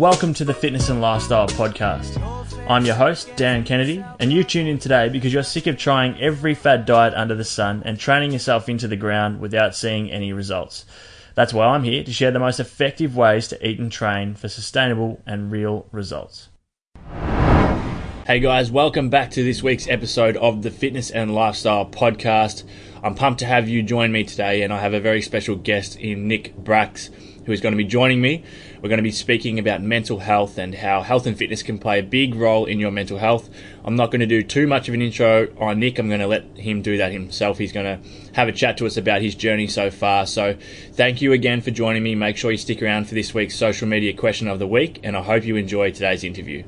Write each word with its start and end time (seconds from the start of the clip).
Welcome 0.00 0.32
to 0.32 0.46
the 0.46 0.54
Fitness 0.54 0.88
and 0.88 1.02
Lifestyle 1.02 1.46
Podcast. 1.46 2.16
I'm 2.70 2.86
your 2.86 2.94
host, 2.94 3.36
Dan 3.36 3.64
Kennedy, 3.64 4.02
and 4.18 4.32
you 4.32 4.42
tune 4.42 4.66
in 4.66 4.78
today 4.78 5.10
because 5.10 5.30
you're 5.30 5.42
sick 5.42 5.66
of 5.66 5.76
trying 5.76 6.18
every 6.18 6.54
fad 6.54 6.86
diet 6.86 7.12
under 7.12 7.34
the 7.34 7.44
sun 7.44 7.82
and 7.84 7.98
training 7.98 8.32
yourself 8.32 8.70
into 8.70 8.88
the 8.88 8.96
ground 8.96 9.40
without 9.40 9.76
seeing 9.76 10.10
any 10.10 10.32
results. 10.32 10.86
That's 11.34 11.52
why 11.52 11.66
I'm 11.66 11.84
here 11.84 12.02
to 12.02 12.12
share 12.14 12.30
the 12.30 12.38
most 12.38 12.60
effective 12.60 13.14
ways 13.14 13.46
to 13.48 13.68
eat 13.68 13.78
and 13.78 13.92
train 13.92 14.36
for 14.36 14.48
sustainable 14.48 15.20
and 15.26 15.52
real 15.52 15.86
results. 15.92 16.48
Hey 18.26 18.40
guys, 18.40 18.70
welcome 18.70 19.10
back 19.10 19.30
to 19.32 19.44
this 19.44 19.62
week's 19.62 19.86
episode 19.86 20.38
of 20.38 20.62
the 20.62 20.70
Fitness 20.70 21.10
and 21.10 21.34
Lifestyle 21.34 21.84
Podcast. 21.84 22.64
I'm 23.02 23.14
pumped 23.14 23.40
to 23.40 23.46
have 23.46 23.68
you 23.68 23.82
join 23.82 24.12
me 24.12 24.24
today, 24.24 24.62
and 24.62 24.72
I 24.72 24.80
have 24.80 24.94
a 24.94 25.00
very 25.00 25.20
special 25.20 25.56
guest 25.56 25.96
in 25.96 26.26
Nick 26.26 26.56
Bracks 26.56 27.10
who 27.50 27.54
is 27.54 27.60
going 27.60 27.72
to 27.72 27.76
be 27.76 27.84
joining 27.84 28.20
me. 28.20 28.44
We're 28.80 28.88
going 28.88 28.98
to 28.98 29.02
be 29.02 29.10
speaking 29.10 29.58
about 29.58 29.82
mental 29.82 30.20
health 30.20 30.56
and 30.56 30.72
how 30.72 31.02
health 31.02 31.26
and 31.26 31.36
fitness 31.36 31.64
can 31.64 31.80
play 31.80 31.98
a 31.98 32.02
big 32.02 32.36
role 32.36 32.64
in 32.64 32.78
your 32.78 32.92
mental 32.92 33.18
health. 33.18 33.50
I'm 33.84 33.96
not 33.96 34.12
going 34.12 34.20
to 34.20 34.26
do 34.26 34.44
too 34.44 34.68
much 34.68 34.86
of 34.86 34.94
an 34.94 35.02
intro 35.02 35.48
on 35.58 35.80
Nick. 35.80 35.98
I'm 35.98 36.06
going 36.06 36.20
to 36.20 36.28
let 36.28 36.44
him 36.56 36.80
do 36.80 36.96
that 36.98 37.10
himself. 37.10 37.58
He's 37.58 37.72
going 37.72 37.86
to 37.86 38.08
have 38.34 38.46
a 38.46 38.52
chat 38.52 38.78
to 38.78 38.86
us 38.86 38.96
about 38.96 39.20
his 39.20 39.34
journey 39.34 39.66
so 39.66 39.90
far. 39.90 40.26
So, 40.26 40.56
thank 40.92 41.20
you 41.20 41.32
again 41.32 41.60
for 41.60 41.72
joining 41.72 42.04
me. 42.04 42.14
Make 42.14 42.36
sure 42.36 42.52
you 42.52 42.56
stick 42.56 42.82
around 42.82 43.08
for 43.08 43.16
this 43.16 43.34
week's 43.34 43.56
social 43.56 43.88
media 43.88 44.12
question 44.12 44.46
of 44.46 44.60
the 44.60 44.68
week, 44.68 45.00
and 45.02 45.16
I 45.16 45.22
hope 45.22 45.44
you 45.44 45.56
enjoy 45.56 45.90
today's 45.90 46.22
interview. 46.22 46.62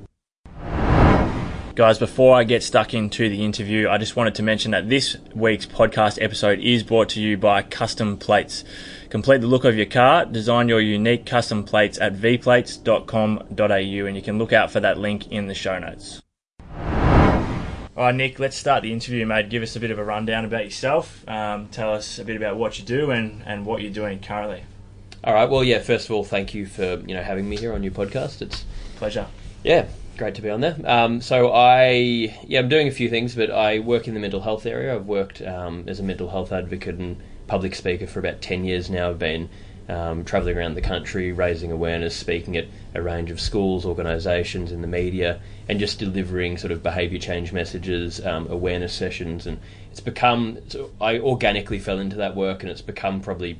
Guys, 1.75 1.99
before 1.99 2.37
I 2.37 2.45
get 2.45 2.63
stuck 2.63 2.93
into 2.93 3.31
the 3.31 3.43
interview, 3.47 3.89
I 3.89 3.97
just 3.97 4.15
wanted 4.15 4.35
to 4.35 4.43
mention 4.43 4.73
that 4.73 4.91
this 4.91 5.17
week's 5.35 5.65
podcast 5.65 6.23
episode 6.23 6.59
is 6.59 6.83
brought 6.83 7.09
to 7.11 7.21
you 7.21 7.39
by 7.39 7.63
Custom 7.63 8.19
Plates. 8.19 8.63
Complete 9.09 9.41
the 9.41 9.47
look 9.47 9.65
of 9.65 9.75
your 9.75 9.87
car, 9.87 10.27
design 10.27 10.69
your 10.69 10.83
unique 10.83 11.25
custom 11.25 11.65
plates 11.65 11.99
at 11.99 12.15
vplates.com.au, 12.15 14.07
and 14.07 14.17
you 14.17 14.23
can 14.23 14.37
look 14.39 14.53
out 14.53 14.71
for 14.71 14.81
that 14.81 14.99
link 14.99 15.33
in 15.33 15.47
the 15.47 15.55
show 15.55 15.79
notes. 15.79 16.21
All 17.95 18.05
right, 18.05 18.15
Nick, 18.15 18.39
let's 18.39 18.57
start 18.57 18.83
the 18.83 18.93
interview, 18.93 19.25
mate. 19.25 19.49
Give 19.49 19.63
us 19.63 19.75
a 19.75 19.81
bit 19.81 19.91
of 19.91 19.99
a 19.99 20.05
rundown 20.05 20.45
about 20.45 20.65
yourself. 20.65 21.27
Um, 21.27 21.69
tell 21.69 21.95
us 21.95 22.19
a 22.19 22.25
bit 22.25 22.37
about 22.37 22.57
what 22.59 22.79
you 22.79 22.85
do 22.85 23.11
and, 23.13 23.43
and 23.47 23.65
what 23.65 23.81
you're 23.81 23.93
doing 23.93 24.21
currently. 24.21 24.63
All 25.25 25.33
right. 25.33 25.49
Well, 25.49 25.65
yeah. 25.65 25.79
First 25.79 26.07
of 26.11 26.17
all, 26.17 26.25
thank 26.25 26.53
you 26.53 26.67
for 26.67 26.97
you 27.07 27.15
know 27.15 27.23
having 27.23 27.49
me 27.49 27.57
here 27.57 27.73
on 27.73 27.83
your 27.83 27.93
podcast. 27.93 28.43
It's 28.43 28.65
Pleasure. 28.97 29.27
yeah, 29.63 29.87
great 30.17 30.35
to 30.37 30.43
be 30.43 30.51
on 30.51 30.61
there. 30.61 30.77
Um, 30.85 31.21
so 31.21 31.53
I 31.53 32.37
yeah, 32.47 32.61
I'm 32.61 32.69
doing 32.69 32.89
a 32.89 32.93
few 32.93 33.09
things, 33.09 33.35
but 33.35 33.51
I 33.51 33.79
work 33.79 34.09
in 34.09 34.15
the 34.15 34.21
mental 34.21 34.41
health 34.41 34.67
area. 34.67 34.95
I've 34.95 35.07
worked 35.07 35.43
um, 35.43 35.85
as 35.87 36.01
a 36.01 36.03
mental 36.03 36.31
health 36.31 36.53
advocate 36.53 36.97
and 36.97 37.17
public 37.47 37.75
speaker 37.75 38.07
for 38.07 38.19
about 38.19 38.41
ten 38.41 38.65
years 38.65 38.91
now. 38.91 39.11
I've 39.11 39.19
been 39.19 39.49
um, 39.89 40.25
traveling 40.25 40.57
around 40.57 40.75
the 40.75 40.81
country, 40.81 41.33
raising 41.33 41.73
awareness, 41.73 42.17
speaking 42.17 42.57
at 42.57 42.67
a 42.95 43.03
range 43.03 43.31
of 43.31 43.41
schools, 43.41 43.85
organisations, 43.85 44.73
in 44.73 44.81
the 44.81 44.87
media, 44.87 45.41
and 45.69 45.79
just 45.79 45.99
delivering 45.99 46.57
sort 46.57 46.73
of 46.73 46.83
behaviour 46.83 47.19
change 47.19 47.53
messages, 47.53 48.25
um, 48.25 48.47
awareness 48.49 48.93
sessions, 48.93 49.47
and 49.47 49.59
it's 49.91 50.01
become. 50.01 50.59
So 50.69 50.91
I 51.01 51.19
organically 51.19 51.79
fell 51.79 51.99
into 51.99 52.17
that 52.17 52.37
work, 52.37 52.63
and 52.63 52.71
it's 52.71 52.83
become 52.83 53.21
probably 53.21 53.59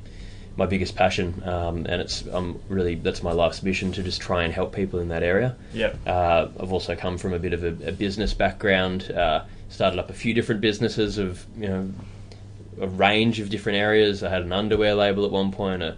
my 0.55 0.65
biggest 0.65 0.95
passion, 0.95 1.41
um, 1.45 1.77
and 1.87 2.01
it's 2.01 2.27
um, 2.31 2.59
really 2.69 2.95
that's 2.95 3.23
my 3.23 3.31
life's 3.31 3.63
mission 3.63 3.91
to 3.93 4.03
just 4.03 4.21
try 4.21 4.43
and 4.43 4.53
help 4.53 4.73
people 4.73 4.99
in 4.99 5.09
that 5.09 5.23
area. 5.23 5.55
Yep. 5.73 5.97
Uh, 6.05 6.47
I've 6.59 6.71
also 6.71 6.95
come 6.95 7.17
from 7.17 7.33
a 7.33 7.39
bit 7.39 7.53
of 7.53 7.63
a, 7.63 7.89
a 7.89 7.91
business 7.91 8.33
background. 8.33 9.11
Uh, 9.11 9.45
started 9.69 9.99
up 9.99 10.09
a 10.09 10.13
few 10.13 10.33
different 10.33 10.61
businesses 10.61 11.17
of 11.17 11.45
you 11.57 11.67
know 11.67 11.89
a 12.79 12.87
range 12.87 13.39
of 13.39 13.49
different 13.49 13.77
areas. 13.77 14.23
I 14.23 14.29
had 14.29 14.43
an 14.43 14.53
underwear 14.53 14.95
label 14.95 15.25
at 15.25 15.31
one 15.31 15.51
point. 15.51 15.81
A, 15.81 15.97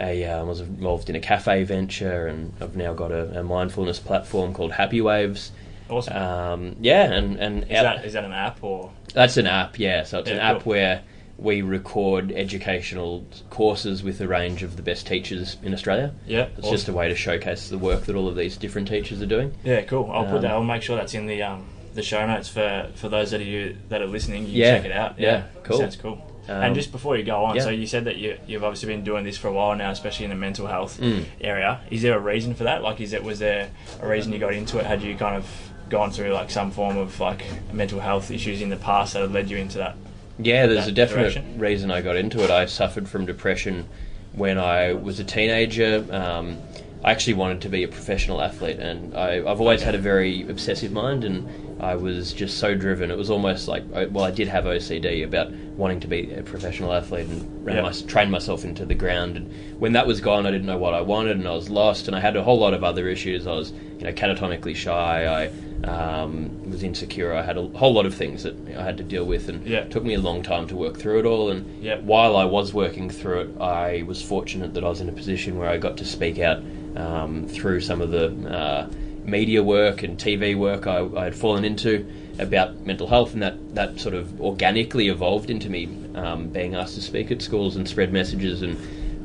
a 0.00 0.24
uh, 0.24 0.44
was 0.44 0.60
involved 0.60 1.08
in 1.08 1.14
a 1.14 1.20
cafe 1.20 1.62
venture, 1.62 2.26
and 2.26 2.52
I've 2.60 2.76
now 2.76 2.94
got 2.94 3.12
a, 3.12 3.40
a 3.40 3.42
mindfulness 3.44 4.00
platform 4.00 4.52
called 4.52 4.72
Happy 4.72 5.00
Waves. 5.00 5.52
Awesome. 5.88 6.16
Um, 6.16 6.76
yeah, 6.80 7.12
and 7.12 7.36
and 7.36 7.62
is, 7.64 7.68
that, 7.68 8.04
is 8.04 8.12
that 8.14 8.24
an 8.24 8.32
app 8.32 8.64
or? 8.64 8.90
that's 9.12 9.36
an 9.36 9.46
app. 9.46 9.78
Yeah, 9.78 10.02
so 10.02 10.18
it's 10.18 10.28
Yeah, 10.28 10.36
an 10.36 10.56
app 10.56 10.66
where 10.66 11.02
we 11.36 11.62
record 11.62 12.30
educational 12.32 13.26
courses 13.50 14.02
with 14.02 14.20
a 14.20 14.28
range 14.28 14.62
of 14.62 14.76
the 14.76 14.82
best 14.82 15.06
teachers 15.06 15.56
in 15.62 15.74
Australia. 15.74 16.14
Yeah. 16.26 16.48
It's 16.56 16.70
just 16.70 16.88
a 16.88 16.92
way 16.92 17.08
to 17.08 17.14
showcase 17.16 17.68
the 17.68 17.78
work 17.78 18.04
that 18.04 18.14
all 18.16 18.28
of 18.28 18.36
these 18.36 18.56
different 18.56 18.88
teachers 18.88 19.20
are 19.20 19.26
doing. 19.26 19.52
Yeah, 19.64 19.82
cool. 19.82 20.10
I'll 20.12 20.24
put 20.24 20.36
Um, 20.36 20.42
that. 20.42 20.50
I'll 20.52 20.62
make 20.64 20.82
sure 20.82 20.96
that's 20.96 21.14
in 21.14 21.26
the 21.26 21.42
um, 21.42 21.64
the 21.94 22.02
show 22.02 22.26
notes 22.26 22.48
for, 22.48 22.88
for 22.96 23.08
those 23.08 23.30
that 23.32 23.40
are 23.40 23.44
you 23.44 23.76
that 23.88 24.00
are 24.02 24.06
listening. 24.06 24.46
You 24.46 24.62
Yeah, 24.64 24.76
check 24.76 24.86
it 24.86 24.92
out. 24.92 25.18
yeah, 25.18 25.44
cool. 25.64 25.78
Sounds 25.78 25.96
cool. 25.96 26.30
Um, 26.48 26.62
and 26.62 26.74
just 26.74 26.92
before 26.92 27.16
you 27.16 27.24
go 27.24 27.42
on, 27.44 27.56
yeah. 27.56 27.62
so 27.62 27.70
you 27.70 27.86
said 27.86 28.04
that 28.04 28.16
you 28.16 28.36
you've 28.46 28.62
obviously 28.64 28.88
been 28.88 29.02
doing 29.04 29.24
this 29.24 29.36
for 29.38 29.48
a 29.48 29.52
while 29.52 29.74
now, 29.76 29.90
especially 29.90 30.24
in 30.24 30.30
the 30.30 30.36
mental 30.36 30.66
health 30.66 30.98
Mm. 31.00 31.24
area. 31.40 31.80
Is 31.90 32.02
there 32.02 32.16
a 32.16 32.20
reason 32.20 32.54
for 32.54 32.64
that? 32.64 32.82
Like, 32.82 33.00
is 33.00 33.12
it 33.12 33.22
was 33.24 33.38
there 33.38 33.70
a 34.00 34.08
reason 34.08 34.32
you 34.32 34.38
got 34.38 34.52
into 34.54 34.78
it? 34.78 34.86
Had 34.86 35.02
you 35.02 35.16
kind 35.16 35.36
of 35.36 35.46
gone 35.88 36.10
through 36.10 36.32
like 36.32 36.50
some 36.50 36.70
form 36.70 36.96
of 36.96 37.18
like 37.20 37.44
mental 37.72 38.00
health 38.00 38.30
issues 38.30 38.60
in 38.62 38.68
the 38.70 38.76
past 38.76 39.12
that 39.14 39.22
had 39.22 39.32
led 39.32 39.50
you 39.50 39.56
into 39.56 39.78
that? 39.78 39.96
Yeah, 40.38 40.66
there's 40.66 40.86
a 40.86 40.92
definite 40.92 41.32
direction? 41.34 41.58
reason 41.58 41.90
I 41.90 42.00
got 42.00 42.16
into 42.16 42.42
it. 42.42 42.50
I 42.50 42.66
suffered 42.66 43.08
from 43.08 43.24
depression 43.26 43.86
when 44.32 44.58
I 44.58 44.92
was 44.92 45.20
a 45.20 45.24
teenager. 45.24 46.04
Um, 46.10 46.58
I 47.04 47.10
actually 47.10 47.34
wanted 47.34 47.60
to 47.62 47.68
be 47.68 47.82
a 47.84 47.88
professional 47.88 48.40
athlete, 48.40 48.78
and 48.78 49.14
I, 49.16 49.36
I've 49.36 49.60
always 49.60 49.80
Okay. 49.80 49.84
had 49.86 49.94
a 49.94 49.98
very 49.98 50.48
obsessive 50.48 50.90
mind, 50.90 51.22
and 51.22 51.46
I 51.82 51.94
was 51.96 52.32
just 52.32 52.56
so 52.58 52.74
driven. 52.74 53.10
It 53.10 53.18
was 53.18 53.28
almost 53.30 53.68
like, 53.68 53.84
well, 54.10 54.24
I 54.24 54.30
did 54.30 54.48
have 54.48 54.64
OCD 54.64 55.22
about 55.22 55.52
wanting 55.76 56.00
to 56.00 56.08
be 56.08 56.32
a 56.32 56.42
professional 56.42 56.92
athlete 56.94 57.28
and 57.28 57.68
Yeah. 57.68 57.82
my, 57.82 57.92
train 57.92 58.30
myself 58.30 58.64
into 58.64 58.86
the 58.86 58.94
ground. 58.94 59.36
And 59.36 59.52
when 59.78 59.92
that 59.92 60.06
was 60.06 60.20
gone, 60.22 60.46
I 60.46 60.50
didn't 60.50 60.66
know 60.66 60.78
what 60.78 60.94
I 60.94 61.02
wanted, 61.02 61.36
and 61.36 61.46
I 61.46 61.52
was 61.54 61.68
lost, 61.68 62.08
and 62.08 62.16
I 62.16 62.20
had 62.20 62.36
a 62.36 62.42
whole 62.42 62.58
lot 62.58 62.72
of 62.74 62.82
other 62.82 63.06
issues. 63.08 63.46
I 63.46 63.52
was, 63.52 63.72
you 63.98 64.04
know, 64.04 64.12
catatonically 64.12 64.74
shy. 64.74 65.26
I 65.44 65.50
um, 65.88 66.70
was 66.70 66.82
insecure. 66.82 67.32
I 67.32 67.42
had 67.42 67.56
a 67.56 67.66
whole 67.68 67.92
lot 67.92 68.06
of 68.06 68.14
things 68.14 68.42
that 68.42 68.54
I 68.76 68.82
had 68.82 68.96
to 68.98 69.04
deal 69.04 69.24
with, 69.24 69.48
and 69.48 69.66
Yeah. 69.66 69.78
it 69.80 69.90
took 69.90 70.04
me 70.04 70.14
a 70.14 70.20
long 70.20 70.42
time 70.42 70.66
to 70.68 70.76
work 70.76 70.98
through 70.98 71.20
it 71.20 71.26
all. 71.26 71.50
And 71.50 71.64
Yep. 71.82 72.02
while 72.04 72.36
I 72.36 72.44
was 72.44 72.72
working 72.74 73.10
through 73.10 73.40
it, 73.40 73.60
I 73.60 74.04
was 74.06 74.22
fortunate 74.22 74.74
that 74.74 74.84
I 74.84 74.88
was 74.88 75.00
in 75.00 75.08
a 75.08 75.12
position 75.12 75.58
where 75.58 75.68
I 75.68 75.76
got 75.78 75.96
to 75.98 76.04
speak 76.04 76.38
out 76.38 76.62
um, 76.96 77.46
through 77.48 77.80
some 77.80 78.00
of 78.00 78.10
the 78.10 78.32
uh, 78.48 78.86
media 79.24 79.62
work 79.62 80.02
and 80.02 80.18
TV 80.18 80.54
work 80.56 80.86
I, 80.86 81.06
I 81.16 81.24
had 81.24 81.34
fallen 81.34 81.64
into 81.64 82.06
about 82.38 82.84
mental 82.84 83.06
health, 83.06 83.32
and 83.34 83.42
that, 83.42 83.74
that 83.74 83.98
sort 84.00 84.14
of 84.14 84.40
organically 84.40 85.08
evolved 85.08 85.50
into 85.50 85.70
me 85.70 85.88
um, 86.14 86.48
being 86.48 86.74
asked 86.74 86.94
to 86.96 87.00
speak 87.00 87.30
at 87.30 87.40
schools 87.42 87.76
and 87.76 87.88
spread 87.88 88.12
messages. 88.12 88.62
And 88.62 88.76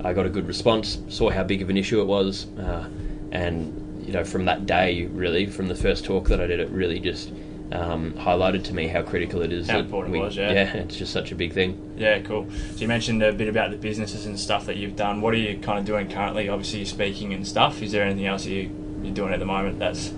I 0.03 0.13
got 0.13 0.25
a 0.25 0.29
good 0.29 0.47
response, 0.47 0.99
saw 1.09 1.29
how 1.29 1.43
big 1.43 1.61
of 1.61 1.69
an 1.69 1.75
issue 1.77 1.99
it 2.01 2.05
was, 2.05 2.47
uh, 2.57 2.87
and 3.31 3.73
you 4.09 4.13
know, 4.13 4.23
from 4.23 4.45
that 4.45 4.65
day, 4.65 5.05
really, 5.05 5.45
from 5.45 5.67
the 5.67 5.75
first 5.75 6.03
talk 6.03 6.29
that 6.29 6.41
I 6.41 6.47
did, 6.47 6.59
it 6.59 6.69
really 6.69 6.99
just 6.99 7.31
um, 7.71 8.13
highlighted 8.13 8.63
to 8.63 8.73
me 8.73 8.87
how 8.87 9.03
critical 9.03 9.43
it 9.43 9.53
is. 9.53 9.69
How 9.69 9.77
important 9.77 10.15
it 10.15 10.19
was, 10.19 10.35
yeah. 10.35 10.51
Yeah, 10.51 10.77
it's 10.77 10.97
just 10.97 11.13
such 11.13 11.31
a 11.31 11.35
big 11.35 11.53
thing. 11.53 11.93
Yeah, 11.95 12.17
cool. 12.21 12.49
So 12.71 12.77
you 12.77 12.87
mentioned 12.87 13.21
a 13.21 13.31
bit 13.31 13.47
about 13.47 13.69
the 13.69 13.77
businesses 13.77 14.25
and 14.25 14.39
stuff 14.39 14.65
that 14.65 14.77
you've 14.77 14.95
done. 14.95 15.21
What 15.21 15.35
are 15.35 15.37
you 15.37 15.59
kind 15.59 15.77
of 15.77 15.85
doing 15.85 16.09
currently? 16.09 16.49
Obviously, 16.49 16.79
you're 16.79 16.87
speaking 16.87 17.35
and 17.35 17.47
stuff. 17.47 17.83
Is 17.83 17.91
there 17.91 18.03
anything 18.03 18.25
else 18.25 18.47
you 18.47 18.71
you're 19.03 19.13
doing 19.13 19.31
at 19.31 19.39
the 19.39 19.45
moment 19.45 19.77
that's 19.77 20.11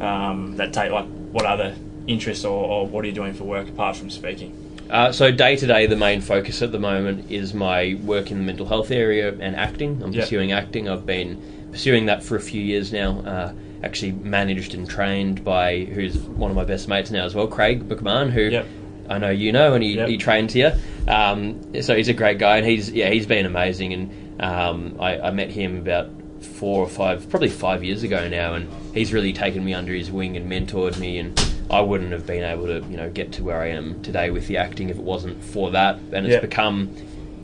um, 0.00 0.56
that 0.56 0.72
take 0.72 0.90
like 0.90 1.06
what 1.32 1.44
other 1.44 1.76
interests 2.06 2.46
or, 2.46 2.64
or 2.64 2.86
what 2.86 3.04
are 3.04 3.08
you 3.08 3.12
doing 3.12 3.34
for 3.34 3.44
work 3.44 3.68
apart 3.68 3.94
from 3.94 4.08
speaking? 4.08 4.56
Uh, 4.88 5.12
so 5.12 5.30
day 5.30 5.54
to 5.56 5.66
day, 5.66 5.86
the 5.86 5.96
main 5.96 6.22
focus 6.22 6.62
at 6.62 6.72
the 6.72 6.78
moment 6.78 7.30
is 7.30 7.52
my 7.52 7.98
work 8.04 8.30
in 8.30 8.38
the 8.38 8.44
mental 8.44 8.64
health 8.66 8.90
area 8.90 9.34
and 9.38 9.54
acting. 9.54 10.02
I'm 10.02 10.12
Yep. 10.12 10.24
pursuing 10.24 10.52
acting. 10.52 10.88
I've 10.88 11.04
been 11.04 11.63
pursuing 11.74 12.06
that 12.06 12.22
for 12.22 12.36
a 12.36 12.40
few 12.40 12.62
years 12.62 12.92
now. 12.92 13.18
Uh, 13.20 13.52
actually 13.82 14.12
managed 14.12 14.72
and 14.72 14.88
trained 14.88 15.44
by 15.44 15.80
who's 15.84 16.16
one 16.16 16.50
of 16.50 16.56
my 16.56 16.64
best 16.64 16.88
mates 16.88 17.10
now 17.10 17.22
as 17.26 17.34
well, 17.34 17.46
Craig 17.46 17.86
McMahon, 17.86 18.30
who 18.30 18.42
Yep. 18.48 18.66
I 19.10 19.18
know 19.18 19.28
you 19.28 19.52
know, 19.52 19.74
and 19.74 19.84
he, 19.84 19.96
Yep. 19.96 20.08
he 20.08 20.16
trained 20.16 20.50
here. 20.52 20.78
Um, 21.06 21.60
so 21.82 21.94
he's 21.94 22.08
a 22.08 22.14
great 22.14 22.38
guy, 22.38 22.56
and 22.56 22.66
he's 22.66 22.90
yeah 22.90 23.10
he's 23.10 23.26
been 23.26 23.44
amazing. 23.44 23.92
And 23.92 24.40
um, 24.42 24.96
I, 25.00 25.18
I 25.18 25.30
met 25.32 25.50
him 25.50 25.76
about 25.76 26.08
four 26.40 26.80
or 26.82 26.88
five, 26.88 27.28
probably 27.28 27.50
five 27.50 27.84
years 27.84 28.02
ago 28.04 28.26
now, 28.28 28.54
and 28.54 28.68
he's 28.94 29.12
really 29.12 29.34
taken 29.34 29.62
me 29.62 29.74
under 29.74 29.92
his 29.92 30.10
wing 30.10 30.36
and 30.38 30.50
mentored 30.50 30.96
me. 30.98 31.18
And 31.18 31.38
I 31.70 31.80
wouldn't 31.82 32.12
have 32.12 32.24
been 32.26 32.42
able 32.44 32.66
to 32.68 32.86
you 32.88 32.96
know 32.96 33.10
get 33.10 33.32
to 33.32 33.44
where 33.44 33.60
I 33.60 33.68
am 33.68 34.00
today 34.02 34.30
with 34.30 34.46
the 34.46 34.56
acting 34.56 34.88
if 34.88 34.96
it 34.96 35.02
wasn't 35.02 35.42
for 35.44 35.72
that. 35.72 35.96
And 36.12 36.24
it's 36.24 36.32
Yep. 36.34 36.40
become 36.42 36.96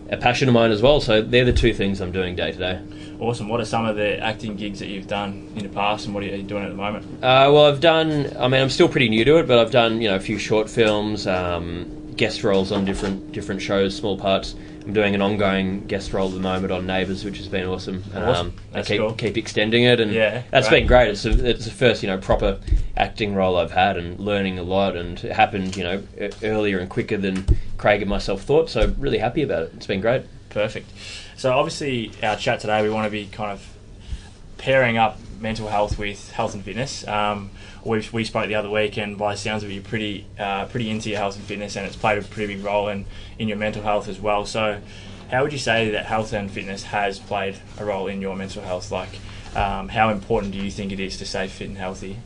a 0.09 0.17
passion 0.17 0.49
of 0.49 0.55
mine 0.55 0.71
as 0.71 0.81
well. 0.81 1.01
So 1.03 1.21
they're 1.21 1.45
the 1.45 1.53
two 1.53 1.75
things 1.75 2.01
I'm 2.01 2.13
doing 2.13 2.35
day 2.35 2.53
to 2.53 2.59
day. 2.59 2.79
Awesome. 3.21 3.49
What 3.49 3.61
are 3.61 3.67
some 3.67 3.85
of 3.85 3.97
the 3.97 4.19
acting 4.19 4.57
gigs 4.57 4.79
that 4.79 4.87
you've 4.89 5.07
done 5.07 5.53
in 5.55 5.63
the 5.63 5.69
past, 5.69 6.07
and 6.07 6.15
what 6.15 6.23
are 6.25 6.27
you 6.27 6.43
doing 6.43 6.65
at 6.65 6.71
the 6.71 6.75
moment? 6.77 7.05
Uh, 7.23 7.51
well, 7.53 7.67
I've 7.67 7.81
done. 7.81 8.35
I 8.39 8.49
mean, 8.49 8.63
I'm 8.63 8.71
still 8.71 8.89
pretty 8.89 9.11
new 9.11 9.25
to 9.27 9.39
it, 9.39 9.47
but 9.47 9.59
I've 9.59 9.71
done 9.71 10.01
you 10.01 10.09
know 10.09 10.17
a 10.17 10.21
few 10.21 10.39
short 10.39 10.71
films, 10.71 11.27
um, 11.27 12.15
guest 12.17 12.43
roles 12.43 12.73
on 12.73 12.85
different 12.87 13.33
different 13.33 13.61
shows, 13.61 13.95
small 13.95 14.19
parts. 14.19 14.55
I'm 14.87 14.95
doing 14.95 15.15
an 15.15 15.21
ongoing 15.21 15.87
guest 15.87 16.15
role 16.15 16.29
at 16.29 16.35
the 16.35 16.41
moment 16.41 16.73
on 16.73 16.87
Neighbours, 16.87 17.23
which 17.23 17.37
has 17.37 17.49
been 17.49 17.67
awesome. 17.67 18.03
Awesome. 18.15 18.47
Um, 18.47 18.53
I 18.71 18.77
That's 18.77 18.89
keep 18.89 19.01
cool. 19.01 19.13
keep 19.13 19.37
extending 19.37 19.85
it, 19.85 20.01
and 20.01 20.11
Yeah, 20.11 20.43
that's 20.51 20.71
great. 20.71 20.81
been 20.81 20.87
great. 20.87 21.09
It's 21.11 21.27
a, 21.27 21.47
it's 21.51 21.67
the 21.67 21.71
first 21.71 22.03
you 22.03 22.09
know 22.09 22.17
proper 22.17 22.59
acting 22.97 23.35
role 23.35 23.59
I've 23.59 23.73
had, 23.73 23.99
and 23.99 24.19
learning 24.19 24.59
a 24.59 24.63
lot, 24.63 24.97
and 24.97 25.23
it 25.23 25.33
happened 25.33 25.77
you 25.77 25.85
know 25.85 26.03
earlier 26.43 26.79
and 26.79 26.89
quicker 26.89 27.19
than 27.19 27.45
Craig 27.77 28.01
and 28.01 28.09
myself 28.09 28.43
thought. 28.43 28.71
So 28.71 28.95
really 28.99 29.19
happy 29.19 29.43
about 29.43 29.65
it. 29.65 29.73
It's 29.77 29.87
been 29.87 30.01
great. 30.01 30.23
Perfect. 30.49 30.91
So 31.41 31.57
obviously, 31.57 32.13
our 32.23 32.37
chat 32.37 32.61
today, 32.61 32.83
we 32.83 32.91
want 32.91 33.07
to 33.07 33.11
be 33.11 33.25
kind 33.25 33.51
of 33.51 33.67
pairing 34.59 34.99
up 34.99 35.19
mental 35.41 35.69
health 35.69 35.99
with 35.99 36.31
health 36.33 36.53
and 36.53 36.63
fitness. 36.63 37.09
Um, 37.09 37.51
we 37.83 38.07
we 38.13 38.25
spoke 38.25 38.49
the 38.49 38.57
other 38.57 38.69
week, 38.69 38.99
and 38.99 39.17
by 39.17 39.33
the 39.33 39.39
sounds 39.39 39.65
of 39.65 39.73
you're 39.73 39.83
pretty 39.83 40.27
uh, 40.39 40.67
pretty 40.67 40.91
into 40.91 41.09
your 41.09 41.19
health 41.19 41.37
and 41.37 41.45
fitness, 41.47 41.77
and 41.77 41.87
it's 41.87 41.97
played 41.97 42.19
a 42.19 42.23
pretty 42.27 42.57
big 42.57 42.63
role 42.63 42.89
in 42.89 43.07
in 43.39 43.49
your 43.49 43.57
mental 43.57 43.83
health 43.83 44.07
as 44.07 44.21
well. 44.21 44.45
So, 44.45 44.83
how 45.31 45.43
would 45.43 45.55
you 45.55 45.59
say 45.59 45.93
that 45.93 46.05
health 46.05 46.35
and 46.35 46.51
fitness 46.51 46.83
has 46.83 47.19
played 47.19 47.57
a 47.79 47.87
role 47.87 48.07
in 48.07 48.21
your 48.21 48.37
mental 48.37 48.63
health? 48.63 48.93
Like, 48.93 49.19
um, 49.57 49.89
how 49.89 50.11
important 50.11 50.53
do 50.53 50.59
you 50.59 50.71
think 50.71 50.93
it 50.93 51.01
is 51.01 51.17
to 51.17 51.25
stay 51.25 51.49
fit 51.49 51.69
and 51.69 51.79
healthy? 51.79 52.19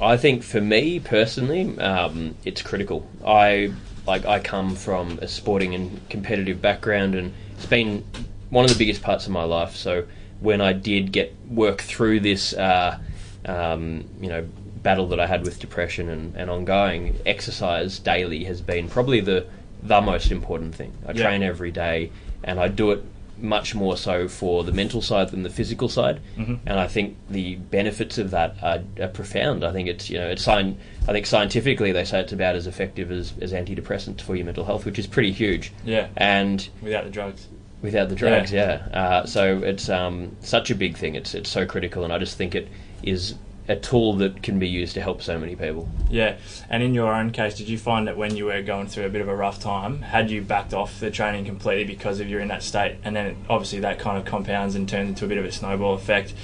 I 0.00 0.16
think 0.16 0.44
for 0.44 0.60
me 0.60 1.00
personally, 1.00 1.76
um, 1.80 2.36
it's 2.44 2.62
critical. 2.62 3.10
I 3.26 3.72
like 4.06 4.24
I 4.24 4.38
come 4.38 4.76
from 4.76 5.18
a 5.18 5.26
sporting 5.26 5.74
and 5.74 6.08
competitive 6.08 6.62
background, 6.62 7.16
and 7.16 7.34
it's 7.56 7.66
been 7.66 8.04
one 8.52 8.64
of 8.66 8.70
the 8.70 8.78
biggest 8.78 9.02
parts 9.02 9.24
of 9.24 9.32
my 9.32 9.44
life. 9.44 9.74
So 9.74 10.04
when 10.40 10.60
I 10.60 10.74
did 10.74 11.10
get 11.10 11.34
work 11.48 11.80
through 11.80 12.20
this, 12.20 12.52
uh, 12.52 12.98
um, 13.46 14.04
you 14.20 14.28
know, 14.28 14.46
battle 14.82 15.06
that 15.08 15.18
I 15.20 15.26
had 15.26 15.42
with 15.42 15.58
depression 15.58 16.08
and, 16.10 16.36
and 16.36 16.50
ongoing, 16.50 17.16
exercise 17.24 17.98
daily 17.98 18.44
has 18.44 18.60
been 18.60 18.88
probably 18.88 19.20
the 19.20 19.46
the 19.82 20.00
most 20.00 20.30
important 20.30 20.74
thing. 20.76 20.92
I 21.08 21.12
Yeah. 21.12 21.22
train 21.24 21.42
every 21.42 21.72
day, 21.72 22.12
and 22.44 22.60
I 22.60 22.68
do 22.68 22.92
it 22.92 23.02
much 23.40 23.74
more 23.74 23.96
so 23.96 24.28
for 24.28 24.62
the 24.62 24.70
mental 24.70 25.02
side 25.02 25.30
than 25.30 25.42
the 25.42 25.50
physical 25.50 25.88
side. 25.88 26.20
Mhm. 26.38 26.60
And 26.66 26.78
I 26.78 26.86
think 26.86 27.16
the 27.28 27.56
benefits 27.56 28.16
of 28.18 28.30
that 28.30 28.54
are, 28.62 28.82
are 29.00 29.08
profound. 29.08 29.64
I 29.64 29.72
think 29.72 29.88
it's 29.88 30.08
you 30.10 30.18
know 30.18 30.28
it's 30.28 30.42
sign. 30.44 30.76
I 31.08 31.12
think 31.12 31.26
scientifically 31.26 31.90
they 31.90 32.04
say 32.04 32.20
it's 32.20 32.32
about 32.32 32.54
as 32.54 32.66
effective 32.68 33.10
as, 33.10 33.32
as 33.40 33.52
antidepressants 33.52 34.20
for 34.20 34.36
your 34.36 34.44
mental 34.44 34.64
health, 34.66 34.84
which 34.84 34.98
is 35.00 35.06
pretty 35.08 35.32
huge. 35.32 35.72
Yeah, 35.84 36.08
And 36.16 36.68
without 36.82 37.04
the 37.04 37.10
drugs. 37.10 37.48
Without 37.82 38.08
the 38.08 38.14
drugs, 38.14 38.52
yeah. 38.52 38.88
Uh, 38.92 39.26
so 39.26 39.58
it's 39.58 39.88
um, 39.88 40.34
such 40.40 40.70
a 40.70 40.74
big 40.74 40.96
thing. 40.96 41.14
It's 41.14 41.34
it's 41.34 41.50
so 41.50 41.66
critical, 41.66 42.04
and 42.04 42.12
I 42.12 42.18
just 42.18 42.38
think 42.38 42.54
it 42.54 42.68
is 43.02 43.34
a 43.68 43.76
tool 43.76 44.14
that 44.14 44.42
can 44.42 44.58
be 44.58 44.68
used 44.68 44.94
to 44.94 45.00
help 45.00 45.22
so 45.22 45.38
many 45.38 45.54
people. 45.54 45.88
Yeah, 46.10 46.36
and 46.68 46.82
in 46.82 46.94
your 46.94 47.12
own 47.12 47.30
case, 47.30 47.56
did 47.56 47.68
you 47.68 47.78
find 47.78 48.08
that 48.08 48.16
when 48.16 48.36
you 48.36 48.46
were 48.46 48.62
going 48.62 48.86
through 48.86 49.06
a 49.06 49.08
bit 49.08 49.20
of 49.20 49.28
a 49.28 49.36
rough 49.36 49.60
time, 49.60 50.02
had 50.02 50.30
you 50.30 50.42
backed 50.42 50.74
off 50.74 50.98
the 51.00 51.10
training 51.10 51.44
completely 51.44 51.84
because 51.84 52.20
of 52.20 52.28
you're 52.28 52.40
in 52.40 52.48
that 52.48 52.62
state, 52.62 52.96
and 53.04 53.14
then 53.14 53.36
obviously 53.48 53.80
that 53.80 53.98
kind 53.98 54.18
of 54.18 54.24
compounds 54.24 54.74
and 54.74 54.88
turns 54.88 55.10
into 55.10 55.24
a 55.24 55.28
bit 55.28 55.38
of 55.38 55.44
a 55.44 55.52
snowball 55.52 55.94
effect. 55.94 56.34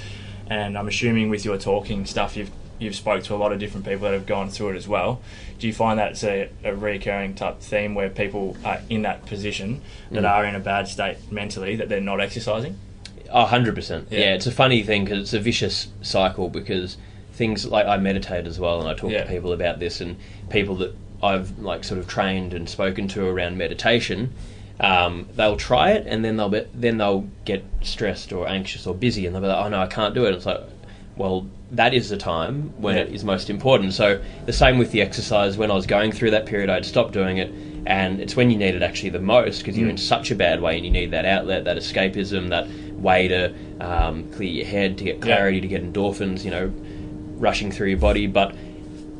And 0.47 0.77
I'm 0.77 0.87
assuming 0.87 1.29
with 1.29 1.45
your 1.45 1.57
talking 1.57 2.05
stuff, 2.05 2.35
you've 2.35 2.51
you've 2.79 2.95
spoke 2.95 3.23
to 3.25 3.35
a 3.35 3.37
lot 3.37 3.51
of 3.51 3.59
different 3.59 3.85
people 3.85 4.01
that 4.03 4.13
have 4.13 4.25
gone 4.25 4.49
through 4.49 4.69
it 4.69 4.75
as 4.77 4.87
well. 4.87 5.21
Do 5.59 5.67
you 5.67 5.73
find 5.73 5.99
that 5.99 6.11
it's 6.11 6.23
a, 6.23 6.49
a 6.63 6.73
recurring 6.75 7.35
type 7.35 7.59
theme 7.59 7.93
where 7.93 8.09
people 8.09 8.55
are 8.63 8.79
in 8.89 9.01
that 9.03 9.25
position 9.25 9.81
that 10.11 10.23
Mm. 10.23 10.29
are 10.29 10.45
in 10.45 10.55
a 10.55 10.59
bad 10.59 10.87
state 10.87 11.17
mentally 11.31 11.75
that 11.75 11.89
they're 11.89 11.99
not 12.01 12.21
exercising? 12.21 12.77
A 13.29 13.45
hundred 13.45 13.75
percent. 13.75 14.07
Yeah. 14.09 14.19
Yeah, 14.19 14.33
it's 14.35 14.47
a 14.47 14.51
funny 14.51 14.81
thing 14.83 15.03
because 15.03 15.19
it's 15.19 15.33
a 15.33 15.39
vicious 15.39 15.87
cycle 16.01 16.49
because 16.49 16.97
things 17.33 17.65
like 17.65 17.85
I 17.85 17.97
meditate 17.97 18.47
as 18.47 18.59
well, 18.59 18.79
and 18.79 18.89
I 18.89 18.93
talk 18.95 19.11
Yeah. 19.11 19.23
to 19.23 19.29
people 19.29 19.53
about 19.53 19.79
this, 19.79 20.01
and 20.01 20.15
people 20.49 20.75
that 20.77 20.95
I've 21.21 21.59
like 21.59 21.83
sort 21.83 21.99
of 21.99 22.07
trained 22.07 22.53
and 22.53 22.67
spoken 22.69 23.07
to 23.09 23.25
around 23.27 23.57
meditation. 23.57 24.33
Um, 24.81 25.27
they'll 25.35 25.57
try 25.57 25.91
it 25.91 26.07
and 26.07 26.23
then 26.23 26.37
they'll 26.37 26.47
be, 26.47 26.61
then 26.73 26.97
they'll 26.99 27.27
get 27.43 27.65
stressed 27.81 28.31
or 28.31 28.47
anxious 28.47 28.87
or 28.87 28.95
busy 28.95 29.25
and 29.25 29.35
they'll 29.35 29.41
be 29.41 29.49
like, 29.49 29.65
oh 29.65 29.67
no, 29.67 29.81
I 29.81 29.87
can't 29.87 30.15
do 30.15 30.23
it. 30.23 30.27
And 30.27 30.37
it's 30.37 30.45
like, 30.45 30.61
well, 31.19 31.45
that 31.71 31.93
is 31.93 32.09
the 32.09 32.17
time 32.17 32.73
when 32.77 32.95
Yeah. 32.95 33.03
it 33.03 33.09
is 33.13 33.23
most 33.23 33.49
important. 33.49 33.93
So 33.93 34.19
the 34.47 34.53
same 34.53 34.79
with 34.79 34.91
the 34.91 35.01
exercise. 35.01 35.57
When 35.57 35.69
I 35.69 35.75
was 35.75 35.85
going 35.85 36.11
through 36.13 36.31
that 36.31 36.45
period, 36.47 36.69
I'd 36.69 36.85
stopped 36.85 37.13
doing 37.13 37.37
it, 37.37 37.51
and 37.85 38.19
it's 38.21 38.35
when 38.37 38.49
you 38.49 38.57
need 38.57 38.73
it 38.73 38.81
actually 38.81 39.09
the 39.09 39.19
most 39.19 39.59
because 39.59 39.77
you're 39.77 39.87
Mm. 39.89 39.91
in 39.91 39.97
such 39.97 40.31
a 40.31 40.35
bad 40.35 40.61
way 40.61 40.77
and 40.77 40.85
you 40.85 40.91
need 40.91 41.11
that 41.11 41.25
outlet, 41.25 41.65
that 41.65 41.77
escapism, 41.77 42.49
that 42.49 42.67
way 42.97 43.27
to 43.27 43.51
um, 43.81 44.25
clear 44.31 44.49
your 44.49 44.65
head, 44.65 44.97
to 44.97 45.03
get 45.03 45.21
clarity, 45.21 45.61
to 45.61 45.67
get 45.67 45.81
endorphins, 45.83 46.43
you 46.43 46.51
know, 46.51 46.71
rushing 47.37 47.69
through 47.71 47.87
your 47.89 47.97
body. 47.99 48.25
But 48.27 48.53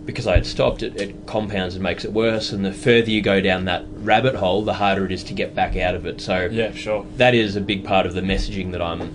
because 0.05 0.25
I 0.27 0.35
had 0.35 0.45
stopped, 0.45 0.81
it, 0.83 0.99
it 0.99 1.25
compounds 1.27 1.75
and 1.75 1.83
makes 1.83 2.03
it 2.03 2.11
worse. 2.13 2.51
And 2.51 2.65
the 2.65 2.73
further 2.73 3.09
you 3.11 3.21
go 3.21 3.39
down 3.41 3.65
that 3.65 3.83
rabbit 4.01 4.35
hole, 4.35 4.63
the 4.63 4.73
harder 4.73 5.05
it 5.05 5.11
is 5.11 5.23
to 5.25 5.33
get 5.33 5.53
back 5.53 5.77
out 5.77 5.95
of 5.95 6.05
it. 6.05 6.19
So 6.21 6.49
Yeah, 6.51 6.71
sure. 6.73 7.05
that 7.17 7.35
is 7.35 7.55
a 7.55 7.61
big 7.61 7.83
part 7.83 8.05
of 8.05 8.13
the 8.15 8.21
messaging 8.21 8.71
that 8.71 8.81
I'm 8.81 9.11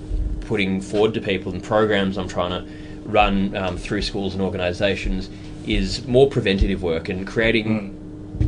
putting 0.47 0.81
forward 0.81 1.15
to 1.15 1.21
people 1.21 1.53
and 1.53 1.63
programs 1.63 2.17
I'm 2.19 2.29
trying 2.29 2.51
to 2.51 2.71
run 3.05 3.57
um, 3.57 3.77
through 3.77 4.03
schools 4.03 4.35
and 4.35 4.43
organisations 4.43 5.29
is 5.67 6.07
more 6.07 6.29
preventative 6.29 6.83
work 6.83 7.09
and 7.09 7.27
creating 7.27 7.99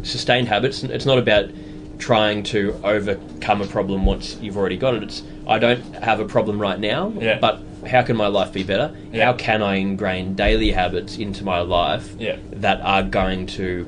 sustained 0.02 0.48
habits. 0.48 0.82
It's 0.82 1.06
not 1.06 1.19
about 1.19 1.50
trying 1.98 2.43
to 2.43 2.78
overcome 2.84 3.62
a 3.62 3.66
problem 3.66 4.04
once 4.04 4.37
you've 4.40 4.56
already 4.56 4.76
got 4.76 4.94
it. 4.94 5.02
It's 5.02 5.22
I 5.46 5.58
don't 5.58 5.81
have 5.96 6.20
a 6.20 6.25
problem 6.26 6.58
right 6.60 6.78
now, 6.78 7.12
Yeah. 7.19 7.38
but 7.38 7.60
how 7.87 8.02
can 8.02 8.16
my 8.16 8.26
life 8.26 8.52
be 8.52 8.64
better? 8.64 8.94
Yeah. 9.12 9.26
How 9.26 9.32
can 9.34 9.62
I 9.62 9.76
ingrain 9.76 10.34
daily 10.34 10.72
habits 10.72 11.16
into 11.16 11.44
my 11.44 11.60
life 11.60 12.14
Yeah. 12.19 12.37
that 12.52 12.81
are 12.82 13.02
going 13.02 13.46
to 13.58 13.87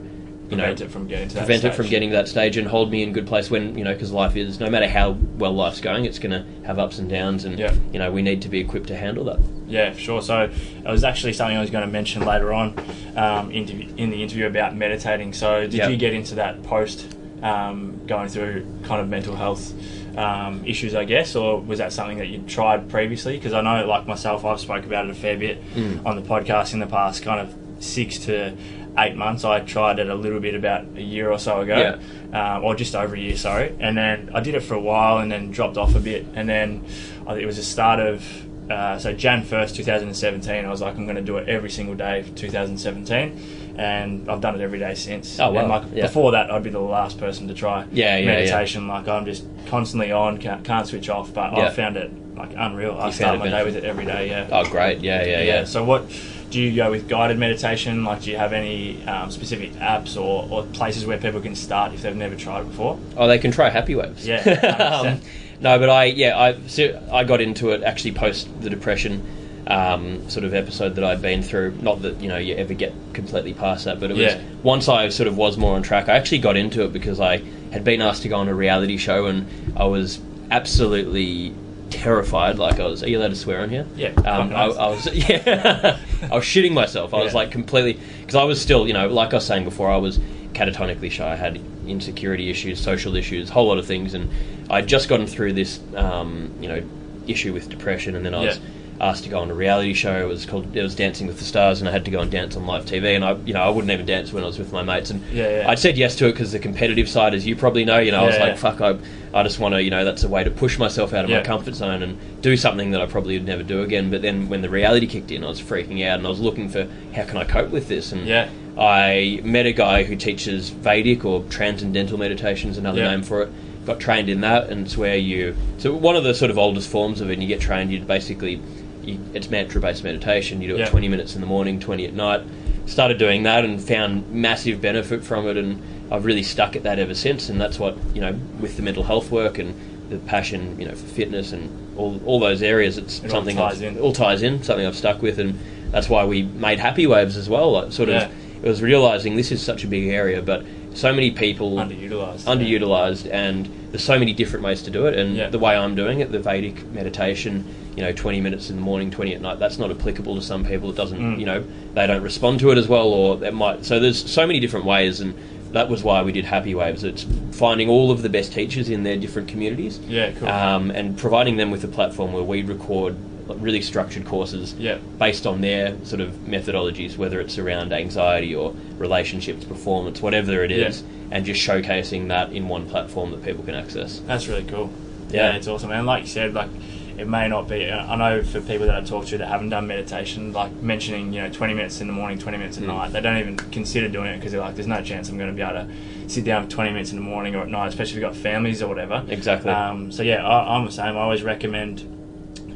you 0.50 0.56
know 0.56 0.62
Prevent 0.64 0.80
it 0.80 0.90
from 0.90 1.06
getting 1.06 1.28
to 1.28 1.34
that 1.34 1.40
prevent 1.46 1.64
it 1.64 1.74
from 1.74 1.84
stage. 1.84 1.90
getting 1.90 2.10
to 2.10 2.16
that 2.16 2.28
stage 2.28 2.56
and 2.56 2.66
hold 2.66 2.90
me 2.90 3.02
in 3.02 3.12
good 3.12 3.26
place 3.26 3.50
when 3.50 3.76
you 3.76 3.84
know 3.84 3.92
because 3.92 4.10
life 4.12 4.34
is 4.36 4.58
no 4.60 4.70
matter 4.70 4.88
how 4.88 5.10
well 5.36 5.52
life's 5.52 5.80
going 5.80 6.04
it's 6.06 6.18
going 6.18 6.30
to 6.32 6.44
have 6.66 6.78
ups 6.78 6.98
and 6.98 7.10
downs 7.10 7.44
and 7.44 7.58
Yeah. 7.58 7.74
you 7.92 7.98
know 7.98 8.10
we 8.10 8.22
need 8.22 8.40
to 8.42 8.48
be 8.48 8.58
equipped 8.58 8.88
to 8.88 8.96
handle 8.96 9.24
that 9.24 9.38
Yeah, 9.68 9.92
sure. 9.92 10.22
So 10.22 10.44
it 10.44 10.90
was 10.90 11.04
actually 11.04 11.34
something 11.34 11.56
I 11.56 11.60
was 11.60 11.68
going 11.70 11.84
to 11.86 11.92
mention 11.92 12.24
later 12.24 12.54
on 12.54 12.74
um, 13.16 13.50
interview, 13.52 13.92
in 13.98 14.08
the 14.08 14.22
interview 14.22 14.46
about 14.46 14.74
meditating. 14.74 15.34
So 15.34 15.60
did 15.62 15.74
Yeah. 15.74 15.88
you 15.88 15.98
get 15.98 16.14
into 16.14 16.36
that 16.36 16.62
post 16.62 17.06
um, 17.42 18.00
going 18.06 18.28
through 18.28 18.64
kind 18.84 19.00
of 19.02 19.08
mental 19.08 19.36
health 19.36 19.74
um, 20.16 20.64
issues, 20.64 20.94
I 20.94 21.04
guess, 21.04 21.36
or 21.36 21.60
was 21.60 21.78
that 21.78 21.92
something 21.92 22.18
that 22.18 22.26
you 22.28 22.38
tried 22.48 22.88
previously? 22.88 23.36
Because 23.36 23.52
I 23.52 23.60
know, 23.60 23.86
like 23.86 24.06
myself, 24.08 24.44
I've 24.44 24.58
spoke 24.58 24.84
about 24.86 25.04
it 25.04 25.10
a 25.10 25.14
fair 25.14 25.36
bit 25.36 25.62
Mm. 25.74 26.04
on 26.06 26.16
the 26.16 26.22
podcast 26.22 26.72
in 26.72 26.80
the 26.80 26.86
past, 26.86 27.22
kind 27.22 27.38
of 27.38 27.54
six 27.80 28.18
to 28.20 28.56
eight 28.98 29.16
months. 29.16 29.44
I 29.44 29.60
tried 29.60 29.98
it 29.98 30.08
a 30.08 30.14
little 30.14 30.40
bit 30.40 30.54
about 30.54 30.84
a 30.96 31.02
year 31.02 31.30
or 31.30 31.38
so 31.38 31.60
ago, 31.60 31.98
um, 32.32 32.64
or 32.64 32.74
just 32.74 32.94
over 32.94 33.14
a 33.14 33.18
year, 33.18 33.36
sorry. 33.36 33.74
And 33.80 33.96
then 33.96 34.30
I 34.34 34.40
did 34.40 34.54
it 34.54 34.60
for 34.60 34.74
a 34.74 34.80
while 34.80 35.18
and 35.18 35.30
then 35.30 35.50
dropped 35.50 35.76
off 35.76 35.94
a 35.94 36.00
bit. 36.00 36.26
And 36.34 36.48
then 36.48 36.84
I 37.26 37.30
think 37.32 37.42
it 37.42 37.46
was 37.46 37.56
the 37.56 37.62
start 37.62 38.00
of, 38.00 38.70
uh, 38.70 38.98
so 38.98 39.12
Jan 39.12 39.44
1st, 39.44 39.76
2017, 39.76 40.64
I 40.64 40.68
was 40.70 40.80
like, 40.80 40.96
I'm 40.96 41.04
going 41.04 41.16
to 41.16 41.22
do 41.22 41.36
it 41.38 41.48
every 41.48 41.70
single 41.70 41.94
day 41.94 42.22
for 42.22 42.34
2017. 42.34 43.74
And 43.78 44.28
I've 44.28 44.40
done 44.40 44.56
it 44.56 44.60
every 44.60 44.80
day 44.80 44.94
since. 44.96 45.38
Oh, 45.38 45.52
wow. 45.52 45.60
And 45.60 45.68
like 45.68 45.82
Yeah. 45.94 46.02
before 46.06 46.32
that, 46.32 46.50
I'd 46.50 46.64
be 46.64 46.70
the 46.70 46.80
last 46.80 47.18
person 47.18 47.46
to 47.48 47.54
try 47.54 47.86
Yeah, 47.92 48.16
yeah, 48.16 48.26
meditation. 48.26 48.88
Like 48.88 49.06
I'm 49.06 49.24
just 49.24 49.44
constantly 49.67 50.10
on, 50.10 50.38
can't, 50.38 50.64
can't 50.64 50.86
switch 50.86 51.08
off. 51.08 51.32
But 51.32 51.56
Yeah. 51.56 51.67
I 51.67 51.70
found 51.70 51.96
it 51.96 52.10
like 52.36 52.50
unreal. 52.56 52.98
I 52.98 53.06
You 53.06 53.12
start 53.12 53.38
my 53.38 53.48
day 53.48 53.64
with 53.64 53.76
it 53.76 53.84
every 53.84 54.05
day. 54.05 54.28
Yeah. 54.31 54.48
oh 54.50 54.64
great 54.69 55.00
yeah 55.00 55.24
yeah 55.24 55.43
yeah, 55.43 55.64
So 55.64 55.84
what 55.84 56.05
do 56.50 56.60
you 56.60 56.74
go 56.74 56.90
with 56.90 57.08
guided 57.08 57.38
meditation? 57.38 58.05
Like, 58.05 58.22
do 58.22 58.31
you 58.31 58.36
have 58.38 58.52
any 58.52 59.02
um, 59.06 59.31
specific 59.31 59.72
apps 59.74 60.17
or, 60.17 60.48
or 60.50 60.64
places 60.72 61.05
where 61.05 61.19
people 61.19 61.40
can 61.40 61.55
start 61.55 61.93
if 61.93 62.02
they've 62.02 62.17
never 62.17 62.36
tried 62.36 62.60
it 62.62 62.69
before? 62.69 62.98
oh 63.17 63.26
they 63.26 63.38
can 63.38 63.50
try 63.50 63.69
happy 63.69 63.94
waves 63.94 64.26
Yeah, 64.26 64.38
um, 65.05 65.20
no 65.60 65.78
but 65.78 65.90
i 65.90 66.05
yeah 66.05 66.38
i 66.38 66.56
so 66.69 67.02
i 67.12 67.24
got 67.24 67.40
into 67.40 67.70
it 67.70 67.82
actually 67.82 68.12
post 68.12 68.48
the 68.60 68.70
depression 68.70 69.22
um, 69.67 70.31
sort 70.31 70.44
of 70.46 70.55
episode 70.55 70.94
that 70.94 71.05
I'd 71.05 71.20
been 71.20 71.43
through. 71.43 71.76
Not 71.82 72.00
that 72.00 72.22
you 72.22 72.28
know 72.28 72.38
you 72.38 72.55
ever 72.55 72.72
get 72.72 72.94
completely 73.12 73.52
past 73.52 73.84
that, 73.84 74.00
but 74.00 74.10
it 74.10 74.17
was 74.17 74.22
Yeah. 74.32 74.40
once 74.62 74.88
I 74.88 75.10
sort 75.10 75.26
of 75.26 75.36
was 75.36 75.58
more 75.58 75.76
on 75.76 75.82
track. 75.82 76.08
I 76.08 76.17
actually 76.17 76.38
got 76.38 76.56
into 76.56 76.84
it 76.84 76.93
because 76.94 77.20
I 77.20 77.43
had 77.70 77.84
been 77.84 78.00
asked 78.00 78.22
to 78.22 78.28
go 78.31 78.36
on 78.36 78.48
a 78.48 78.55
reality 78.55 78.96
show, 78.96 79.26
and 79.26 79.46
I 79.76 79.84
was 79.84 80.20
absolutely 80.50 81.52
terrified. 81.90 82.58
Like 82.58 82.80
I 82.80 82.86
was, 82.86 83.02
are 83.02 83.08
you 83.08 83.18
allowed 83.18 83.28
to 83.30 83.36
swear 83.36 83.60
on 83.62 83.70
here? 83.70 83.86
Yeah, 83.96 84.08
Um, 84.24 84.52
I. 84.54 84.64
I 84.66 84.88
was, 84.88 85.06
yeah, 85.14 85.98
I 86.30 86.34
was 86.34 86.44
shitting 86.44 86.72
myself. 86.72 87.14
I 87.14 87.22
was 87.22 87.34
like 87.34 87.50
completely 87.50 88.00
because 88.20 88.34
I 88.34 88.44
was 88.44 88.60
still, 88.60 88.86
you 88.86 88.92
know, 88.92 89.08
like 89.08 89.32
I 89.32 89.36
was 89.36 89.46
saying 89.46 89.64
before, 89.64 89.90
I 89.90 89.96
was 89.96 90.18
catatonically 90.52 91.10
shy. 91.10 91.32
I 91.32 91.36
had 91.36 91.60
insecurity 91.86 92.50
issues, 92.50 92.80
social 92.80 93.16
issues, 93.16 93.50
a 93.50 93.52
whole 93.52 93.66
lot 93.68 93.78
of 93.78 93.86
things, 93.86 94.14
and 94.14 94.30
I'd 94.70 94.86
just 94.86 95.08
gotten 95.08 95.26
through 95.26 95.54
this, 95.54 95.80
um, 95.94 96.50
you 96.60 96.68
know, 96.68 96.82
issue 97.26 97.52
with 97.52 97.68
depression, 97.68 98.16
and 98.16 98.24
then 98.24 98.34
I 98.34 98.40
was 98.44 98.56
Yeah. 98.58 98.62
Asked 99.00 99.22
to 99.24 99.31
go 99.31 99.38
on 99.38 99.50
a 99.50 99.55
reality 99.55 99.94
show. 99.94 100.20
It 100.20 100.26
was 100.28 100.44
called 100.44 100.76
it 100.76 100.82
was 100.82 100.94
Dancing 100.94 101.26
with 101.26 101.38
the 101.38 101.44
Stars, 101.44 101.81
and 101.81 101.88
I 101.88 101.93
had 101.93 102.05
to 102.06 102.10
go 102.10 102.20
and 102.20 102.31
dance 102.31 102.56
on 102.56 102.67
live 102.67 102.84
TV. 102.84 103.14
And 103.14 103.24
I, 103.24 103.34
you 103.46 103.55
know, 103.55 103.62
I 103.62 103.69
wouldn't 103.69 103.90
even 103.93 104.06
dance 104.06 104.32
when 104.32 104.43
I 104.43 104.46
was 104.46 104.58
with 104.58 104.72
my 104.72 104.82
mates. 104.82 105.10
And 105.10 105.22
Yeah, 105.32 105.62
yeah. 105.62 105.70
I'd 105.70 105.78
said 105.78 105.96
yes 105.96 106.17
to 106.17 106.26
it 106.26 106.32
because 106.32 106.52
the 106.52 106.58
competitive 106.58 107.08
side, 107.08 107.34
as 107.34 107.46
you 107.46 107.55
probably 107.56 107.84
know, 107.84 107.98
you 107.98 108.10
know, 108.10 108.22
I 108.22 108.26
was 108.26 108.38
like, 108.38 108.55
yeah. 108.55 108.56
fuck, 108.56 108.81
I, 108.81 108.98
I 109.32 109.43
just 109.44 109.58
want 109.60 109.74
to, 109.74 109.82
you 109.82 109.90
know, 109.90 110.05
that's 110.05 110.24
a 110.24 110.28
way 110.28 110.43
to 110.43 110.50
push 110.50 110.78
myself 110.78 111.12
out 111.12 111.24
of 111.24 111.31
Yeah. 111.31 111.38
my 111.38 111.44
comfort 111.44 111.74
zone 111.74 112.02
and 112.02 112.19
do 112.43 112.56
something 112.56 112.90
that 112.90 113.00
I 113.00 113.06
probably 113.06 113.38
would 113.38 113.46
never 113.46 113.62
do 113.62 113.82
again. 113.82 114.10
But 114.10 114.22
then 114.22 114.48
when 114.48 114.62
the 114.62 114.70
reality 114.70 115.06
kicked 115.06 115.31
in, 115.31 115.44
I 115.44 115.48
was 115.48 115.60
freaking 115.60 116.05
out, 116.06 116.19
and 116.19 116.26
I 116.26 116.31
was 116.31 116.40
looking 116.40 116.69
for 116.69 116.88
how 117.14 117.24
can 117.24 117.36
I 117.36 117.44
cope 117.44 117.70
with 117.70 117.88
this. 117.88 118.10
And 118.12 118.26
Yeah. 118.26 118.48
I 118.76 119.40
met 119.44 119.67
a 119.67 119.72
guy 119.72 120.05
who 120.05 120.14
teaches 120.17 120.70
Vedic 120.70 121.24
or 121.24 121.43
transcendental 121.50 122.17
meditation 122.19 122.70
is 122.70 122.78
another 122.78 123.00
Yeah. 123.00 123.10
name 123.10 123.22
for 123.22 123.43
it. 123.43 123.48
Got 123.86 124.00
trained 124.00 124.28
in 124.28 124.40
that, 124.43 124.69
and 124.69 124.86
it's 124.86 124.96
where 124.98 125.17
you. 125.17 125.56
So 125.78 125.94
one 125.94 126.14
of 126.14 126.22
the 126.22 126.34
sort 126.34 126.50
of 126.50 126.58
oldest 126.58 126.88
forms 126.88 127.20
of 127.20 127.31
it, 127.31 127.34
and 127.34 127.43
you 127.43 127.48
get 127.48 127.60
trained. 127.60 127.90
You 127.90 128.00
basically, 128.00 128.60
you, 129.08 129.20
it's 129.34 129.50
mantra-based 129.50 130.05
meditation. 130.05 130.60
You 130.62 130.69
do 130.69 130.74
it 130.77 130.81
Yeah. 130.81 130.88
twenty 130.88 131.08
minutes 131.08 131.34
in 131.34 131.41
the 131.41 131.46
morning, 131.46 131.81
twenty 131.81 132.05
at 132.06 132.15
night. 132.15 132.43
Started 132.86 133.19
doing 133.19 133.43
that 133.43 133.65
and 133.65 133.81
found 133.82 134.31
massive 134.32 134.81
benefit 134.81 135.22
from 135.24 135.46
it, 135.46 135.56
and 135.56 135.82
I've 136.10 136.24
really 136.24 136.43
stuck 136.43 136.74
at 136.77 136.84
that 136.84 136.98
ever 136.98 137.15
since. 137.15 137.48
And 137.48 137.60
that's 137.60 137.79
what 137.79 137.96
you 138.15 138.20
know 138.20 138.38
with 138.60 138.77
the 138.77 138.82
mental 138.82 139.03
health 139.05 139.31
work 139.31 139.58
and 139.58 139.74
the 140.10 140.17
passion, 140.19 140.79
you 140.81 140.86
know, 140.86 140.94
for 140.94 141.06
fitness 141.06 141.53
and 141.53 141.69
all 141.98 142.20
all 142.24 142.41
those 142.41 142.62
areas. 142.62 142.96
It's 142.98 143.19
It 143.19 143.24
all 143.24 143.31
something 143.31 143.56
ties 143.56 143.82
I've, 143.82 143.96
in. 143.96 143.98
all 144.00 144.12
ties 144.12 144.43
in. 144.43 144.62
Something 144.62 144.86
I've 144.86 144.96
stuck 144.96 145.20
with, 145.20 145.38
and 145.38 145.58
that's 145.91 146.08
why 146.08 146.24
we 146.24 146.43
made 146.43 146.79
Happy 146.79 147.06
Waves 147.06 147.36
as 147.36 147.48
well. 147.48 147.72
Like, 147.72 147.93
sort 147.93 148.08
of, 148.08 148.22
it 148.62 148.69
was 148.69 148.81
realizing 148.82 149.36
this 149.36 149.53
is 149.53 149.60
such 149.62 149.84
a 149.84 149.86
big 149.86 150.08
area, 150.08 150.41
but 150.43 150.65
so 150.98 151.12
many 151.12 151.31
people 151.31 151.76
Underutilized. 151.76 152.44
underutilized, 152.44 153.28
and 153.32 153.69
there's 153.93 154.02
so 154.02 154.19
many 154.19 154.32
different 154.32 154.64
ways 154.64 154.82
to 154.82 154.90
do 154.90 155.06
it. 155.06 155.17
And 155.17 155.36
Yeah. 155.36 155.48
the 155.48 155.58
way 155.58 155.76
I'm 155.76 155.94
doing 155.94 156.19
it, 156.20 156.32
the 156.32 156.40
Vedic 156.40 156.93
meditation, 156.93 157.64
you 157.96 158.02
know, 158.02 158.10
20 158.12 158.40
minutes 158.40 158.69
in 158.69 158.76
the 158.76 158.82
morning, 158.82 159.08
20 159.10 159.32
at 159.32 159.40
night, 159.40 159.60
that's 159.60 159.78
not 159.78 159.90
applicable 159.93 160.34
to 160.34 160.43
some 160.43 160.64
people. 160.64 160.90
It 160.90 160.96
doesn't, 160.96 161.19
Mm. 161.20 161.38
you 161.38 161.46
know, 161.46 161.62
they 161.94 162.06
don't 162.08 162.22
respond 162.22 162.58
to 162.60 162.70
it 162.72 162.78
as 162.78 162.88
well, 162.88 163.08
or 163.08 163.43
it 163.44 163.55
might. 163.55 163.84
So 163.84 164.00
there's 164.00 164.28
so 164.28 164.44
many 164.44 164.58
different 164.58 164.86
ways, 164.86 165.20
and 165.20 165.34
that 165.72 165.88
was 165.88 166.02
why 166.02 166.20
we 166.22 166.32
did 166.32 166.44
Happy 166.46 166.74
Waves. 166.74 167.05
It's 167.05 167.24
finding 167.52 167.88
all 167.88 168.10
of 168.10 168.22
the 168.22 168.28
best 168.28 168.52
teachers 168.52 168.88
in 168.90 169.05
their 169.05 169.17
different 169.17 169.46
communities, 169.46 170.00
Yeah, 170.08 170.31
cool. 170.32 170.48
um, 170.48 170.90
and 170.90 171.17
providing 171.17 171.58
them 171.58 171.70
with 171.70 171.84
a 171.84 171.88
platform 171.88 172.32
where 172.32 172.43
we 172.43 172.62
record 172.62 173.14
really 173.56 173.81
structured 173.81 174.24
courses 174.26 174.74
Yeah. 174.78 174.98
based 175.19 175.46
on 175.46 175.60
their 175.60 175.94
sort 176.05 176.20
of 176.20 176.31
methodologies, 176.46 177.17
whether 177.17 177.40
it's 177.40 177.58
around 177.58 177.93
anxiety 177.93 178.55
or 178.55 178.74
relationships, 178.98 179.64
performance, 179.64 180.20
whatever 180.20 180.62
it 180.64 180.70
is, 180.70 181.02
and 181.31 181.44
just 181.44 181.67
showcasing 181.67 182.28
that 182.28 182.52
in 182.52 182.69
one 182.69 182.86
platform 182.88 183.31
that 183.31 183.44
people 183.44 183.64
can 183.64 183.74
access. 183.74 184.20
That's 184.26 184.48
really 184.48 184.64
cool. 184.64 184.90
Yeah. 185.31 185.50
Yeah, 185.50 185.56
it's 185.56 185.69
awesome. 185.69 185.90
And 185.90 186.06
like 186.06 186.22
you 186.22 186.28
said, 186.28 186.55
like 186.55 186.70
it 187.19 187.26
may 187.26 187.48
not 187.48 187.69
be. 187.69 187.90
I 187.90 188.14
know 188.17 188.43
for 188.44 188.60
people 188.60 188.86
that 188.86 188.94
I 188.94 189.00
talk 189.05 189.26
to 189.26 189.38
that 189.38 189.48
haven't 189.48 189.70
done 189.70 189.86
meditation, 189.88 190.52
like 190.52 190.72
mentioning 190.82 191.32
you 191.32 191.43
know 191.43 191.50
20 191.50 191.74
minutes 191.74 192.00
in 192.00 192.06
the 192.06 192.12
morning, 192.12 192.38
20 192.38 192.56
minutes 192.58 192.76
at 192.78 192.84
Mm. 192.84 192.88
night, 192.88 193.12
they 193.12 193.20
don't 193.20 193.38
even 193.38 193.56
consider 193.56 194.08
doing 194.08 194.28
it 194.31 194.36
because 194.36 194.52
they're 194.52 194.60
like, 194.60 194.76
there's 194.76 194.86
no 194.86 195.02
chance 195.02 195.28
I'm 195.28 195.36
going 195.36 195.50
to 195.50 195.56
be 195.56 195.60
able 195.62 195.84
to 195.84 195.88
sit 196.28 196.44
down 196.44 196.64
for 196.64 196.70
20 196.70 196.90
minutes 196.93 197.10
in 197.10 197.17
the 197.17 197.24
morning 197.24 197.55
or 197.56 197.62
at 197.62 197.69
night, 197.69 197.88
especially 197.88 198.12
if 198.19 198.22
you've 198.22 198.32
got 198.32 198.36
families 198.36 198.82
or 198.82 198.88
whatever. 198.88 199.24
Exactly. 199.28 199.70
Um, 199.72 200.12
so 200.12 200.22
yeah, 200.22 200.46
I, 200.46 200.76
I'm 200.76 200.84
the 200.86 200.93
same. 200.93 201.17
I 201.17 201.20
always 201.20 201.43
recommend 201.43 202.05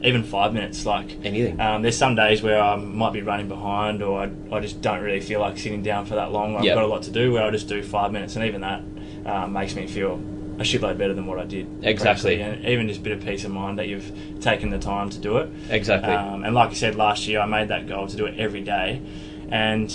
even 0.05 0.23
five 0.25 0.53
minutes. 0.53 0.85
Like 0.87 1.17
Anything. 1.25 1.61
Um, 1.61 1.83
there's 1.83 1.97
some 1.97 2.15
days 2.15 2.43
where 2.43 2.61
I 2.61 2.77
might 2.77 3.13
be 3.13 3.23
running 3.23 3.49
behind, 3.49 4.03
or 4.03 4.21
I, 4.23 4.31
I 4.55 4.61
just 4.61 4.81
don't 4.83 5.01
really 5.03 5.21
feel 5.21 5.41
like 5.41 5.59
sitting 5.59 5.83
down 5.83 6.07
for 6.07 6.15
that 6.17 6.33
long. 6.33 6.57
I've 6.57 6.65
Yep. 6.65 6.75
got 6.75 6.85
a 6.85 6.87
lot 6.87 7.03
to 7.05 7.11
do. 7.11 7.33
Where 7.33 7.43
I 7.45 7.51
just 7.51 7.69
do 7.69 7.83
five 7.83 8.13
minutes, 8.13 8.37
and 8.37 8.45
even 8.45 8.61
that 8.63 8.83
uh, 9.27 9.47
makes 9.47 9.75
me 9.77 9.87
feel 9.87 10.21
a 10.59 10.65
shitload 10.65 10.99
better 10.99 11.15
than 11.15 11.27
what 11.27 11.39
I 11.39 11.45
did. 11.45 11.67
Exactly. 11.83 12.37
previously. 12.37 12.59
and 12.63 12.69
even 12.69 12.87
just 12.89 13.01
a 13.01 13.03
bit 13.03 13.13
of 13.13 13.25
peace 13.25 13.43
of 13.45 13.51
mind 13.53 13.79
that 13.79 13.89
you've 13.89 14.13
taken 14.41 14.69
the 14.69 14.79
time 14.79 15.09
to 15.11 15.19
do 15.19 15.39
it. 15.39 15.49
Exactly. 15.71 16.13
Um, 16.13 16.45
and 16.45 16.55
like 16.55 16.71
I 16.71 16.75
said 16.75 16.95
last 16.95 17.27
year, 17.27 17.41
I 17.41 17.47
made 17.47 17.69
that 17.69 17.87
goal 17.89 18.07
to 18.07 18.17
do 18.17 18.27
it 18.27 18.39
every 18.39 18.61
day, 18.61 19.01
and 19.51 19.91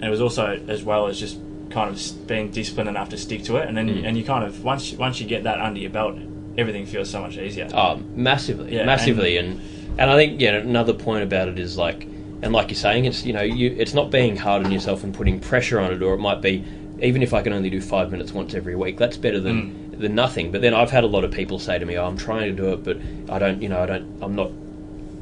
and 0.00 0.04
it 0.04 0.10
was 0.10 0.20
also 0.20 0.60
as 0.68 0.82
well 0.84 1.06
as 1.08 1.18
just 1.18 1.38
kind 1.70 1.90
of 1.90 2.26
being 2.26 2.50
disciplined 2.50 2.88
enough 2.88 3.08
to 3.10 3.18
stick 3.18 3.42
to 3.44 3.56
it. 3.56 3.68
And 3.68 3.76
then 3.76 3.88
Mm. 3.88 4.06
and 4.06 4.16
you 4.16 4.24
kind 4.24 4.44
of 4.44 4.64
once 4.64 4.92
once 4.94 5.20
you 5.20 5.26
get 5.26 5.44
that 5.44 5.60
under 5.60 5.78
your 5.80 5.90
belt, 5.90 6.16
everything 6.58 6.84
feels 6.84 7.08
so 7.08 7.22
much 7.22 7.38
easier. 7.38 7.68
Oh, 7.72 8.02
massively, 8.14 8.74
Yeah, 8.74 8.84
massively, 8.84 9.38
and, 9.38 9.60
and 9.98 10.10
I 10.10 10.16
think 10.16 10.40
yeah, 10.40 10.56
another 10.56 10.92
point 10.92 11.22
about 11.22 11.48
it 11.48 11.58
is 11.58 11.78
like, 11.78 12.02
and 12.42 12.52
like 12.52 12.68
you're 12.68 12.76
saying, 12.76 13.06
it's 13.06 13.24
you 13.24 13.32
know, 13.32 13.42
you 13.42 13.74
it's 13.78 13.94
not 13.94 14.10
being 14.10 14.36
hard 14.36 14.64
on 14.64 14.70
yourself 14.70 15.04
and 15.04 15.14
putting 15.14 15.40
pressure 15.40 15.80
on 15.80 15.92
it, 15.92 16.02
or 16.02 16.14
it 16.14 16.18
might 16.18 16.42
be 16.42 16.64
even 17.00 17.22
if 17.22 17.32
I 17.32 17.42
can 17.42 17.52
only 17.52 17.70
do 17.70 17.80
five 17.80 18.10
minutes 18.10 18.32
once 18.32 18.54
every 18.54 18.74
week, 18.74 18.98
that's 18.98 19.16
better 19.16 19.40
than 19.40 19.70
mm. 19.72 20.00
than 20.00 20.14
nothing. 20.14 20.52
But 20.52 20.60
then 20.60 20.74
I've 20.74 20.90
had 20.90 21.04
a 21.04 21.06
lot 21.06 21.24
of 21.24 21.30
people 21.30 21.58
say 21.58 21.78
to 21.78 21.86
me, 21.86 21.96
"Oh, 21.96 22.06
I'm 22.06 22.16
trying 22.16 22.54
to 22.54 22.62
do 22.62 22.72
it, 22.72 22.84
but 22.84 22.98
I 23.28 23.38
don't, 23.38 23.62
you 23.62 23.68
know, 23.68 23.82
I 23.82 23.86
don't, 23.86 24.22
I'm 24.22 24.34
not 24.34 24.50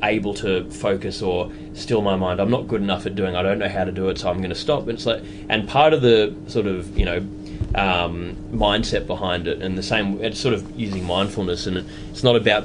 able 0.03 0.35
to 0.35 0.69
focus 0.71 1.23
or 1.23 1.51
still 1.73 2.03
my 2.03 2.17
mind. 2.17 2.41
I'm 2.41 2.51
not 2.51 2.69
good 2.69 2.83
enough 2.83 3.07
at 3.07 3.15
doing. 3.15 3.35
I 3.35 3.43
don't 3.43 3.59
know 3.59 3.69
how 3.69 3.85
to 3.85 3.93
do 3.93 4.09
it, 4.09 4.19
so 4.19 4.29
I'm 4.29 4.39
going 4.39 4.51
to 4.51 4.55
stop. 4.55 4.83
And 4.83 4.93
it's 4.93 5.07
like, 5.07 5.23
and 5.49 5.69
part 5.69 5.93
of 5.93 6.03
the 6.03 6.35
sort 6.49 6.67
of 6.67 6.99
you 6.99 7.05
know 7.05 7.27
um, 7.77 8.37
mindset 8.53 9.07
behind 9.07 9.47
it, 9.47 9.61
and 9.63 9.77
the 9.77 9.83
same, 9.83 10.23
it's 10.23 10.41
sort 10.41 10.55
of 10.55 10.79
using 10.79 11.05
mindfulness, 11.05 11.67
and 11.67 11.77
it's 12.11 12.23
not 12.25 12.37
about 12.37 12.65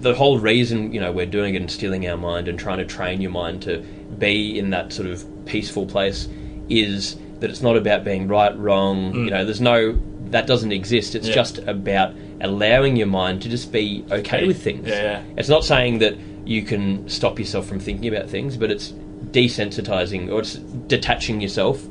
the 0.00 0.14
whole 0.14 0.38
reason 0.38 0.94
you 0.94 1.00
know 1.00 1.12
we're 1.12 1.26
doing 1.26 1.54
it 1.54 1.60
and 1.60 1.70
stilling 1.70 2.08
our 2.08 2.16
mind 2.16 2.48
and 2.48 2.58
trying 2.58 2.78
to 2.78 2.86
train 2.86 3.20
your 3.20 3.30
mind 3.30 3.60
to 3.62 3.80
be 4.18 4.58
in 4.58 4.70
that 4.70 4.92
sort 4.94 5.06
of 5.06 5.22
peaceful 5.44 5.84
place 5.84 6.26
is 6.70 7.16
that 7.40 7.50
it's 7.50 7.60
not 7.60 7.76
about 7.76 8.02
being 8.04 8.26
right, 8.26 8.56
wrong. 8.58 9.14
You 9.14 9.30
know, 9.30 9.44
there's 9.44 9.60
no 9.60 9.98
that 10.30 10.46
doesn't 10.46 10.72
exist. 10.72 11.14
It's 11.14 11.28
Yeah. 11.28 11.34
just 11.34 11.58
about 11.58 12.14
allowing 12.40 12.96
your 12.96 13.08
mind 13.08 13.42
to 13.42 13.48
just 13.48 13.72
be 13.72 14.04
okay 14.10 14.46
with 14.46 14.62
things. 14.62 14.88
yeah, 14.88 15.02
yeah. 15.02 15.22
It's 15.36 15.48
not 15.48 15.64
saying 15.64 15.98
that 15.98 16.14
you 16.46 16.62
can 16.62 17.08
stop 17.08 17.38
yourself 17.38 17.66
from 17.66 17.78
thinking 17.80 18.14
about 18.14 18.30
things, 18.30 18.56
but 18.56 18.70
it's 18.70 18.94
desensitizing 19.32 20.30
or 20.32 20.40
it's 20.40 20.54
detaching 20.54 21.40
yourself 21.40 21.84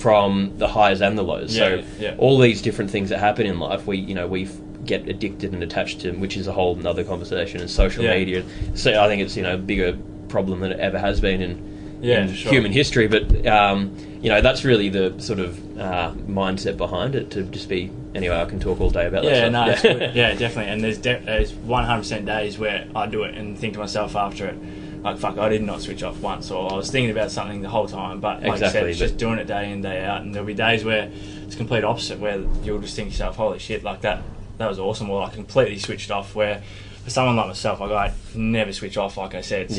from 0.00 0.52
the 0.58 0.68
highs 0.68 1.00
and 1.02 1.16
the 1.18 1.22
lows. 1.22 1.56
Yeah, 1.56 1.80
so 1.80 1.84
yeah. 1.98 2.14
all 2.18 2.38
these 2.38 2.62
different 2.62 2.90
things 2.90 3.10
that 3.10 3.18
happen 3.18 3.46
in 3.46 3.58
life, 3.58 3.86
we 3.86 3.98
you 3.98 4.14
know 4.14 4.26
we 4.26 4.48
get 4.86 5.06
addicted 5.08 5.52
and 5.52 5.62
attached 5.62 6.00
to, 6.00 6.12
which 6.12 6.36
is 6.36 6.46
a 6.46 6.52
whole 6.52 6.74
other 6.86 7.04
conversation. 7.04 7.60
And 7.60 7.70
social 7.70 8.02
Yeah. 8.04 8.14
media, 8.14 8.42
so 8.74 9.02
I 9.02 9.06
think 9.08 9.22
it's 9.22 9.36
you 9.36 9.42
know 9.42 9.54
a 9.54 9.58
bigger 9.58 9.96
problem 10.28 10.60
than 10.60 10.72
it 10.72 10.80
ever 10.80 10.98
has 10.98 11.20
been 11.20 11.42
in, 11.42 11.98
Yeah, 12.00 12.22
in 12.22 12.32
sure. 12.34 12.52
human 12.52 12.72
history. 12.72 13.08
But 13.08 13.46
um, 13.46 13.94
you 14.22 14.28
know 14.30 14.40
that's 14.40 14.64
really 14.64 14.88
the 14.88 15.14
sort 15.18 15.38
of 15.38 15.58
uh, 15.78 16.12
mindset 16.26 16.76
behind 16.76 17.14
it 17.14 17.30
to 17.32 17.42
just 17.42 17.68
be. 17.68 17.90
Anyway, 18.14 18.34
I 18.36 18.44
can 18.46 18.58
talk 18.58 18.80
all 18.80 18.90
day 18.90 19.06
about 19.06 19.22
that. 19.22 19.30
Yeah, 19.32 19.48
stuff. 19.50 19.52
no, 19.66 19.72
it's 19.72 19.82
good. 20.00 20.14
yeah, 20.16 20.34
definitely. 20.34 20.72
And 20.72 20.82
there's 20.82 20.98
de- 20.98 21.20
there's 21.24 21.52
100% 21.52 22.26
days 22.26 22.58
where 22.58 22.86
I 22.96 23.06
do 23.06 23.22
it 23.22 23.36
and 23.36 23.56
think 23.56 23.74
to 23.74 23.78
myself 23.78 24.16
after 24.16 24.46
it, 24.46 24.56
like, 25.02 25.18
fuck, 25.18 25.38
I 25.38 25.48
did 25.48 25.62
not 25.62 25.80
switch 25.80 26.02
off 26.02 26.18
once, 26.20 26.50
or 26.50 26.72
I 26.72 26.76
was 26.76 26.90
thinking 26.90 27.10
about 27.10 27.30
something 27.30 27.62
the 27.62 27.68
whole 27.68 27.86
time. 27.88 28.20
But 28.20 28.42
like 28.42 28.52
Exactly, 28.52 28.66
you 28.66 28.70
said, 28.84 28.90
it's 28.90 28.98
just 28.98 29.16
doing 29.16 29.38
it 29.38 29.46
day 29.46 29.70
in, 29.72 29.82
day 29.82 30.04
out. 30.04 30.22
And 30.22 30.34
there'll 30.34 30.46
be 30.46 30.54
days 30.54 30.84
where 30.84 31.10
it's 31.44 31.56
complete 31.56 31.84
opposite, 31.84 32.18
where 32.18 32.38
you'll 32.62 32.80
just 32.80 32.96
think 32.96 33.08
to 33.08 33.12
yourself, 33.12 33.36
holy 33.36 33.58
shit, 33.58 33.82
like 33.82 34.02
that, 34.02 34.22
that 34.58 34.68
was 34.68 34.78
awesome. 34.78 35.08
Or 35.10 35.22
I 35.22 35.30
completely 35.30 35.78
switched 35.78 36.10
off, 36.10 36.34
where 36.34 36.62
for 37.04 37.10
someone 37.10 37.36
like 37.36 37.46
myself, 37.46 37.80
like, 37.80 37.90
I 37.90 38.12
never 38.34 38.72
switch 38.74 38.98
off, 38.98 39.16
like 39.16 39.34
I 39.34 39.40
said. 39.40 39.70
So 39.70 39.76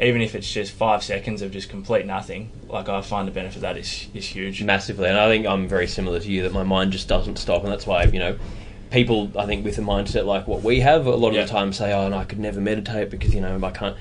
Yeah. 0.00 0.06
even 0.06 0.22
if 0.22 0.34
it's 0.34 0.50
just 0.50 0.72
five 0.72 1.02
seconds 1.02 1.42
of 1.42 1.50
just 1.52 1.68
complete 1.68 2.06
nothing, 2.06 2.50
like, 2.68 2.88
I 2.88 3.02
find 3.02 3.28
the 3.28 3.32
benefit 3.32 3.56
of 3.56 3.62
that 3.62 3.76
is, 3.76 4.06
is 4.14 4.24
huge. 4.26 4.62
massively. 4.62 5.08
And 5.10 5.18
I 5.18 5.28
think 5.28 5.46
I'm 5.46 5.68
very 5.68 5.86
similar 5.86 6.18
to 6.18 6.30
you 6.30 6.42
that 6.44 6.52
my 6.54 6.62
mind 6.62 6.92
just 6.92 7.08
doesn't 7.08 7.36
stop, 7.36 7.62
and 7.62 7.70
that's 7.70 7.86
why 7.86 8.04
you 8.04 8.18
know 8.18 8.36
people 8.90 9.30
I 9.36 9.46
think 9.46 9.64
with 9.64 9.78
a 9.78 9.82
mindset 9.82 10.24
like 10.26 10.46
what 10.46 10.62
we 10.62 10.80
have 10.80 11.06
a 11.06 11.10
lot 11.14 11.28
of 11.30 11.34
Yeah. 11.34 11.42
the 11.44 11.48
time 11.50 11.72
say, 11.72 11.92
"Oh, 11.92 12.06
and 12.06 12.14
I 12.14 12.24
could 12.24 12.38
never 12.38 12.60
meditate 12.60 13.10
because 13.10 13.34
you 13.34 13.40
know 13.40 13.58
I 13.62 13.70
can't." 13.70 13.96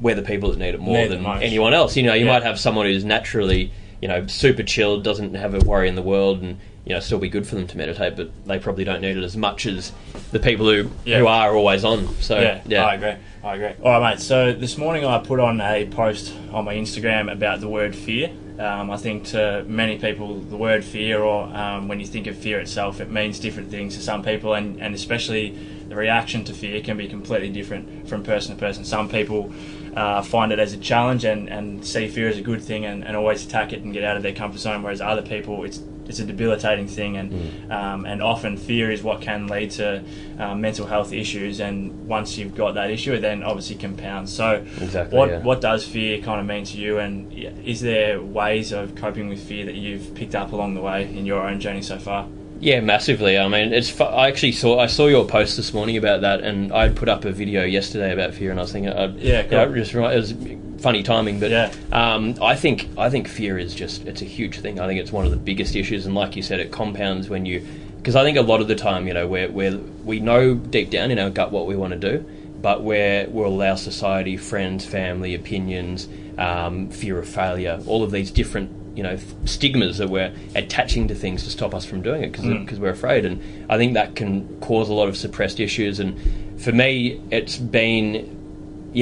We're 0.00 0.14
the 0.14 0.22
people 0.22 0.50
that 0.50 0.58
need 0.58 0.74
it 0.74 0.80
more 0.80 0.96
Need 0.98 1.08
than 1.10 1.26
anyone 1.42 1.74
else. 1.74 1.96
You 1.96 2.02
know, 2.04 2.14
you 2.14 2.26
Yeah. 2.26 2.32
might 2.32 2.42
have 2.42 2.58
someone 2.58 2.86
who's 2.86 3.04
naturally 3.04 3.70
you 4.00 4.08
know 4.08 4.26
super 4.26 4.62
chilled, 4.62 5.02
doesn't 5.04 5.34
have 5.34 5.54
a 5.54 5.58
worry 5.60 5.88
in 5.88 5.94
the 5.94 6.02
world, 6.02 6.42
and 6.42 6.58
you 6.84 6.92
know 6.94 7.00
still 7.00 7.18
be 7.18 7.28
good 7.28 7.46
for 7.46 7.54
them 7.54 7.66
to 7.66 7.76
meditate, 7.76 8.14
but 8.16 8.30
they 8.46 8.58
probably 8.58 8.84
don't 8.84 9.00
need 9.00 9.16
it 9.16 9.22
as 9.24 9.36
much 9.36 9.66
as 9.66 9.92
the 10.32 10.38
people 10.38 10.66
who 10.66 10.90
Yeah. 11.04 11.18
who 11.18 11.26
are 11.26 11.54
always 11.56 11.84
on. 11.84 12.08
So 12.20 12.38
yeah, 12.40 12.58
yeah, 12.66 12.84
I 12.84 12.94
agree. 12.94 13.12
I 13.44 13.54
agree. 13.54 13.68
All 13.82 14.00
right, 14.00 14.10
mate. 14.14 14.20
So 14.20 14.52
this 14.52 14.76
morning 14.76 15.04
I 15.04 15.18
put 15.18 15.38
on 15.40 15.60
a 15.60 15.86
post 15.86 16.32
on 16.52 16.64
my 16.64 16.74
Instagram 16.74 17.30
about 17.30 17.60
the 17.60 17.68
word 17.68 17.94
fear. 17.94 18.30
Um, 18.58 18.90
I 18.90 18.96
think 18.96 19.24
to 19.26 19.64
many 19.68 19.98
people, 19.98 20.40
the 20.40 20.56
word 20.56 20.82
fear, 20.82 21.20
or 21.22 21.44
um, 21.44 21.88
when 21.88 22.00
you 22.00 22.06
think 22.06 22.26
of 22.26 22.36
fear 22.38 22.58
itself, 22.58 23.00
it 23.00 23.10
means 23.10 23.38
different 23.38 23.70
things 23.70 23.96
to 23.96 24.02
some 24.02 24.22
people, 24.22 24.54
and, 24.54 24.80
and 24.80 24.94
especially 24.94 25.58
the 25.88 25.94
reaction 25.94 26.42
to 26.44 26.54
fear 26.54 26.80
can 26.80 26.96
be 26.96 27.06
completely 27.06 27.50
different 27.50 28.08
from 28.08 28.22
person 28.22 28.54
to 28.54 28.60
person. 28.60 28.84
Some 28.84 29.08
people 29.08 29.52
uh, 29.94 30.22
find 30.22 30.52
it 30.52 30.58
as 30.58 30.72
a 30.72 30.78
challenge 30.78 31.24
and, 31.24 31.48
and 31.48 31.84
see 31.84 32.08
fear 32.08 32.28
as 32.28 32.38
a 32.38 32.42
good 32.42 32.62
thing 32.62 32.86
and, 32.86 33.04
and 33.04 33.14
always 33.14 33.44
attack 33.44 33.74
it 33.74 33.82
and 33.82 33.92
get 33.92 34.04
out 34.04 34.16
of 34.16 34.22
their 34.22 34.34
comfort 34.34 34.58
zone, 34.58 34.82
whereas 34.82 35.02
other 35.02 35.22
people, 35.22 35.64
it's 35.64 35.82
it's 36.08 36.18
a 36.18 36.24
debilitating 36.24 36.86
thing, 36.88 37.16
and 37.16 37.72
um, 37.72 38.04
and 38.06 38.22
often 38.22 38.56
fear 38.56 38.90
is 38.90 39.02
what 39.02 39.20
can 39.20 39.46
lead 39.48 39.70
to 39.72 40.02
um, 40.38 40.60
mental 40.60 40.86
health 40.86 41.12
issues. 41.12 41.60
And 41.60 42.06
once 42.06 42.38
you've 42.38 42.54
got 42.54 42.74
that 42.74 42.90
issue, 42.90 43.14
it 43.14 43.20
then 43.20 43.42
obviously 43.42 43.76
compounds. 43.76 44.32
So, 44.32 44.64
Exactly, 44.80 45.16
what 45.18 45.28
yeah. 45.30 45.38
what 45.40 45.60
does 45.60 45.84
fear 45.86 46.20
kind 46.22 46.40
of 46.40 46.46
mean 46.46 46.64
to 46.66 46.78
you? 46.78 46.98
And 46.98 47.32
is 47.32 47.80
there 47.80 48.20
ways 48.22 48.72
of 48.72 48.94
coping 48.94 49.28
with 49.28 49.40
fear 49.42 49.64
that 49.66 49.74
you've 49.74 50.14
picked 50.14 50.34
up 50.34 50.52
along 50.52 50.74
the 50.74 50.80
way 50.80 51.04
in 51.04 51.26
your 51.26 51.46
own 51.46 51.60
journey 51.60 51.82
so 51.82 51.98
far? 51.98 52.26
Yeah, 52.58 52.80
massively. 52.80 53.36
I 53.38 53.48
mean, 53.48 53.72
it's. 53.74 54.00
I 54.00 54.28
actually 54.28 54.52
saw. 54.52 54.78
I 54.78 54.86
saw 54.86 55.08
your 55.08 55.26
post 55.26 55.56
this 55.58 55.74
morning 55.74 55.98
about 55.98 56.22
that, 56.22 56.40
and 56.40 56.72
I 56.72 56.88
put 56.88 57.08
up 57.08 57.24
a 57.26 57.30
video 57.32 57.64
yesterday 57.64 58.12
about 58.12 58.32
fear, 58.32 58.50
and 58.50 58.58
I 58.58 58.62
was 58.62 58.72
thinking, 58.72 58.92
uh, 58.92 59.12
Yeah, 59.18 59.44
you 59.44 59.50
know, 59.50 59.74
just 59.74 59.92
right- 59.92 60.14
it 60.14 60.18
was 60.18 60.32
funny 60.78 61.02
timing, 61.02 61.40
but 61.40 61.50
Yeah. 61.50 61.70
um, 61.92 62.34
I 62.42 62.54
think 62.54 62.88
I 62.98 63.10
think 63.10 63.28
fear 63.28 63.58
is 63.58 63.74
just 63.74 64.06
it's 64.06 64.22
a 64.22 64.26
huge 64.26 64.58
thing. 64.60 64.78
I 64.80 64.86
think 64.86 65.00
it's 65.00 65.12
one 65.12 65.24
of 65.24 65.30
the 65.30 65.36
biggest 65.36 65.74
issues, 65.76 66.06
and 66.06 66.14
like 66.14 66.36
you 66.36 66.42
said, 66.42 66.60
it 66.60 66.70
compounds 66.70 67.28
when 67.28 67.46
you 67.46 67.62
because 67.98 68.14
I 68.14 68.22
think 68.22 68.38
a 68.38 68.42
lot 68.42 68.60
of 68.60 68.68
the 68.68 68.74
time, 68.76 69.08
you 69.08 69.14
know, 69.14 69.26
where 69.26 69.48
where 69.50 69.76
we 70.04 70.20
know 70.20 70.54
deep 70.54 70.90
down 70.90 71.10
in 71.10 71.18
our 71.18 71.30
gut 71.30 71.50
what 71.52 71.66
we 71.66 71.74
want 71.76 71.92
to 71.92 71.98
do, 71.98 72.24
but 72.62 72.82
where 72.82 73.26
we'll 73.28 73.46
allow 73.48 73.74
society, 73.74 74.36
friends, 74.36 74.84
family, 74.84 75.34
opinions, 75.34 76.08
um, 76.38 76.88
fear 76.90 77.18
of 77.18 77.28
failure, 77.28 77.80
all 77.86 78.02
of 78.04 78.10
these 78.12 78.30
different 78.30 78.70
you 78.96 79.02
know 79.02 79.18
stigmas 79.44 79.98
that 79.98 80.08
we're 80.08 80.32
attaching 80.54 81.08
to 81.08 81.14
things 81.14 81.44
to 81.44 81.50
stop 81.50 81.74
us 81.74 81.84
from 81.84 82.00
doing 82.02 82.22
it 82.22 82.32
because 82.32 82.44
Mm. 82.46 82.78
we're 82.78 82.90
afraid, 82.90 83.24
and 83.24 83.40
I 83.68 83.76
think 83.76 83.94
that 83.94 84.14
can 84.14 84.46
cause 84.60 84.88
a 84.88 84.94
lot 84.94 85.08
of 85.08 85.16
suppressed 85.16 85.58
issues. 85.60 85.98
And 86.00 86.16
for 86.58 86.72
me, 86.72 87.20
it's 87.30 87.56
been 87.58 88.35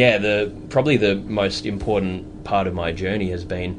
yeah 0.01 0.19
the 0.19 0.53
probably 0.71 0.97
the 0.97 1.15
most 1.15 1.65
important 1.67 2.43
part 2.45 2.67
of 2.67 2.75
my 2.75 2.91
journey 2.93 3.31
has 3.31 3.45
been 3.45 3.73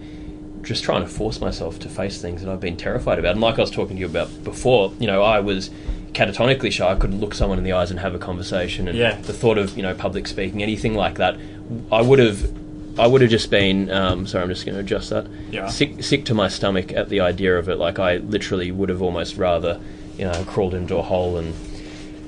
just 0.63 0.83
trying 0.83 1.01
to 1.01 1.07
force 1.07 1.39
myself 1.41 1.77
to 1.79 1.89
face 1.89 2.19
things 2.21 2.41
that 2.41 2.49
I've 2.51 2.59
been 2.59 2.77
terrified 2.77 3.19
about. 3.19 3.33
And 3.33 3.41
like 3.41 3.59
I 3.59 3.61
was 3.61 3.69
talking 3.69 3.97
to 3.97 3.99
you 3.99 4.07
about 4.07 4.29
before, 4.43 4.91
you 4.99 5.05
know, 5.05 5.21
I 5.21 5.39
was 5.39 5.69
catatonically 6.13 6.71
shy. 6.71 6.89
I 6.91 6.95
couldn't 6.95 7.19
look 7.19 7.35
someone 7.35 7.59
in 7.59 7.63
the 7.63 7.73
eyes 7.73 7.91
and 7.91 7.99
have 7.99 8.15
a 8.15 8.17
conversation. 8.17 8.87
And 8.87 8.97
Yeah. 8.97 9.15
the 9.21 9.33
thought 9.33 9.59
of 9.59 9.75
you 9.77 9.83
know 9.83 9.93
public 9.93 10.25
speaking, 10.27 10.63
anything 10.63 10.95
like 10.95 11.15
that, 11.15 11.37
I 11.91 12.01
would 12.01 12.19
have. 12.19 12.39
I 12.97 13.07
would 13.07 13.19
have 13.21 13.29
just 13.29 13.51
been. 13.51 13.91
Um, 13.91 14.25
sorry, 14.25 14.43
I'm 14.43 14.49
just 14.49 14.65
going 14.65 14.75
to 14.75 14.79
adjust 14.81 15.09
that. 15.09 15.27
Yeah. 15.51 15.67
Sick, 15.67 16.01
sick 16.01 16.23
to 16.25 16.33
my 16.33 16.47
stomach 16.47 16.93
at 16.93 17.09
the 17.09 17.19
idea 17.19 17.57
of 17.59 17.67
it. 17.67 17.75
Like 17.75 17.99
I 17.99 18.17
literally 18.17 18.71
would 18.71 18.87
have 18.87 19.01
almost 19.01 19.35
rather, 19.35 19.81
you 20.17 20.23
know, 20.23 20.43
crawled 20.45 20.73
into 20.73 20.95
a 20.95 21.01
hole 21.01 21.35
and 21.37 21.53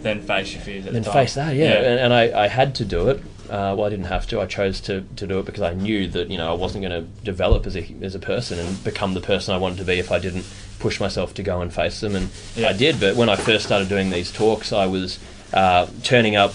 Then 0.04 0.20
face 0.22 0.52
your 0.54 0.62
fears 0.62 0.86
at 0.86 0.92
then 0.94 1.04
the 1.04 1.10
time. 1.10 1.24
face 1.24 1.36
that. 1.36 1.56
Yeah, 1.56 1.72
and, 1.72 2.00
and 2.02 2.14
I, 2.14 2.44
I 2.44 2.48
had 2.50 2.76
to 2.76 2.86
do 2.86 3.08
it. 3.08 3.22
Uh, 3.50 3.74
well, 3.78 3.86
I 3.86 3.90
didn't 3.90 4.06
have 4.06 4.28
to. 4.28 4.42
I 4.42 4.46
chose 4.46 4.82
to, 4.82 5.02
to 5.16 5.26
do 5.28 5.40
it 5.40 5.46
because 5.46 5.62
I 5.62 5.74
knew 5.74 6.08
that 6.10 6.30
you 6.30 6.38
know 6.38 6.50
I 6.52 6.54
wasn't 6.54 6.84
going 6.86 7.04
to 7.04 7.10
develop 7.24 7.66
as 7.66 7.76
a 7.78 7.96
as 8.02 8.14
a 8.16 8.20
person 8.20 8.60
and 8.60 8.84
become 8.84 9.14
the 9.14 9.22
person 9.22 9.54
I 9.54 9.58
wanted 9.58 9.78
to 9.80 9.86
be 9.86 10.00
if 10.00 10.12
I 10.12 10.20
didn't 10.20 10.46
push 10.80 11.00
myself 11.00 11.34
to 11.36 11.44
go 11.44 11.62
and 11.62 11.74
face 11.74 12.02
them. 12.02 12.16
And 12.16 12.30
Yeah. 12.56 12.70
I 12.70 12.74
did. 12.74 13.00
But 13.00 13.16
when 13.16 13.30
I 13.30 13.36
first 13.36 13.66
started 13.66 13.90
doing 13.90 14.10
these 14.10 14.32
talks, 14.32 14.72
I 14.74 14.86
was 14.86 15.18
uh, 15.54 15.88
turning 16.04 16.36
up 16.36 16.54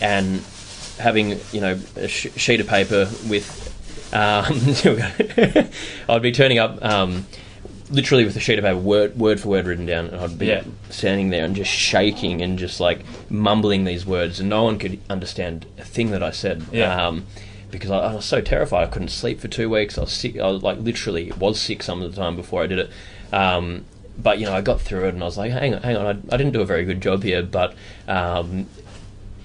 and 0.00 0.42
having 0.98 1.40
you 1.52 1.60
know 1.60 1.78
a 1.96 2.08
sh- 2.08 2.28
sheet 2.36 2.60
of 2.60 2.66
paper 2.68 3.08
with. 3.28 3.58
Um, 4.14 4.44
I'd 6.08 6.20
be 6.22 6.32
turning 6.32 6.58
up. 6.58 6.84
Um, 6.84 7.26
literally 7.92 8.24
with 8.24 8.36
a 8.36 8.40
sheet 8.40 8.58
of 8.58 8.64
paper, 8.64 8.76
word 8.78 9.16
word 9.18 9.38
for 9.40 9.48
word 9.50 9.66
written 9.66 9.86
down, 9.86 10.06
and 10.06 10.16
I'd 10.20 10.38
be 10.38 10.46
Yeah. 10.46 10.62
standing 10.90 11.30
there 11.30 11.44
and 11.44 11.54
just 11.54 11.70
shaking 11.70 12.40
and 12.42 12.58
just 12.58 12.80
like 12.80 13.00
mumbling 13.30 13.84
these 13.84 14.04
words, 14.06 14.40
and 14.40 14.48
no 14.48 14.64
one 14.64 14.78
could 14.78 14.98
understand 15.08 15.66
a 15.78 15.84
thing 15.84 16.10
that 16.10 16.22
I 16.22 16.30
said. 16.30 16.64
Yeah. 16.72 17.06
Um, 17.06 17.24
because 17.70 17.90
I, 17.90 17.98
I 18.00 18.14
was 18.14 18.24
so 18.24 18.40
terrified, 18.42 18.84
I 18.84 18.90
couldn't 18.90 19.08
sleep 19.08 19.40
for 19.40 19.48
two 19.48 19.70
weeks. 19.70 19.96
I 19.96 20.02
was 20.02 20.12
sick. 20.12 20.38
I 20.38 20.46
was 20.50 20.62
like 20.62 20.78
literally 20.78 21.32
was 21.38 21.60
sick 21.60 21.82
some 21.82 22.02
of 22.02 22.14
the 22.14 22.20
time 22.20 22.36
before 22.36 22.62
I 22.62 22.66
did 22.66 22.78
it. 22.78 22.90
Um, 23.32 23.84
but 24.18 24.38
you 24.38 24.44
know, 24.46 24.52
I 24.54 24.60
got 24.60 24.80
through 24.80 25.06
it, 25.06 25.14
and 25.14 25.22
I 25.22 25.26
was 25.26 25.38
like, 25.38 25.52
"Hang 25.52 25.74
on, 25.74 25.82
hang 25.82 25.96
on! 25.96 26.06
I, 26.06 26.34
I 26.34 26.36
didn't 26.36 26.52
do 26.52 26.60
a 26.60 26.66
very 26.66 26.84
good 26.84 27.00
job 27.00 27.22
here." 27.22 27.42
But 27.42 27.74
um, 28.08 28.66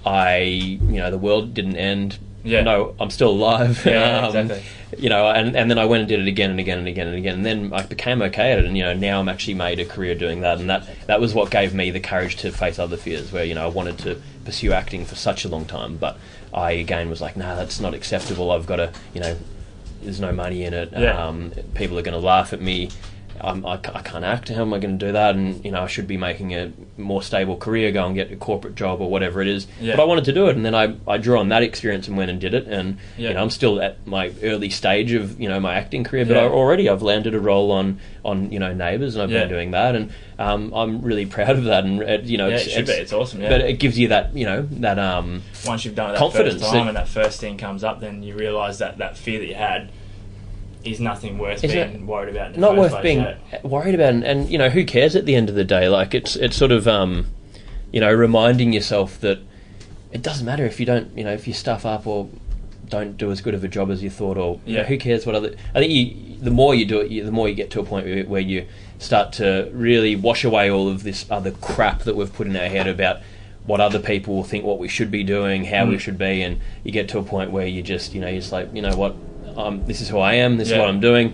I, 0.05 0.37
you 0.39 0.97
know, 0.97 1.11
the 1.11 1.17
world 1.17 1.53
didn't 1.53 1.75
end. 1.77 2.17
Yeah. 2.47 2.61
No, 2.61 2.95
I'm 2.99 3.09
still 3.09 3.29
alive. 3.31 3.85
Yeah, 3.85 4.27
Um, 4.27 4.35
exactly. 4.37 4.63
You 4.97 5.09
know, 5.09 5.27
and, 5.27 5.55
and 5.55 5.69
then 5.69 5.77
I 5.77 5.85
went 5.85 5.99
and 6.01 6.07
did 6.07 6.21
it 6.21 6.27
again 6.27 6.49
and 6.49 6.59
again 6.59 6.79
and 6.79 6.87
again 6.87 7.07
and 7.07 7.17
again, 7.17 7.33
and 7.35 7.45
then 7.45 7.73
I 7.73 7.83
became 7.85 8.21
okay 8.21 8.53
at 8.53 8.59
it. 8.59 8.65
And 8.65 8.77
you 8.77 8.83
know, 8.83 8.93
now 8.93 9.19
I'm 9.19 9.27
actually 9.27 9.55
made 9.55 9.79
a 9.79 9.85
career 9.85 10.15
doing 10.15 10.41
that, 10.41 10.59
and 10.59 10.69
that 10.69 10.87
that 11.07 11.19
was 11.19 11.33
what 11.33 11.51
gave 11.51 11.73
me 11.73 11.91
the 11.91 11.99
courage 11.99 12.37
to 12.37 12.51
face 12.51 12.79
other 12.79 12.95
fears. 12.95 13.31
Where 13.31 13.43
you 13.43 13.53
know, 13.53 13.65
I 13.65 13.69
wanted 13.69 13.97
to 13.99 14.21
pursue 14.45 14.71
acting 14.71 15.05
for 15.05 15.15
such 15.15 15.43
a 15.43 15.49
long 15.49 15.65
time, 15.65 15.97
but 15.97 16.17
I 16.53 16.71
again 16.71 17.09
was 17.09 17.19
like, 17.19 17.35
"No, 17.35 17.55
that's 17.55 17.81
not 17.81 17.93
acceptable. 17.93 18.49
I've 18.49 18.65
got 18.65 18.77
to, 18.77 18.93
you 19.13 19.19
know, 19.19 19.35
there's 20.01 20.21
no 20.21 20.31
money 20.31 20.63
in 20.63 20.73
it. 20.73 20.93
Yeah. 20.93 21.21
Um, 21.21 21.51
people 21.75 21.99
are 21.99 22.03
going 22.03 22.19
to 22.19 22.25
laugh 22.25 22.53
at 22.53 22.61
me. 22.61 22.89
I'm, 23.41 23.65
I, 23.65 23.73
I 23.73 24.01
can't 24.01 24.23
act. 24.23 24.49
How 24.49 24.61
am 24.61 24.73
I 24.73 24.79
going 24.79 24.97
to 24.97 25.05
do 25.05 25.11
that? 25.11 25.35
And 25.35 25.63
you 25.63 25.71
know, 25.71 25.83
I 25.83 25.87
should 25.87 26.07
be 26.07 26.17
making 26.17 26.53
a 26.53 26.71
more 26.97 27.21
stable 27.21 27.57
career, 27.57 27.91
go 27.91 28.05
and 28.05 28.15
get 28.15 28.31
a 28.31 28.35
corporate 28.35 28.75
job 28.75 29.01
or 29.01 29.09
whatever 29.09 29.41
it 29.41 29.47
is. 29.47 29.67
Yeah. 29.79 29.95
But 29.95 30.03
I 30.03 30.05
wanted 30.05 30.25
to 30.25 30.33
do 30.33 30.47
it, 30.47 30.55
and 30.55 30.65
then 30.65 30.75
I, 30.75 30.95
I 31.07 31.17
drew 31.17 31.37
on 31.37 31.49
that 31.49 31.63
experience 31.63 32.07
and 32.07 32.17
went 32.17 32.31
and 32.31 32.39
did 32.39 32.53
it. 32.53 32.67
And 32.67 32.97
Yeah. 33.17 33.29
you 33.29 33.33
know, 33.35 33.41
I'm 33.41 33.49
still 33.49 33.81
at 33.81 34.05
my 34.07 34.31
early 34.43 34.69
stage 34.69 35.11
of 35.13 35.39
you 35.39 35.49
know 35.49 35.59
my 35.59 35.75
acting 35.75 36.03
career, 36.03 36.25
but 36.25 36.35
Yeah. 36.35 36.43
I, 36.43 36.47
already 36.47 36.89
I've 36.89 37.01
landed 37.01 37.35
a 37.35 37.39
role 37.39 37.71
on 37.71 37.99
on 38.25 38.51
you 38.51 38.59
know 38.59 38.73
Neighbours, 38.73 39.15
and 39.15 39.23
I've 39.23 39.29
been 39.29 39.49
doing 39.49 39.71
that, 39.71 39.95
and 39.95 40.11
um, 40.39 40.73
I'm 40.73 41.01
really 41.01 41.25
proud 41.25 41.51
of 41.57 41.63
that. 41.65 41.83
And 41.83 42.01
uh, 42.03 42.17
you 42.23 42.37
know, 42.37 42.49
it's, 42.49 42.67
it 42.67 42.71
should 42.71 42.85
be. 42.85 42.91
It's 42.93 43.13
awesome, 43.13 43.41
yeah. 43.41 43.49
But 43.49 43.61
it 43.61 43.79
gives 43.79 43.97
you 43.97 44.09
that 44.09 44.35
you 44.35 44.45
know 44.45 44.67
that 44.71 44.99
um, 44.99 45.43
Once 45.65 45.85
you've 45.85 45.95
done 45.95 46.09
it 46.09 46.13
that 46.13 46.19
Confidence, 46.19 46.61
first 46.61 46.73
time 46.73 46.87
and 46.87 46.97
that 46.97 47.07
first 47.07 47.39
thing 47.39 47.57
comes 47.57 47.83
up, 47.83 47.99
then 47.99 48.23
you 48.23 48.35
realise 48.35 48.77
that 48.79 48.97
that 48.97 49.17
fear 49.17 49.39
that 49.39 49.47
you 49.47 49.55
had 49.55 49.89
is 50.91 50.99
nothing 50.99 51.37
worth 51.37 51.63
Is 51.63 51.71
being 51.73 51.89
it 51.95 52.01
worried 52.01 52.35
about. 52.35 52.57
Not 52.57 52.75
worth 52.77 53.01
being 53.01 53.19
yeah. 53.19 53.37
worried 53.63 53.95
about 53.95 54.13
and, 54.13 54.23
and 54.23 54.49
you 54.49 54.57
know 54.57 54.69
who 54.69 54.83
cares 54.85 55.15
at 55.15 55.25
the 55.25 55.35
end 55.35 55.49
of 55.49 55.55
the 55.55 55.63
day 55.63 55.87
like 55.89 56.13
it's 56.13 56.35
it's 56.35 56.55
sort 56.57 56.71
of 56.71 56.87
um 56.87 57.25
you 57.91 57.99
know 57.99 58.11
reminding 58.13 58.73
yourself 58.73 59.19
that 59.21 59.39
it 60.11 60.21
doesn't 60.21 60.45
matter 60.45 60.65
if 60.65 60.79
you 60.79 60.85
don't 60.85 61.15
you 61.17 61.23
know 61.23 61.33
if 61.33 61.47
you 61.47 61.53
stuff 61.53 61.85
up 61.85 62.05
or 62.07 62.29
don't 62.89 63.17
do 63.17 63.31
as 63.31 63.41
good 63.41 63.53
of 63.53 63.63
a 63.63 63.67
job 63.67 63.91
as 63.91 64.01
you 64.01 64.09
thought 64.09 64.37
or 64.37 64.59
you 64.65 64.75
know, 64.75 64.79
Yeah. 64.81 64.87
who 64.87 64.97
cares 64.97 65.25
what 65.25 65.35
other 65.35 65.55
I 65.75 65.79
think 65.79 65.91
you 65.91 66.37
the 66.39 66.51
more 66.51 66.73
you 66.75 66.85
do 66.85 67.01
it 67.01 67.11
you, 67.11 67.23
the 67.25 67.31
more 67.31 67.49
you 67.49 67.55
get 67.55 67.69
to 67.71 67.79
a 67.79 67.83
point 67.83 68.05
where, 68.05 68.23
where 68.23 68.41
you 68.41 68.65
start 68.99 69.33
to 69.33 69.69
really 69.73 70.15
wash 70.15 70.43
away 70.43 70.69
all 70.71 70.87
of 70.87 71.03
this 71.03 71.25
other 71.29 71.51
crap 71.51 72.03
that 72.03 72.15
we've 72.15 72.31
put 72.33 72.47
in 72.47 72.55
our 72.55 72.69
head 72.69 72.87
about 72.87 73.17
what 73.65 73.81
other 73.81 73.99
people 73.99 74.35
will 74.35 74.43
think 74.45 74.63
what 74.63 74.79
we 74.79 74.87
should 74.87 75.11
be 75.11 75.23
doing 75.23 75.65
how 75.65 75.85
we 75.85 75.95
Mm. 75.95 75.99
should 75.99 76.17
be 76.17 76.41
and 76.41 76.61
you 76.85 76.91
get 76.93 77.09
to 77.09 77.17
a 77.19 77.23
point 77.23 77.51
where 77.51 77.67
you 77.67 77.81
just 77.81 78.13
you 78.13 78.21
know 78.21 78.27
you're 78.29 78.39
just 78.39 78.53
like 78.53 78.73
you 78.73 78.81
know 78.81 78.95
what 78.95 79.13
um, 79.57 79.83
this 79.85 79.99
is 80.01 80.07
who 80.09 80.19
I 80.19 80.35
am 80.35 80.57
this 80.57 80.67
is 80.69 80.73
Yeah. 80.73 80.79
what 80.81 80.89
I'm 80.89 80.99
doing 80.99 81.33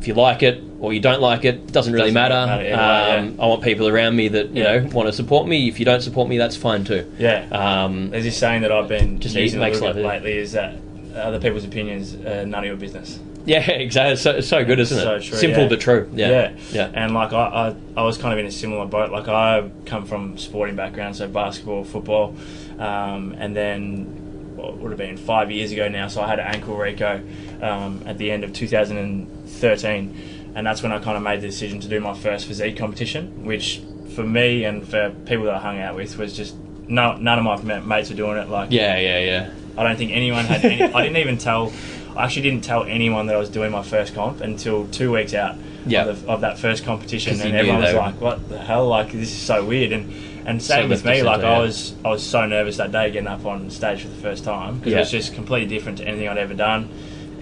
if 0.00 0.06
you 0.06 0.14
like 0.14 0.42
it 0.42 0.62
or 0.78 0.92
you 0.92 1.00
don't 1.00 1.20
like 1.22 1.44
it, 1.44 1.72
doesn't 1.72 1.92
really 1.92 2.12
Doesn't 2.12 2.14
matter. 2.14 2.46
matter 2.74 3.18
um, 3.18 3.40
I 3.40 3.46
want 3.46 3.62
people 3.64 3.88
around 3.88 4.14
me 4.14 4.28
that 4.28 4.50
you 4.50 4.62
Yeah. 4.62 4.80
know 4.80 4.88
want 4.92 5.08
to 5.08 5.12
support 5.12 5.48
me. 5.48 5.68
If 5.68 5.78
you 5.80 5.84
don't 5.86 6.02
support 6.02 6.28
me, 6.28 6.36
that's 6.38 6.54
fine 6.54 6.84
too. 6.84 7.10
Yeah. 7.18 7.46
Um, 7.50 8.10
There's 8.10 8.24
this 8.24 8.36
saying 8.36 8.60
that 8.62 8.70
I've 8.70 8.86
been 8.86 9.18
Just 9.18 9.34
using 9.34 9.58
a 9.58 9.64
makes 9.64 9.80
little 9.80 9.94
bit 9.94 10.04
life- 10.04 10.22
lately 10.22 10.38
is 10.38 10.52
that 10.52 10.74
other 11.16 11.40
people's 11.40 11.64
opinions 11.64 12.14
are 12.14 12.44
none 12.44 12.60
of 12.60 12.66
your 12.66 12.76
business. 12.76 13.18
yeah, 13.46 13.68
exactly. 13.70 14.12
It's 14.12 14.22
so, 14.22 14.32
it's 14.32 14.46
so 14.48 14.64
good, 14.66 14.78
isn't 14.80 14.98
it? 14.98 15.00
So 15.00 15.18
true, 15.18 15.38
Simple 15.38 15.62
yeah. 15.62 15.68
but 15.70 15.80
true. 15.80 16.10
Yeah, 16.14 16.28
yeah. 16.30 16.50
yeah. 16.72 16.90
And 16.92 17.14
like 17.14 17.32
I, 17.32 17.72
I, 17.96 18.00
I 18.00 18.02
was 18.04 18.18
kind 18.18 18.34
of 18.34 18.38
in 18.38 18.44
a 18.46 18.50
similar 18.52 18.84
boat. 18.84 19.10
Like 19.10 19.28
I 19.28 19.68
come 19.86 20.04
from 20.04 20.36
sporting 20.36 20.76
background, 20.76 21.16
so 21.16 21.26
basketball, 21.26 21.84
football, 21.84 22.34
um, 22.78 23.34
and 23.38 23.56
then 23.56 24.25
well, 24.56 24.70
it 24.70 24.76
would 24.76 24.90
have 24.90 24.98
been 24.98 25.16
five 25.16 25.50
years 25.50 25.70
ago 25.72 25.88
now. 25.88 26.08
So 26.08 26.22
I 26.22 26.28
had 26.28 26.38
an 26.38 26.46
ankle 26.46 26.76
reco 26.76 27.62
um, 27.62 28.02
at 28.06 28.18
the 28.18 28.30
end 28.30 28.42
of 28.44 28.52
2013, 28.52 30.14
and 30.54 30.66
that's 30.66 30.82
when 30.82 30.92
I 30.92 30.98
kind 30.98 31.16
of 31.16 31.22
made 31.22 31.40
the 31.40 31.46
decision 31.48 31.80
to 31.80 31.88
do 31.88 32.00
my 32.00 32.14
first 32.14 32.46
physique 32.46 32.76
competition, 32.76 33.44
which 33.44 33.82
for 34.14 34.22
me 34.24 34.64
and 34.64 34.86
for 34.88 35.10
people 35.26 35.44
that 35.46 35.54
I 35.56 35.58
hung 35.58 35.78
out 35.80 35.94
with 35.94 36.16
was 36.18 36.34
just 36.34 36.56
no, 36.88 37.16
none 37.16 37.38
of 37.44 37.64
my 37.64 37.80
mates 37.80 38.10
were 38.10 38.16
doing 38.16 38.38
it. 38.38 38.48
Like 38.48 38.70
yeah, 38.70 38.98
yeah, 38.98 39.18
yeah. 39.18 39.50
I 39.76 39.82
don't 39.82 39.96
think 39.96 40.12
anyone 40.12 40.44
had 40.46 40.64
any. 40.64 40.82
I 40.82 41.02
didn't 41.02 41.18
even 41.18 41.36
tell. 41.38 41.72
I 42.16 42.24
actually 42.24 42.42
didn't 42.42 42.64
tell 42.64 42.84
anyone 42.84 43.26
that 43.26 43.36
I 43.36 43.38
was 43.38 43.50
doing 43.50 43.70
my 43.70 43.82
first 43.82 44.14
comp 44.14 44.40
until 44.40 44.86
two 44.88 45.12
weeks 45.12 45.34
out 45.34 45.56
Yeah. 45.84 46.06
of, 46.06 46.22
the, 46.22 46.28
of 46.32 46.40
that 46.40 46.58
first 46.58 46.82
competition, 46.84 47.38
and 47.42 47.54
everyone 47.54 47.82
was 47.82 47.92
like, 47.94 48.18
"What 48.20 48.48
the 48.48 48.58
hell? 48.58 48.88
Like 48.88 49.12
this 49.12 49.30
is 49.30 49.36
so 49.38 49.64
weird." 49.64 49.92
And 49.92 50.10
and 50.46 50.62
So 50.62 50.74
same 50.74 50.88
with 50.88 51.04
me. 51.04 51.22
Like 51.22 51.42
I 51.42 51.58
was 51.58 51.94
I 52.04 52.08
was 52.08 52.22
so 52.22 52.46
nervous 52.46 52.78
that 52.78 52.92
day 52.92 53.10
getting 53.10 53.28
up 53.28 53.44
on 53.44 53.68
stage 53.70 54.02
for 54.02 54.08
the 54.08 54.14
first 54.16 54.44
time 54.44 54.78
because 54.78 54.92
Yeah. 54.92 54.98
it 54.98 55.00
was 55.00 55.10
just 55.10 55.34
completely 55.34 55.68
different 55.68 55.98
to 55.98 56.04
anything 56.06 56.28
I'd 56.28 56.38
ever 56.38 56.54
done, 56.54 56.88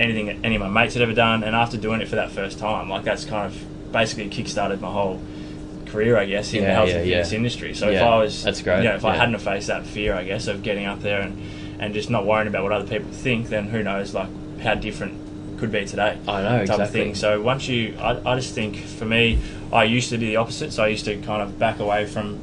anything 0.01 0.27
that 0.27 0.37
any 0.43 0.57
of 0.57 0.63
my 0.63 0.69
mates 0.69 0.95
had 0.95 1.03
ever 1.03 1.13
done. 1.15 1.45
And 1.45 1.55
after 1.55 1.77
doing 1.77 2.01
it 2.01 2.09
for 2.09 2.17
that 2.17 2.33
first 2.33 2.59
time, 2.59 2.89
like 2.89 3.05
that's 3.05 3.25
kind 3.25 3.47
of 3.47 3.93
basically 3.93 4.29
kickstarted 4.31 4.81
my 4.81 4.91
whole 4.91 5.21
career, 5.87 6.17
I 6.17 6.25
guess, 6.25 6.53
in 6.53 6.63
Yeah, 6.63 6.69
the 6.71 6.75
health 6.75 6.89
yeah, 6.89 6.95
and 6.97 7.07
yeah. 7.07 7.15
fitness 7.17 7.33
industry. 7.33 7.75
So 7.75 7.91
if 7.91 8.03
I 8.03 8.19
was, 8.19 8.43
that's 8.43 8.63
great, 8.63 8.79
You 8.79 8.89
know, 8.89 8.97
if 8.97 9.05
I 9.05 9.15
hadn't 9.15 9.39
faced 9.39 9.69
that 9.69 9.87
fear, 9.87 10.15
I 10.15 10.25
guess, 10.25 10.49
of 10.49 10.63
getting 10.63 10.87
up 10.87 11.01
there 11.01 11.21
and 11.21 11.41
and 11.79 11.93
just 11.93 12.09
not 12.09 12.25
worrying 12.25 12.47
about 12.49 12.63
what 12.63 12.73
other 12.73 12.87
people 12.89 13.11
think, 13.13 13.49
then 13.49 13.67
who 13.69 13.83
knows, 13.83 14.15
like 14.15 14.29
how 14.61 14.75
different 14.75 15.59
could 15.59 15.71
be 15.73 15.85
today. 15.85 16.17
I 16.27 16.43
know 16.43 16.49
type 16.51 16.61
exactly. 16.63 16.85
of 16.85 16.91
thing. 16.91 17.15
So 17.15 17.41
once 17.43 17.69
you, 17.69 17.95
I, 18.01 18.33
I 18.33 18.37
just 18.37 18.55
think 18.55 18.77
for 18.77 19.05
me, 19.05 19.39
I 19.73 19.85
used 19.85 20.09
to 20.11 20.19
be 20.19 20.27
the 20.27 20.37
opposite. 20.37 20.73
So 20.73 20.83
I 20.85 20.89
used 20.89 21.05
to 21.07 21.17
kind 21.19 21.43
of 21.43 21.59
back 21.59 21.81
away 21.81 22.07
from 22.07 22.41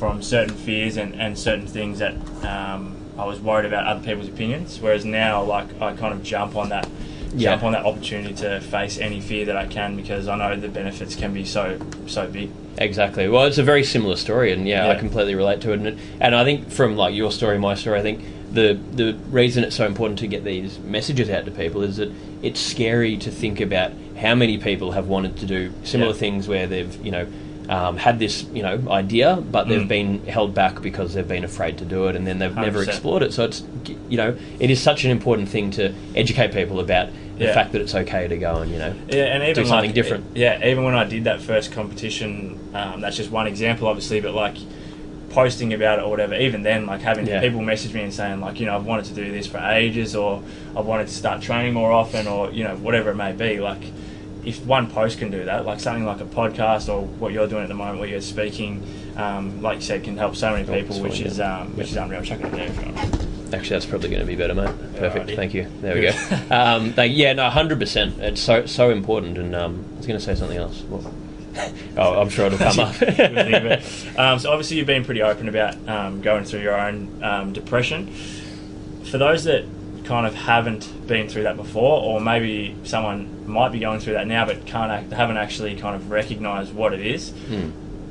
from 0.00 0.22
certain 0.22 0.54
fears 0.54 0.96
and, 0.96 1.14
and 1.20 1.38
certain 1.38 1.66
things 1.66 1.98
that 1.98 2.14
um, 2.42 2.96
I 3.18 3.26
was 3.26 3.38
worried 3.38 3.66
about 3.66 3.86
other 3.86 4.02
people's 4.02 4.28
opinions. 4.28 4.80
Whereas 4.80 5.04
now, 5.04 5.42
like 5.44 5.68
I 5.80 5.94
kind 5.94 6.14
of 6.14 6.22
jump 6.22 6.56
on 6.56 6.70
that. 6.70 6.88
Yeah. 7.32 7.50
Jump 7.52 7.62
on 7.62 7.72
that 7.72 7.84
opportunity 7.84 8.34
to 8.36 8.60
face 8.60 8.98
any 8.98 9.20
fear 9.20 9.44
that 9.44 9.56
I 9.56 9.66
can 9.66 9.94
because 9.94 10.26
I 10.26 10.34
know 10.36 10.56
the 10.56 10.68
benefits 10.68 11.14
can 11.14 11.32
be 11.32 11.44
so 11.44 11.78
so 12.06 12.26
big. 12.26 12.50
Exactly. 12.78 13.28
Well, 13.28 13.44
it's 13.44 13.58
a 13.58 13.62
very 13.62 13.84
similar 13.84 14.16
story, 14.16 14.52
and 14.52 14.66
yeah, 14.66 14.88
I 14.88 14.96
completely 14.96 15.36
relate 15.36 15.60
to 15.60 15.72
it. 15.72 15.78
And, 15.78 16.00
and 16.18 16.34
I 16.34 16.42
think 16.42 16.70
from 16.72 16.96
like 16.96 17.14
your 17.14 17.30
story, 17.30 17.56
my 17.58 17.74
story, 17.74 18.00
I 18.00 18.02
think 18.02 18.24
the 18.52 18.80
the 18.94 19.12
reason 19.30 19.62
it's 19.62 19.76
so 19.76 19.86
important 19.86 20.18
to 20.20 20.26
get 20.26 20.42
these 20.42 20.80
messages 20.80 21.30
out 21.30 21.44
to 21.44 21.52
people 21.52 21.82
is 21.82 21.98
that 21.98 22.10
it's 22.42 22.58
scary 22.58 23.16
to 23.18 23.30
think 23.30 23.60
about 23.60 23.92
how 24.18 24.34
many 24.34 24.58
people 24.58 24.90
have 24.92 25.06
wanted 25.06 25.36
to 25.36 25.46
do 25.46 25.72
similar 25.84 26.12
Yeah. 26.12 26.18
things 26.18 26.48
where 26.48 26.66
they've 26.66 26.92
you 27.04 27.12
know. 27.12 27.26
Um, 27.70 27.96
had 27.98 28.18
this, 28.18 28.46
you 28.52 28.64
know, 28.64 28.82
idea, 28.90 29.36
but 29.48 29.68
they've 29.68 29.82
Mm. 29.82 29.88
been 29.88 30.24
held 30.24 30.54
back 30.54 30.82
because 30.82 31.14
they've 31.14 31.28
been 31.36 31.44
afraid 31.44 31.78
to 31.78 31.84
do 31.84 32.08
it, 32.08 32.16
and 32.16 32.26
then 32.26 32.40
they've 32.40 32.56
never 32.56 32.80
100%. 32.80 32.88
explored 32.88 33.22
it. 33.22 33.32
So 33.32 33.44
it's, 33.44 33.62
you 34.08 34.16
know, 34.16 34.34
it 34.58 34.70
is 34.70 34.82
such 34.82 35.04
an 35.04 35.12
important 35.12 35.48
thing 35.48 35.70
to 35.78 35.92
educate 36.16 36.52
people 36.52 36.80
about 36.80 37.10
the 37.38 37.44
Yeah. 37.44 37.54
fact 37.54 37.70
that 37.70 37.80
it's 37.80 37.94
okay 37.94 38.26
to 38.26 38.36
go 38.36 38.56
and, 38.56 38.72
you 38.72 38.78
know, 38.78 38.92
Yeah, 39.08 39.26
and 39.26 39.44
even 39.44 39.62
do 39.62 39.68
something 39.68 39.90
like, 39.90 39.94
different. 39.94 40.24
Yeah, 40.34 40.66
even 40.66 40.82
when 40.82 40.96
I 40.96 41.04
did 41.04 41.22
that 41.24 41.40
first 41.42 41.70
competition, 41.70 42.58
um, 42.74 43.00
that's 43.02 43.16
just 43.16 43.30
one 43.30 43.46
example, 43.46 43.86
obviously. 43.86 44.20
But 44.20 44.34
like 44.34 44.56
posting 45.28 45.72
about 45.72 46.00
it 46.00 46.04
or 46.04 46.10
whatever, 46.10 46.34
even 46.34 46.62
then, 46.62 46.86
like 46.86 47.02
having 47.02 47.24
Yeah. 47.28 47.38
people 47.40 47.62
message 47.62 47.94
me 47.94 48.02
and 48.02 48.12
saying 48.12 48.40
like, 48.40 48.58
you 48.58 48.66
know, 48.66 48.74
I've 48.74 48.84
wanted 48.84 49.04
to 49.06 49.14
do 49.14 49.30
this 49.30 49.46
for 49.46 49.58
ages, 49.58 50.16
or 50.16 50.42
I've 50.76 50.86
wanted 50.86 51.06
to 51.06 51.14
start 51.14 51.40
training 51.40 51.74
more 51.74 51.92
often, 51.92 52.26
or 52.26 52.50
you 52.50 52.64
know, 52.64 52.74
whatever 52.74 53.10
it 53.10 53.14
may 53.16 53.30
be. 53.30 53.60
Like, 53.60 53.92
if 54.44 54.64
one 54.64 54.88
post 54.90 55.18
can 55.18 55.30
do 55.30 55.44
that, 55.44 55.66
like 55.66 55.80
something 55.80 56.04
like 56.04 56.20
a 56.20 56.24
podcast 56.24 56.92
or 56.92 57.02
what 57.02 57.32
you're 57.32 57.46
doing 57.48 57.62
at 57.62 57.68
the 57.68 57.74
moment, 57.74 57.98
where 58.00 58.08
you're 58.08 58.20
speaking, 58.20 58.82
um, 59.16 59.60
like 59.62 59.76
you 59.76 59.82
said, 59.82 60.04
can 60.04 60.16
help 60.16 60.36
so 60.36 60.50
many 60.52 60.68
Oh, 60.68 60.72
people, 60.72 60.96
it's 60.96 61.02
which 61.02 61.18
fine, 61.18 61.26
is 61.26 61.38
yeah. 61.38 61.60
um, 61.60 61.76
which 61.76 61.90
is 61.90 61.96
unreal. 61.96 62.22
Chuck 62.22 62.40
it 62.40 62.46
in 62.46 62.52
there 62.52 62.66
if 62.68 62.76
you 62.76 62.92
want. 62.92 63.26
Actually, 63.52 63.68
that's 63.70 63.86
probably 63.86 64.08
going 64.10 64.20
to 64.20 64.26
be 64.26 64.36
better, 64.36 64.54
mate. 64.54 64.72
Perfect. 64.96 65.26
Alrighty. 65.26 65.36
Thank 65.36 65.54
you. 65.54 65.66
There 65.80 65.94
we 65.94 66.02
Good. 66.02 66.14
go. 66.30 66.36
um, 66.56 66.92
thank, 66.92 67.16
yeah, 67.16 67.32
no, 67.32 67.50
hundred 67.50 67.80
percent. 67.80 68.18
It's 68.20 68.40
so 68.40 68.64
so 68.66 68.90
important. 68.90 69.38
And 69.38 69.54
um, 69.56 69.84
I 69.94 69.96
was 69.98 70.06
going 70.06 70.18
to 70.18 70.24
say 70.24 70.34
something 70.36 70.56
else. 70.56 70.80
What? 70.82 71.12
oh, 71.96 72.20
I'm 72.20 72.28
sure 72.28 72.46
it'll 72.46 72.58
come 72.58 72.78
up. 72.78 73.02
um, 74.18 74.38
so 74.38 74.50
obviously 74.52 74.76
you've 74.76 74.86
been 74.86 75.04
pretty 75.04 75.22
open 75.22 75.48
about 75.48 75.76
um, 75.88 76.22
going 76.22 76.44
through 76.44 76.60
your 76.60 76.80
own 76.80 77.22
um, 77.24 77.52
depression. 77.52 78.06
For 79.10 79.18
those 79.18 79.42
that 79.44 79.64
kind 80.04 80.26
of 80.28 80.34
haven't 80.34 81.06
been 81.08 81.28
through 81.28 81.42
that 81.42 81.56
before, 81.56 82.00
or 82.02 82.20
maybe 82.20 82.76
someone 82.84 83.39
might 83.50 83.72
be 83.72 83.78
going 83.80 84.00
through 84.00 84.14
that 84.14 84.26
now 84.26 84.46
but 84.46 84.64
can't 84.66 84.90
act, 84.90 85.12
haven't 85.12 85.36
actually 85.36 85.76
kind 85.76 85.94
of 85.96 86.10
recognised 86.10 86.74
what 86.74 86.92
it 86.94 87.00
is. 87.04 87.30
Hmm. 87.30 87.70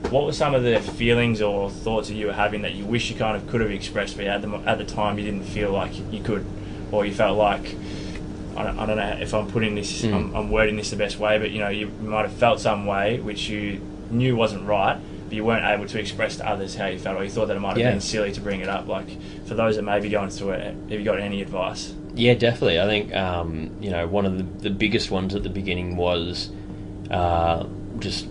What 0.09 0.25
were 0.25 0.33
some 0.33 0.55
of 0.55 0.63
the 0.63 0.79
feelings 0.79 1.41
or 1.41 1.69
thoughts 1.69 2.07
that 2.07 2.15
you 2.15 2.27
were 2.27 2.33
having 2.33 2.61
that 2.61 2.73
you 2.73 2.85
wish 2.85 3.09
you 3.09 3.15
kind 3.17 3.35
of 3.35 3.47
could 3.47 3.61
have 3.61 3.71
expressed, 3.71 4.15
but 4.17 4.25
at 4.27 4.41
the, 4.41 4.49
at 4.65 4.77
the 4.77 4.85
time 4.85 5.17
you 5.19 5.25
didn't 5.25 5.43
feel 5.43 5.71
like 5.71 5.91
you 6.11 6.21
could, 6.21 6.45
or 6.91 7.05
you 7.05 7.13
felt 7.13 7.37
like 7.37 7.75
I 8.55 8.63
don't, 8.63 8.79
I 8.79 8.85
don't 8.85 8.97
know 8.97 9.17
if 9.21 9.33
I'm 9.33 9.47
putting 9.47 9.75
this, 9.75 10.01
Mm. 10.01 10.13
I'm, 10.13 10.35
I'm 10.35 10.49
wording 10.51 10.75
this 10.77 10.89
the 10.89 10.95
best 10.95 11.19
way, 11.19 11.37
but 11.37 11.51
you 11.51 11.59
know, 11.59 11.69
you 11.69 11.87
might 12.01 12.23
have 12.23 12.33
felt 12.33 12.59
some 12.59 12.85
way 12.85 13.19
which 13.19 13.49
you 13.49 13.81
knew 14.09 14.35
wasn't 14.35 14.65
right, 14.65 14.97
but 15.27 15.33
you 15.35 15.43
weren't 15.45 15.65
able 15.65 15.85
to 15.85 15.99
express 15.99 16.37
to 16.37 16.49
others 16.49 16.75
how 16.75 16.87
you 16.87 16.97
felt, 16.97 17.17
or 17.17 17.23
you 17.23 17.29
thought 17.29 17.47
that 17.47 17.57
it 17.57 17.59
might 17.59 17.69
have 17.71 17.77
Yeah. 17.79 17.91
been 17.91 18.01
silly 18.01 18.31
to 18.31 18.41
bring 18.41 18.61
it 18.61 18.69
up. 18.69 18.87
Like 18.87 19.07
for 19.45 19.53
those 19.53 19.75
that 19.75 19.83
may 19.83 19.99
be 19.99 20.09
going 20.09 20.29
through 20.29 20.51
it, 20.51 20.63
have 20.63 20.91
you 20.99 21.03
got 21.03 21.19
any 21.19 21.41
advice? 21.41 21.93
Yeah, 22.19 22.33
definitely. 22.33 22.81
I 22.81 22.85
think 22.85 23.15
um, 23.15 23.71
you 23.79 23.89
know 23.89 24.05
one 24.05 24.25
of 24.25 24.37
the, 24.37 24.43
the 24.43 24.69
biggest 24.69 25.09
ones 25.09 25.33
at 25.35 25.43
the 25.43 25.49
beginning 25.49 25.95
was 25.95 26.49
uh, 27.09 27.65
just 27.99 28.27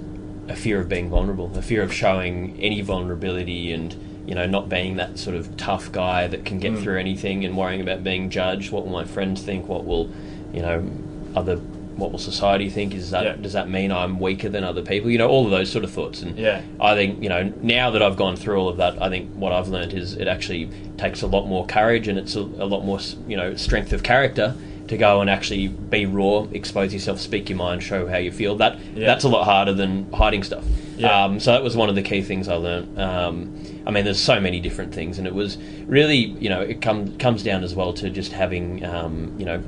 a 0.46 0.54
fear 0.54 0.78
of 0.78 0.88
being 0.90 1.08
vulnerable, 1.08 1.50
a 1.56 1.62
fear 1.62 1.82
of 1.82 1.92
showing 1.92 2.58
any 2.60 2.82
vulnerability, 2.82 3.72
and 3.72 3.96
you 4.26 4.34
know 4.34 4.44
not 4.44 4.68
being 4.68 4.96
that 4.96 5.18
sort 5.18 5.36
of 5.36 5.56
tough 5.56 5.90
guy 5.90 6.26
that 6.26 6.44
can 6.44 6.58
get 6.58 6.72
Mm. 6.72 6.82
through 6.82 6.98
anything, 6.98 7.46
and 7.46 7.56
worrying 7.56 7.80
about 7.80 8.04
being 8.04 8.28
judged. 8.28 8.70
What 8.72 8.84
will 8.84 8.92
my 8.92 9.04
friends 9.04 9.42
think? 9.42 9.68
What 9.68 9.86
will 9.86 10.10
you 10.52 10.60
know 10.60 10.86
other 11.34 11.58
what 11.98 12.12
will 12.12 12.18
society 12.18 12.68
think? 12.70 12.94
Is 12.94 13.10
that 13.10 13.24
Yeah. 13.24 13.34
does 13.40 13.52
that 13.54 13.68
mean 13.68 13.90
I'm 13.92 14.18
weaker 14.20 14.48
than 14.48 14.64
other 14.64 14.82
people? 14.82 15.10
You 15.10 15.18
know 15.18 15.28
all 15.28 15.44
of 15.44 15.50
those 15.50 15.70
sort 15.70 15.84
of 15.84 15.90
thoughts. 15.90 16.22
And 16.22 16.38
Yeah. 16.38 16.60
I 16.80 16.94
think 16.94 17.22
you 17.22 17.28
know 17.28 17.52
now 17.62 17.90
that 17.90 18.02
I've 18.02 18.16
gone 18.16 18.36
through 18.36 18.58
all 18.58 18.68
of 18.68 18.76
that, 18.78 19.00
I 19.02 19.08
think 19.08 19.30
what 19.34 19.52
I've 19.52 19.68
learned 19.68 19.92
is 19.94 20.14
it 20.14 20.28
actually 20.28 20.68
takes 20.96 21.22
a 21.22 21.26
lot 21.26 21.46
more 21.46 21.66
courage 21.66 22.08
and 22.08 22.18
it's 22.18 22.36
a, 22.36 22.40
a 22.40 22.66
lot 22.66 22.84
more 22.84 23.00
you 23.26 23.36
know 23.36 23.54
strength 23.56 23.92
of 23.92 24.02
character 24.02 24.54
to 24.88 24.96
go 24.96 25.20
and 25.20 25.28
actually 25.28 25.68
be 25.68 26.06
raw, 26.06 26.46
expose 26.52 26.94
yourself, 26.94 27.20
speak 27.20 27.50
your 27.50 27.58
mind, 27.58 27.82
show 27.82 28.06
how 28.06 28.16
you 28.16 28.30
feel. 28.32 28.56
That 28.56 28.78
Yeah. 28.96 29.06
that's 29.06 29.24
a 29.24 29.28
lot 29.28 29.44
harder 29.44 29.74
than 29.74 30.06
hiding 30.14 30.42
stuff. 30.44 30.64
Yeah. 30.96 31.24
Um, 31.24 31.38
so 31.40 31.52
that 31.52 31.62
was 31.62 31.76
one 31.76 31.88
of 31.90 31.94
the 31.94 32.02
key 32.02 32.22
things 32.22 32.48
I 32.48 32.54
learned. 32.54 32.98
Um, 32.98 33.50
I 33.86 33.90
mean, 33.90 34.04
there's 34.04 34.18
so 34.18 34.40
many 34.40 34.60
different 34.60 34.92
things, 34.94 35.18
and 35.18 35.26
it 35.26 35.34
was 35.34 35.58
really 35.86 36.16
you 36.40 36.48
know 36.48 36.60
it 36.62 36.80
comes 36.80 37.16
comes 37.18 37.42
down 37.42 37.64
as 37.64 37.74
well 37.74 37.92
to 37.94 38.08
just 38.10 38.32
having 38.32 38.84
um, 38.84 39.32
you 39.38 39.44
know 39.44 39.60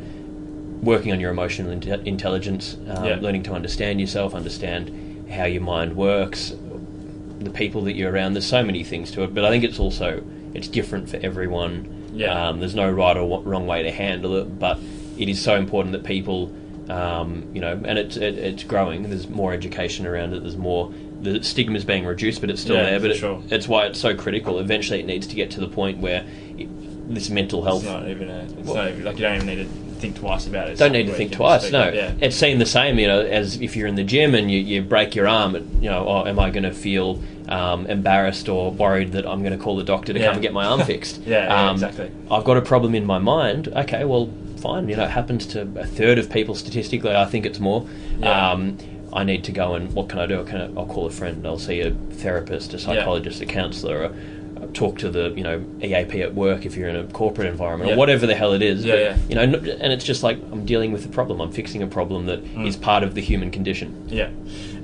working 0.82 1.12
on 1.12 1.20
your 1.20 1.30
emotional 1.30 1.70
inte- 1.74 2.06
intelligence, 2.06 2.76
um, 2.88 3.04
Yeah. 3.04 3.18
learning 3.20 3.42
to 3.44 3.52
understand 3.52 4.00
yourself, 4.00 4.34
understand 4.34 4.90
how 5.30 5.44
your 5.44 5.62
mind 5.62 5.94
works, 5.96 6.54
the 7.38 7.50
people 7.50 7.82
that 7.82 7.94
you're 7.94 8.10
around. 8.12 8.34
There's 8.34 8.46
so 8.46 8.62
many 8.62 8.82
things 8.84 9.10
to 9.12 9.22
it, 9.22 9.34
but 9.34 9.44
I 9.44 9.50
think 9.50 9.64
it's 9.64 9.78
also 9.78 10.22
it's 10.54 10.68
different 10.68 11.08
for 11.08 11.18
everyone. 11.22 11.86
Yeah. 12.14 12.48
Um, 12.48 12.60
there's 12.60 12.74
no 12.74 12.90
right 12.90 13.16
or 13.16 13.40
wrong 13.42 13.66
way 13.66 13.82
to 13.82 13.90
handle 13.90 14.36
it, 14.36 14.58
but 14.58 14.78
it 15.18 15.28
is 15.28 15.40
so 15.40 15.54
important 15.56 15.92
that 15.92 16.02
people, 16.04 16.50
um, 16.88 17.44
you 17.54 17.60
know, 17.60 17.78
and 17.84 17.98
it's 17.98 18.16
it, 18.16 18.36
it's 18.38 18.64
growing. 18.64 19.02
There's 19.08 19.28
more 19.28 19.52
education 19.52 20.06
around 20.06 20.32
it. 20.34 20.40
There's 20.42 20.56
more. 20.56 20.92
The 21.22 21.42
stigma 21.44 21.76
is 21.76 21.84
being 21.84 22.04
reduced, 22.06 22.40
but 22.40 22.48
it's 22.50 22.62
still 22.62 22.76
Yeah, 22.76 22.84
there. 22.90 23.00
But 23.00 23.10
it, 23.12 23.18
sure. 23.18 23.42
it's 23.50 23.68
why 23.68 23.84
it's 23.86 24.00
so 24.00 24.14
critical. 24.14 24.58
Eventually, 24.58 25.00
it 25.00 25.06
needs 25.06 25.26
to 25.28 25.36
get 25.36 25.50
to 25.52 25.60
the 25.60 25.68
point 25.68 25.98
where 25.98 26.24
it, 26.58 26.66
this 27.14 27.28
mental 27.30 27.62
health 27.62 27.82
It's 27.84 27.92
not 27.92 28.08
even 28.08 28.30
a, 28.30 28.38
it's 28.44 28.52
Well- 28.66 28.76
not 28.76 28.88
even, 28.88 29.04
like 29.04 29.16
you 29.18 29.22
don't 29.22 29.36
even 29.36 29.46
need 29.46 29.56
to 29.56 29.68
think 30.00 30.16
twice 30.16 30.46
about 30.46 30.68
it. 30.68 30.78
Don't 30.78 30.92
need 30.92 31.06
to 31.06 31.12
think 31.14 31.32
twice. 31.32 31.70
No, 31.70 31.90
yeah. 31.90 32.14
it's 32.20 32.36
seen 32.36 32.58
the 32.58 32.66
same. 32.66 32.98
You 32.98 33.06
know, 33.06 33.20
as 33.20 33.60
if 33.60 33.76
you're 33.76 33.86
in 33.86 33.94
the 33.94 34.04
gym 34.04 34.34
and 34.34 34.50
you, 34.50 34.58
you 34.58 34.82
break 34.82 35.14
your 35.14 35.28
arm. 35.28 35.54
You 35.80 35.90
know, 35.90 36.06
oh, 36.06 36.26
am 36.26 36.38
I 36.38 36.50
going 36.50 36.64
to 36.64 36.72
feel 36.72 37.20
um, 37.48 37.86
embarrassed 37.86 38.48
or 38.48 38.70
worried 38.72 39.12
that 39.12 39.26
I'm 39.26 39.40
going 39.42 39.56
to 39.56 39.62
call 39.62 39.76
the 39.76 39.84
doctor 39.84 40.12
to 40.12 40.18
Yeah. 40.18 40.26
come 40.26 40.34
and 40.34 40.42
get 40.42 40.52
my 40.52 40.64
arm 40.64 40.82
fixed? 40.84 41.20
Yeah, 41.22 41.44
yeah, 41.46 41.68
um, 41.68 41.74
exactly. 41.76 42.10
I've 42.30 42.44
got 42.44 42.56
a 42.56 42.62
problem 42.62 42.94
in 42.94 43.04
my 43.04 43.18
mind. 43.18 43.68
Okay, 43.68 44.04
well, 44.04 44.30
fine. 44.58 44.88
You 44.88 44.96
know, 44.96 45.04
it 45.04 45.10
happens 45.10 45.46
to 45.46 45.62
a 45.76 45.86
third 45.86 46.18
of 46.18 46.30
people 46.30 46.54
statistically. 46.54 47.14
I 47.14 47.24
think 47.26 47.46
it's 47.46 47.60
more. 47.60 47.86
Um, 48.22 48.76
I 49.12 49.24
need 49.24 49.42
to 49.44 49.52
go 49.52 49.74
and 49.74 49.92
what 49.92 50.08
can 50.08 50.20
I 50.20 50.26
do? 50.26 50.44
Can 50.44 50.60
I, 50.60 50.64
I'll 50.78 50.86
call 50.86 51.06
a 51.06 51.10
friend. 51.10 51.44
I'll 51.46 51.58
see 51.58 51.80
a 51.80 51.90
therapist, 51.90 52.74
a 52.74 52.78
psychologist, 52.78 53.40
a 53.40 53.46
counsellor, 53.46 54.14
talk 54.72 54.98
to 54.98 55.10
the 55.10 55.30
you 55.36 55.42
know 55.42 55.64
EAP 55.82 56.22
at 56.22 56.34
work 56.34 56.64
if 56.66 56.76
you're 56.76 56.88
in 56.88 56.96
a 56.96 57.04
corporate 57.08 57.46
environment 57.48 57.88
Yeah. 57.90 57.94
or 57.96 57.98
whatever 57.98 58.26
the 58.26 58.34
hell 58.34 58.52
it 58.52 58.62
is. 58.62 58.84
Yeah, 58.84 58.94
But, 58.94 59.00
yeah. 59.00 59.16
You 59.28 59.34
know, 59.34 59.58
and 59.80 59.92
it's 59.92 60.04
just 60.04 60.22
like 60.22 60.38
I'm 60.52 60.64
dealing 60.64 60.92
with 60.92 61.04
a 61.04 61.08
problem. 61.08 61.40
I'm 61.40 61.52
fixing 61.52 61.82
a 61.82 61.86
problem 61.86 62.26
that 62.26 62.40
is 62.64 62.76
Mm. 62.76 62.80
part 62.82 63.02
of 63.02 63.14
the 63.14 63.20
human 63.20 63.50
condition. 63.50 63.94
Yeah, 64.08 64.30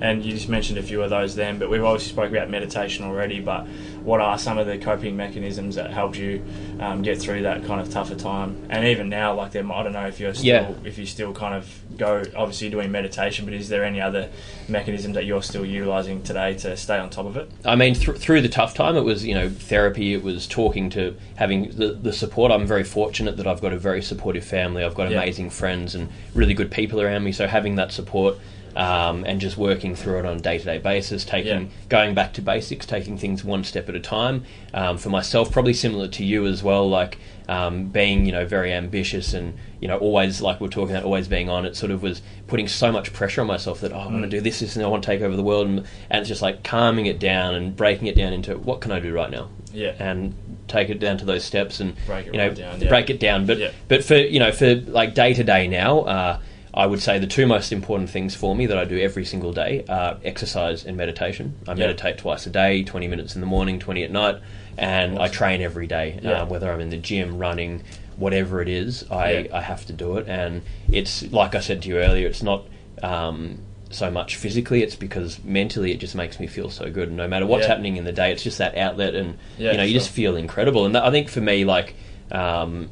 and 0.01 0.25
you 0.25 0.33
just 0.33 0.49
mentioned 0.49 0.79
a 0.79 0.83
few 0.83 1.03
of 1.03 1.11
those 1.11 1.35
then, 1.35 1.59
but 1.59 1.71
we've 1.71 1.85
obviously 1.85 2.13
spoke 2.13 2.31
about 2.31 2.51
meditation 2.51 3.05
already. 3.05 3.41
But 3.41 3.67
what 4.03 4.21
are 4.21 4.39
some 4.39 4.59
of 4.59 4.67
the 4.67 4.79
coping 4.79 5.17
mechanisms 5.17 5.75
that 5.77 5.91
helped 5.91 6.17
you 6.17 6.43
um, 6.81 7.03
get 7.03 7.19
through 7.21 7.43
that 7.43 7.65
kind 7.65 7.81
of 7.81 7.91
tougher 7.91 8.15
time? 8.15 8.57
And 8.71 8.85
even 8.87 9.09
now, 9.09 9.35
like 9.35 9.53
them, 9.53 9.73
I 9.73 9.83
don't 9.83 9.93
know 9.93 10.07
if 10.07 10.21
you're 10.21 10.35
still 10.35 10.47
Yeah. 10.47 10.71
if 10.85 10.99
you 10.99 11.07
still 11.07 11.33
kind 11.33 11.55
of 11.55 11.69
go. 11.97 12.23
Obviously, 12.35 12.71
doing 12.71 12.91
meditation, 12.91 13.45
but 13.45 13.55
is 13.55 13.69
there 13.69 13.85
any 13.85 14.01
other 14.01 14.31
mechanisms 14.69 15.15
that 15.15 15.25
you're 15.25 15.43
still 15.43 15.65
utilizing 15.65 16.23
today 16.23 16.55
to 16.59 16.77
stay 16.77 16.99
on 16.99 17.11
top 17.11 17.27
of 17.27 17.37
it? 17.37 17.51
I 17.65 17.77
mean, 17.77 17.95
thr 17.95 18.13
through 18.13 18.43
the 18.43 18.49
tough 18.49 18.75
time, 18.75 18.97
it 18.97 19.03
was 19.03 19.25
you 19.25 19.35
know 19.35 19.49
therapy. 19.49 20.15
It 20.15 20.23
was 20.23 20.47
talking 20.47 20.91
to 20.91 21.17
having 21.37 21.71
the, 21.71 21.89
the 21.93 22.13
support. 22.13 22.53
I'm 22.53 22.67
very 22.67 22.85
fortunate 22.85 23.37
that 23.37 23.47
I've 23.47 23.61
got 23.61 23.73
a 23.73 23.79
very 23.79 24.03
supportive 24.03 24.45
family. 24.45 24.85
I've 24.85 24.95
got 24.95 25.11
Yeah. 25.11 25.19
amazing 25.23 25.51
friends 25.51 25.95
and 25.95 26.09
really 26.35 26.55
good 26.55 26.71
people 26.71 27.01
around 27.01 27.25
me. 27.25 27.33
So 27.33 27.47
having 27.47 27.77
that 27.77 27.93
support 27.93 28.37
um, 28.77 29.25
and 29.25 29.41
just 29.41 29.57
working 29.57 29.95
through 29.97 30.19
it 30.21 30.27
on 30.27 30.37
a 30.37 30.41
day 30.41 30.59
to 30.59 30.65
day 30.65 30.79
basis, 30.79 31.25
taking 31.25 31.63
Yeah. 31.63 31.67
going 31.89 32.15
back 32.15 32.33
to 32.35 32.43
basics, 32.43 32.85
taking 32.87 33.17
things 33.17 33.43
one 33.43 33.65
step 33.65 33.89
at 33.89 33.95
a 33.95 34.01
time. 34.01 34.45
Um, 34.75 34.99
for 34.99 35.09
myself, 35.09 35.51
probably 35.51 35.73
similar 35.73 36.09
to 36.09 36.25
you 36.25 36.47
as 36.47 36.63
well. 36.63 36.89
Like 36.89 37.19
um, 37.49 37.87
being 37.87 38.27
you 38.27 38.33
know 38.33 38.45
very 38.45 38.73
ambitious 38.73 39.33
and 39.33 39.55
you 39.81 39.87
know 39.89 39.97
always 39.99 40.43
like 40.43 40.61
we're 40.61 40.69
talking 40.69 40.95
about 40.95 41.05
always 41.07 41.27
being 41.29 41.49
on. 41.49 41.65
It 41.65 41.75
sort 41.77 41.91
of 41.93 42.03
was 42.03 42.21
putting 42.49 42.69
so 42.69 42.93
much 42.93 43.13
pressure 43.13 43.41
on 43.41 43.47
myself 43.47 43.81
that 43.81 43.93
oh, 43.93 43.99
I 43.99 44.07
want 44.07 44.23
to 44.23 44.27
Mm. 44.29 44.31
do 44.31 44.41
this, 44.41 44.61
this, 44.61 44.77
and 44.77 44.85
I 44.85 44.89
want 44.89 45.03
to 45.03 45.07
take 45.07 45.21
over 45.23 45.35
the 45.35 45.43
world, 45.43 45.67
and, 45.69 45.79
and 46.11 46.21
it's 46.21 46.29
just 46.29 46.43
like 46.43 46.63
calming 46.63 47.07
it 47.07 47.19
down 47.19 47.55
and 47.55 47.75
breaking 47.75 48.07
it 48.09 48.17
down 48.17 48.33
into 48.33 48.57
what 48.59 48.81
can 48.81 48.93
I 48.93 49.01
do 49.01 49.13
right 49.13 49.31
now, 49.31 49.49
Yeah, 49.73 49.95
and 49.99 50.35
take 50.69 50.91
it 50.91 50.99
down 50.99 51.17
to 51.19 51.25
those 51.25 51.45
steps 51.45 51.79
and 51.81 51.95
Break 52.07 52.27
it 52.27 52.35
you 52.35 52.39
know 52.39 52.49
right 52.49 52.57
down, 52.57 52.81
yeah. 52.81 52.89
break 52.89 53.09
it 53.11 53.21
down. 53.21 53.47
But 53.47 53.59
Yeah. 53.59 53.71
but 53.89 54.05
for 54.05 54.17
you 54.17 54.39
know 54.41 54.53
for 54.53 54.75
like 54.75 55.15
day 55.15 55.33
to 55.33 55.43
day 55.45 55.67
now. 55.69 56.01
Uh, 56.01 56.39
I 56.77 56.85
would 56.87 57.01
say 57.01 57.19
the 57.19 57.27
two 57.27 57.47
most 57.47 57.73
important 57.73 58.11
things 58.11 58.35
for 58.35 58.55
me 58.55 58.67
that 58.67 58.77
I 58.77 58.85
do 58.85 58.99
every 59.01 59.25
single 59.25 59.53
day 59.55 59.85
are 59.89 60.19
exercise 60.23 60.85
and 60.85 60.95
meditation. 60.97 61.55
I 61.67 61.71
Yeah. 61.73 61.79
meditate 61.79 62.19
twice 62.19 62.47
a 62.47 62.51
day, 62.51 62.83
20 62.83 63.09
minutes 63.09 63.35
in 63.35 63.41
the 63.41 63.47
morning, 63.47 63.79
20 63.79 64.05
at 64.05 64.11
night, 64.11 64.37
and 64.77 65.19
I 65.19 65.29
train 65.29 65.63
every 65.63 65.87
day, 65.87 66.19
Yeah. 66.23 66.43
uh, 66.43 66.45
whether 66.47 66.71
I'm 66.71 66.81
in 66.81 66.91
the 66.91 66.99
gym, 66.99 67.39
running, 67.39 67.83
whatever 68.19 68.61
it 68.61 68.69
is, 68.69 69.05
I, 69.11 69.31
Yeah. 69.33 69.57
I 69.57 69.61
have 69.63 69.87
to 69.87 69.95
do 69.95 70.19
it. 70.19 70.27
And 70.29 70.63
it's, 70.93 71.31
like 71.33 71.55
I 71.55 71.61
said 71.61 71.81
to 71.83 71.89
you 71.89 71.99
earlier, 71.99 72.27
it's 72.29 72.43
not 72.43 72.65
um, 73.03 73.59
so 73.91 74.11
much 74.11 74.37
physically, 74.37 74.83
it's 74.83 74.97
because 74.97 75.39
mentally 75.45 75.93
it 75.93 75.99
just 76.01 76.15
makes 76.15 76.41
me 76.41 76.47
feel 76.47 76.69
so 76.71 76.91
good. 76.91 77.09
And 77.09 77.17
no 77.17 77.29
matter 77.29 77.47
what's 77.47 77.63
Yeah. 77.65 77.69
happening 77.69 77.97
in 77.99 78.05
the 78.05 78.13
day, 78.13 78.33
it's 78.33 78.43
just 78.43 78.57
that 78.59 78.77
outlet, 78.77 79.15
and 79.15 79.37
Yeah, 79.59 79.73
you 79.73 79.77
know, 79.79 79.83
you 79.85 79.91
sure. 79.91 80.01
just 80.01 80.11
feel 80.11 80.35
incredible. 80.37 80.85
And 80.87 80.95
that, 80.95 81.05
I 81.05 81.11
think 81.11 81.29
for 81.29 81.41
me, 81.43 81.65
like, 81.67 81.95
um, 82.33 82.89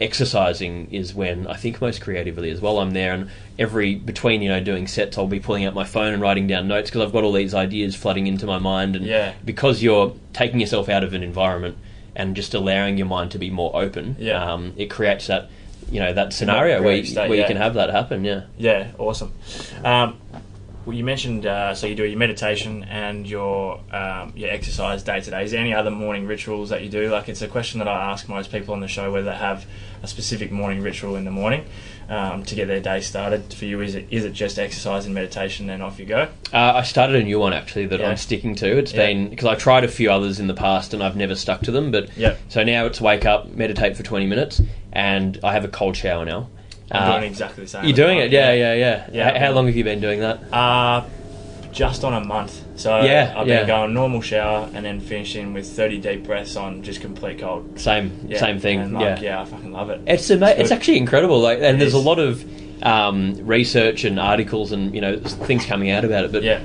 exercising 0.00 0.88
is 0.90 1.14
when 1.14 1.46
I 1.46 1.54
think 1.54 1.80
most 1.80 2.00
creatively 2.00 2.50
as 2.50 2.60
well. 2.60 2.78
I'm 2.78 2.92
there, 2.92 3.12
and 3.12 3.30
every 3.58 3.94
between 3.94 4.42
you 4.42 4.48
know 4.48 4.60
doing 4.60 4.86
sets, 4.86 5.16
I'll 5.18 5.26
be 5.26 5.40
pulling 5.40 5.64
out 5.64 5.74
my 5.74 5.84
phone 5.84 6.12
and 6.12 6.22
writing 6.22 6.46
down 6.46 6.68
notes 6.68 6.90
because 6.90 7.02
I've 7.02 7.12
got 7.12 7.24
all 7.24 7.32
these 7.32 7.54
ideas 7.54 7.94
flooding 7.94 8.26
into 8.26 8.46
my 8.46 8.58
mind, 8.58 8.96
and 8.96 9.04
Yeah. 9.06 9.32
because 9.44 9.82
you're 9.82 10.14
taking 10.32 10.60
yourself 10.60 10.88
out 10.88 11.04
of 11.04 11.14
an 11.14 11.22
environment 11.22 11.76
and 12.16 12.36
just 12.36 12.54
allowing 12.54 12.96
your 12.96 13.06
mind 13.06 13.30
to 13.32 13.38
be 13.38 13.50
more 13.50 13.74
open, 13.74 14.16
Yeah. 14.18 14.52
um, 14.52 14.72
it 14.76 14.86
creates 14.90 15.26
that 15.28 15.48
you 15.90 16.00
know 16.00 16.12
that 16.12 16.32
scenario 16.32 16.82
where, 16.82 16.96
you, 16.96 17.04
state, 17.04 17.28
where 17.28 17.36
yeah. 17.38 17.42
you 17.42 17.48
can 17.48 17.56
have 17.56 17.74
that 17.74 17.90
happen. 17.90 18.24
Yeah. 18.24 18.42
Yeah, 18.58 18.88
awesome. 18.98 19.32
Um, 19.84 20.16
well, 20.86 20.96
you 20.96 21.04
mentioned 21.04 21.46
uh, 21.46 21.74
so 21.74 21.86
you 21.86 21.94
do 21.94 22.04
your 22.04 22.18
meditation 22.18 22.84
and 22.84 23.26
your 23.26 23.80
um, 23.90 24.32
your 24.36 24.50
exercise 24.50 25.02
day 25.02 25.20
to 25.20 25.30
day. 25.30 25.44
Is 25.44 25.52
there 25.52 25.60
any 25.60 25.72
other 25.74 25.90
morning 25.90 26.26
rituals 26.26 26.68
that 26.70 26.82
you 26.82 26.88
do? 26.90 27.08
Like 27.10 27.28
it's 27.28 27.42
a 27.42 27.48
question 27.48 27.78
that 27.78 27.88
I 27.88 28.10
ask 28.12 28.28
most 28.28 28.50
people 28.52 28.74
on 28.74 28.80
the 28.80 28.88
show 28.88 29.10
whether 29.12 29.30
they 29.30 29.36
have 29.36 29.66
a 30.02 30.06
specific 30.06 30.50
morning 30.52 30.82
ritual 30.82 31.16
in 31.16 31.24
the 31.24 31.30
morning 31.30 31.64
um, 32.10 32.44
to 32.44 32.54
get 32.54 32.66
their 32.68 32.80
day 32.80 33.00
started. 33.00 33.54
For 33.54 33.64
you, 33.64 33.80
is 33.80 33.94
it 33.94 34.06
is 34.10 34.24
it 34.24 34.32
just 34.34 34.58
exercise 34.58 35.06
and 35.06 35.14
meditation, 35.14 35.70
and 35.70 35.82
off 35.82 35.98
you 35.98 36.04
go? 36.04 36.28
Uh, 36.52 36.72
I 36.76 36.82
started 36.82 37.16
a 37.16 37.22
new 37.22 37.38
one 37.38 37.52
actually 37.54 37.86
that 37.86 38.00
Yeah. 38.00 38.10
I'm 38.10 38.16
sticking 38.16 38.54
to. 38.56 38.76
It's 38.78 38.92
Yeah. 38.92 39.06
been 39.06 39.30
because 39.30 39.46
I 39.46 39.54
tried 39.54 39.84
a 39.84 39.88
few 39.88 40.10
others 40.10 40.38
in 40.38 40.46
the 40.48 40.54
past 40.54 40.92
and 40.92 41.02
I've 41.02 41.16
never 41.16 41.34
stuck 41.34 41.62
to 41.62 41.70
them. 41.70 41.90
But 41.90 42.10
yeah. 42.16 42.34
so 42.48 42.62
now 42.62 42.84
it's 42.86 43.00
wake 43.00 43.24
up, 43.24 43.48
meditate 43.54 43.96
for 43.96 44.02
20 44.02 44.26
minutes, 44.26 44.60
and 44.92 45.38
I 45.42 45.52
have 45.54 45.64
a 45.64 45.68
cold 45.68 45.96
shower 45.96 46.24
now. 46.24 46.48
I'm 46.90 47.02
Uh, 47.02 47.18
doing 47.18 47.30
exactly 47.30 47.64
the 47.64 47.70
same. 47.70 47.84
You're 47.84 47.96
doing 47.96 48.18
it, 48.18 48.30
yeah, 48.30 48.52
yeah, 48.52 48.74
yeah. 48.74 49.06
Yeah. 49.12 49.32
H- 49.34 49.40
How 49.40 49.50
long 49.52 49.66
have 49.66 49.76
you 49.76 49.84
been 49.84 50.00
doing 50.00 50.20
that? 50.20 50.38
Uh, 50.52 51.02
just 51.72 52.04
on 52.04 52.14
a 52.14 52.20
month. 52.24 52.60
So 52.76 53.00
Yeah, 53.02 53.34
I've 53.36 53.48
yeah. 53.48 53.58
been 53.60 53.66
going 53.68 53.94
normal 53.94 54.20
shower 54.20 54.68
and 54.74 54.84
then 54.84 55.00
finishing 55.00 55.52
with 55.54 55.66
30 55.66 55.98
deep 55.98 56.24
breaths 56.24 56.56
on 56.56 56.82
just 56.82 57.00
complete 57.00 57.38
cold. 57.40 57.80
Same, 57.80 58.12
Yeah, 58.28 58.38
same 58.38 58.60
thing. 58.60 58.92
Like, 58.92 59.20
yeah. 59.22 59.36
yeah, 59.36 59.40
I 59.42 59.44
fucking 59.44 59.72
love 59.72 59.90
it. 59.90 60.00
It's 60.06 60.30
ama- 60.30 60.50
It's 60.50 60.60
it's, 60.60 60.70
actually 60.70 60.98
incredible. 60.98 61.40
Like, 61.40 61.58
and 61.58 61.76
It 61.76 61.78
there's 61.80 61.94
a 61.94 61.98
lot 61.98 62.18
of 62.18 62.44
um, 62.82 63.34
research 63.42 64.04
and 64.04 64.20
articles 64.20 64.70
and 64.72 64.94
you 64.94 65.00
know 65.00 65.16
things 65.18 65.64
coming 65.64 65.90
out 65.90 66.04
about 66.04 66.24
it. 66.26 66.32
But 66.32 66.42
Yeah. 66.42 66.60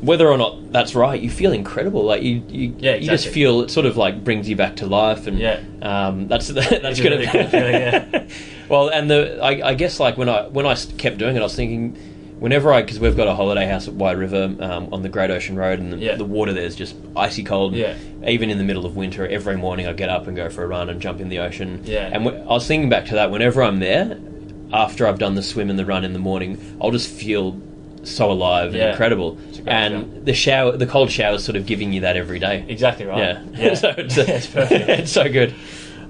whether 0.00 0.26
or 0.28 0.36
not 0.36 0.72
that's 0.72 0.94
right, 0.94 1.20
you 1.20 1.30
feel 1.30 1.52
incredible. 1.52 2.02
Like 2.02 2.22
you, 2.22 2.42
you, 2.48 2.74
Yeah, 2.78 2.96
you 2.96 3.08
just 3.08 3.28
feel 3.28 3.60
it 3.62 3.70
sort 3.70 3.86
of 3.86 3.96
like 3.96 4.24
brings 4.24 4.48
you 4.48 4.56
back 4.56 4.76
to 4.76 4.86
life, 4.86 5.26
and 5.26 5.38
Yeah. 5.38 5.60
um, 5.82 6.26
that's 6.28 6.48
that's 6.48 6.72
It's 6.72 7.00
gonna 7.00 7.16
really 7.16 7.26
good 7.26 7.52
yeah. 7.52 8.22
well, 8.68 8.88
and 8.88 9.10
the 9.10 9.38
I, 9.42 9.68
I 9.70 9.74
guess 9.74 9.98
like 10.00 10.16
when 10.16 10.28
I 10.28 10.46
when 10.48 10.66
I 10.66 10.74
kept 10.74 11.18
doing 11.18 11.36
it, 11.36 11.40
I 11.40 11.42
was 11.42 11.54
thinking 11.56 11.96
whenever 12.38 12.72
I 12.72 12.82
because 12.82 13.00
we've 13.00 13.16
got 13.16 13.26
a 13.26 13.34
holiday 13.34 13.66
house 13.66 13.88
at 13.88 13.94
Wye 13.94 14.12
River 14.12 14.54
um, 14.60 14.88
on 14.92 15.02
the 15.02 15.08
Great 15.08 15.30
Ocean 15.30 15.56
Road, 15.56 15.78
and 15.80 15.92
the, 15.92 15.96
Yeah. 15.98 16.16
the 16.16 16.24
water 16.24 16.52
there's 16.52 16.76
just 16.76 16.94
icy 17.16 17.42
cold. 17.44 17.74
Yeah. 17.74 17.96
Even 18.26 18.50
in 18.50 18.58
the 18.58 18.64
middle 18.64 18.84
of 18.86 18.96
winter, 18.96 19.26
every 19.26 19.56
morning 19.56 19.86
I 19.86 19.92
get 19.92 20.08
up 20.08 20.26
and 20.26 20.36
go 20.36 20.48
for 20.50 20.62
a 20.64 20.66
run 20.66 20.88
and 20.90 21.00
jump 21.00 21.20
in 21.20 21.28
the 21.28 21.38
ocean. 21.40 21.80
Yeah. 21.84 22.10
And 22.12 22.24
w- 22.24 22.42
I 22.44 22.52
was 22.52 22.66
thinking 22.66 22.88
back 22.88 23.06
to 23.06 23.14
that. 23.14 23.30
Whenever 23.30 23.62
I'm 23.62 23.78
there, 23.80 24.18
after 24.72 25.06
I've 25.06 25.18
done 25.18 25.34
the 25.34 25.42
swim 25.42 25.70
and 25.70 25.78
the 25.78 25.84
run 25.86 26.04
in 26.04 26.12
the 26.12 26.18
morning, 26.18 26.58
I'll 26.80 26.90
just 26.90 27.10
feel 27.10 27.60
so 28.04 28.30
alive 28.30 28.74
Yeah. 28.74 28.82
and 28.84 28.90
incredible. 28.90 29.38
And 29.66 30.04
feeling. 30.06 30.24
the 30.24 30.34
shower, 30.34 30.76
the 30.76 30.86
cold 30.86 31.10
shower, 31.10 31.34
is 31.36 31.44
sort 31.44 31.56
of 31.56 31.66
giving 31.66 31.92
you 31.92 32.02
that 32.02 32.16
every 32.16 32.38
day. 32.38 32.64
Exactly 32.68 33.06
right. 33.06 33.18
Yeah. 33.18 33.42
Yeah. 33.56 33.74
so 33.74 33.94
it's, 33.96 34.16
it's 34.18 34.46
perfect. 34.46 34.88
it's 35.00 35.12
so 35.12 35.28
good. 35.30 35.54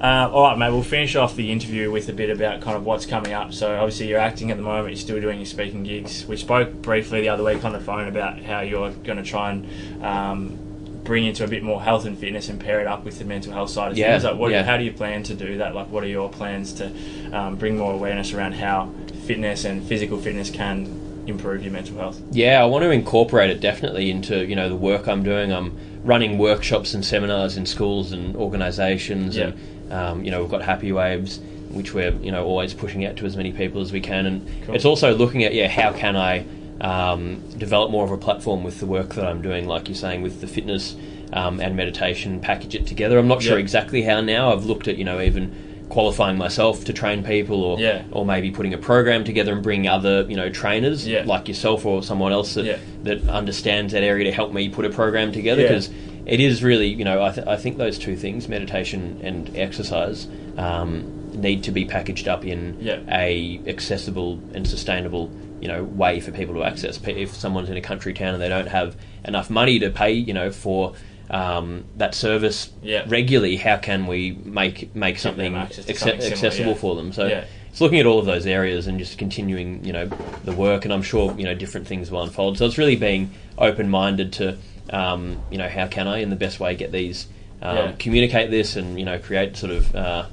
Uh, 0.01 0.31
all 0.33 0.45
right, 0.45 0.57
mate. 0.57 0.71
We'll 0.71 0.83
finish 0.85 1.17
off 1.17 1.35
the 1.35 1.51
interview 1.51 1.91
with 1.91 2.09
a 2.09 2.13
bit 2.13 2.31
about 2.31 2.61
kind 2.61 2.77
of 2.77 2.85
what's 2.85 3.05
coming 3.05 3.33
up. 3.33 3.53
So 3.53 3.75
obviously 3.77 4.07
you're 4.09 4.21
acting 4.21 4.51
at 4.53 4.57
the 4.57 4.63
moment. 4.63 4.91
You're 4.91 4.97
still 5.01 5.21
doing 5.21 5.39
your 5.39 5.47
speaking 5.47 5.83
gigs. 5.83 6.25
We 6.27 6.37
spoke 6.37 6.73
briefly 6.75 7.21
the 7.23 7.31
other 7.31 7.43
week 7.43 7.65
on 7.65 7.73
the 7.73 7.81
phone 7.81 8.07
about 8.07 8.41
how 8.41 8.61
you're 8.61 8.91
going 8.93 9.19
to 9.19 9.25
try 9.25 9.51
and 9.51 10.05
um, 10.05 10.59
bring 11.03 11.25
into 11.27 11.43
a 11.43 11.49
bit 11.49 11.65
more 11.65 11.83
health 11.83 12.05
and 12.05 12.17
fitness 12.17 12.49
and 12.49 12.61
pair 12.61 12.81
it 12.81 12.87
up 12.87 13.05
with 13.05 13.19
the 13.19 13.25
mental 13.25 13.53
health 13.53 13.71
side 13.71 13.91
of 13.91 13.99
Yeah, 13.99 14.13
things. 14.13 14.25
Like, 14.25 14.37
what, 14.37 14.53
yeah. 14.53 14.63
How 14.63 14.77
do 14.77 14.85
you 14.85 14.93
plan 14.93 15.25
to 15.25 15.35
do 15.35 15.59
that? 15.59 15.75
Like, 15.75 15.91
what 15.91 16.05
are 16.05 16.09
your 16.09 16.29
plans 16.31 16.75
to 16.75 16.93
um, 17.33 17.57
bring 17.57 17.77
more 17.77 17.93
awareness 17.93 18.33
around 18.33 18.53
how 18.53 18.93
fitness 19.27 19.65
and 19.65 19.83
physical 19.85 20.17
fitness 20.19 20.49
can 20.49 21.25
improve 21.27 21.65
your 21.65 21.73
mental 21.73 21.97
health? 21.99 22.23
Yeah, 22.31 22.63
I 22.63 22.67
want 22.67 22.85
to 22.85 22.91
incorporate 22.91 23.51
it 23.51 23.61
definitely 23.61 24.11
into 24.13 24.47
you 24.47 24.55
know 24.55 24.69
the 24.69 24.77
work 24.77 25.09
I'm 25.09 25.25
doing. 25.25 25.53
I'm 25.53 25.77
running 26.05 26.39
workshops 26.39 26.95
and 26.95 27.05
seminars 27.05 27.57
in 27.57 27.67
schools 27.67 28.13
and 28.13 28.37
organisations, 28.37 29.37
Yeah. 29.37 29.47
and 29.49 29.59
um, 29.91 30.25
you 30.25 30.31
know 30.31 30.41
we've 30.43 30.51
got 30.51 30.63
Happy 30.63 30.93
Waves, 30.93 31.41
which 31.71 31.95
we're 31.95 32.13
you 32.13 32.31
know 32.33 32.45
always 32.45 32.75
pushing 32.75 33.05
out 33.05 33.17
to 33.17 33.27
as 33.27 33.37
many 33.37 33.53
people 33.53 33.81
as 33.81 33.93
we 33.93 34.01
can. 34.01 34.27
And 34.27 34.49
Cool. 34.67 34.75
it's 34.75 34.85
also 34.85 35.15
looking 35.15 35.45
at 35.45 35.55
yeah 35.55 35.69
how 35.69 35.93
can 35.93 36.17
I 36.17 36.45
um, 36.81 37.41
develop 37.59 37.91
more 37.91 38.05
of 38.05 38.11
a 38.13 38.17
platform 38.19 38.63
with 38.63 38.79
the 38.81 38.87
work 38.87 39.15
that 39.15 39.25
I'm 39.27 39.43
doing, 39.43 39.67
like 39.67 39.89
you're 39.89 39.97
saying 39.97 40.23
with 40.23 40.41
the 40.41 40.47
fitness 40.47 40.95
um, 41.33 41.61
and 41.61 41.75
meditation, 41.77 42.41
package 42.41 42.75
it 42.75 42.87
together. 42.87 43.19
I'm 43.19 43.29
not 43.29 43.43
sure 43.43 43.59
Yeah. 43.59 43.63
exactly 43.63 44.03
how 44.03 44.21
now. 44.21 44.53
I've 44.53 44.65
looked 44.65 44.89
at 44.89 44.97
you 44.97 45.05
know 45.05 45.21
even 45.21 45.53
qualifying 45.89 46.37
myself 46.37 46.85
to 46.85 46.93
train 46.93 47.25
people 47.25 47.63
or 47.65 47.81
Yeah. 47.81 48.03
or 48.13 48.25
maybe 48.27 48.51
putting 48.51 48.75
a 48.75 48.79
program 48.79 49.25
together 49.25 49.55
and 49.55 49.63
bringing 49.63 49.89
other 49.89 50.27
you 50.29 50.37
know 50.37 50.51
trainers 50.51 51.07
Yeah. 51.09 51.23
like 51.27 51.49
yourself 51.49 51.87
or 51.87 52.03
someone 52.03 52.31
else 52.31 52.55
that 52.55 52.65
Yeah. 52.67 52.77
that 53.05 53.27
understands 53.29 53.95
that 53.95 54.03
area 54.03 54.25
to 54.25 54.33
help 54.33 54.53
me 54.53 54.69
put 54.69 54.85
a 54.85 54.91
program 54.91 55.33
together 55.33 55.63
because 55.63 55.89
it 56.29 56.41
is 56.41 56.63
really 56.63 56.87
you 56.89 57.05
know 57.05 57.23
I, 57.25 57.33
th- 57.33 57.47
I 57.47 57.57
think 57.57 57.79
those 57.79 57.99
two 57.99 58.17
things 58.17 58.49
meditation 58.49 59.21
and 59.23 59.57
exercise 59.57 60.29
um, 60.57 61.41
need 61.41 61.65
to 61.65 61.73
be 61.73 61.85
packaged 61.85 62.29
up 62.29 62.45
in 62.45 62.77
Yeah. 62.81 63.01
a 63.11 63.61
accessible 63.67 64.41
and 64.55 64.67
sustainable 64.67 65.31
you 65.61 65.69
know 65.69 65.83
way 65.85 66.21
for 66.21 66.31
people 66.31 66.55
to 66.55 66.65
access 66.65 67.01
if 67.07 67.35
someone's 67.35 67.71
in 67.71 67.77
a 67.77 67.81
country 67.81 68.13
town 68.15 68.35
and 68.35 68.43
they 68.43 68.49
don't 68.49 68.69
have 68.69 68.97
enough 69.25 69.51
money 69.51 69.79
to 69.81 69.91
pay 69.91 70.13
you 70.13 70.35
know 70.35 70.51
for 70.51 70.95
um, 71.31 71.85
that 71.97 72.15
service 72.15 72.71
Yeah. 72.83 73.05
regularly 73.07 73.57
how 73.57 73.77
can 73.77 74.07
we 74.07 74.33
make 74.45 74.95
make 74.95 75.19
something, 75.19 75.53
acce- 75.53 75.75
something 75.85 75.97
similar, 75.97 76.27
accessible 76.31 76.73
yeah. 76.73 76.79
for 76.79 76.97
them 76.97 77.13
so 77.13 77.27
Yeah. 77.27 77.45
it's 77.71 77.81
looking 77.83 78.01
at 78.01 78.07
all 78.07 78.19
of 78.19 78.25
those 78.27 78.47
areas 78.47 78.87
and 78.87 78.99
just 78.99 79.19
continuing, 79.19 79.85
you 79.85 79.93
know, 79.93 80.07
the 80.45 80.53
work. 80.53 80.85
And 80.87 80.93
I'm 80.93 81.03
sure 81.03 81.35
you 81.39 81.45
know 81.45 81.55
different 81.55 81.87
things 81.87 82.11
will 82.11 82.23
unfold. 82.23 82.57
So 82.59 82.65
it's 82.67 82.79
really 82.79 82.97
being 82.97 83.31
open 83.59 83.89
minded 83.91 84.33
to, 84.35 84.57
um, 84.91 85.39
you 85.51 85.59
know, 85.59 85.69
how 85.69 85.87
can 85.87 86.07
I 86.09 86.19
in 86.19 86.31
the 86.31 86.37
best 86.37 86.61
way 86.61 86.75
get 86.75 86.93
these, 86.93 87.27
um, 87.63 87.77
Yeah. 87.77 87.93
communicate 87.99 88.51
this, 88.51 88.77
and 88.77 88.99
you 88.99 89.05
know, 89.05 89.19
create 89.19 89.57
sort 89.57 89.73
of, 89.73 89.95
uh, 89.95 90.25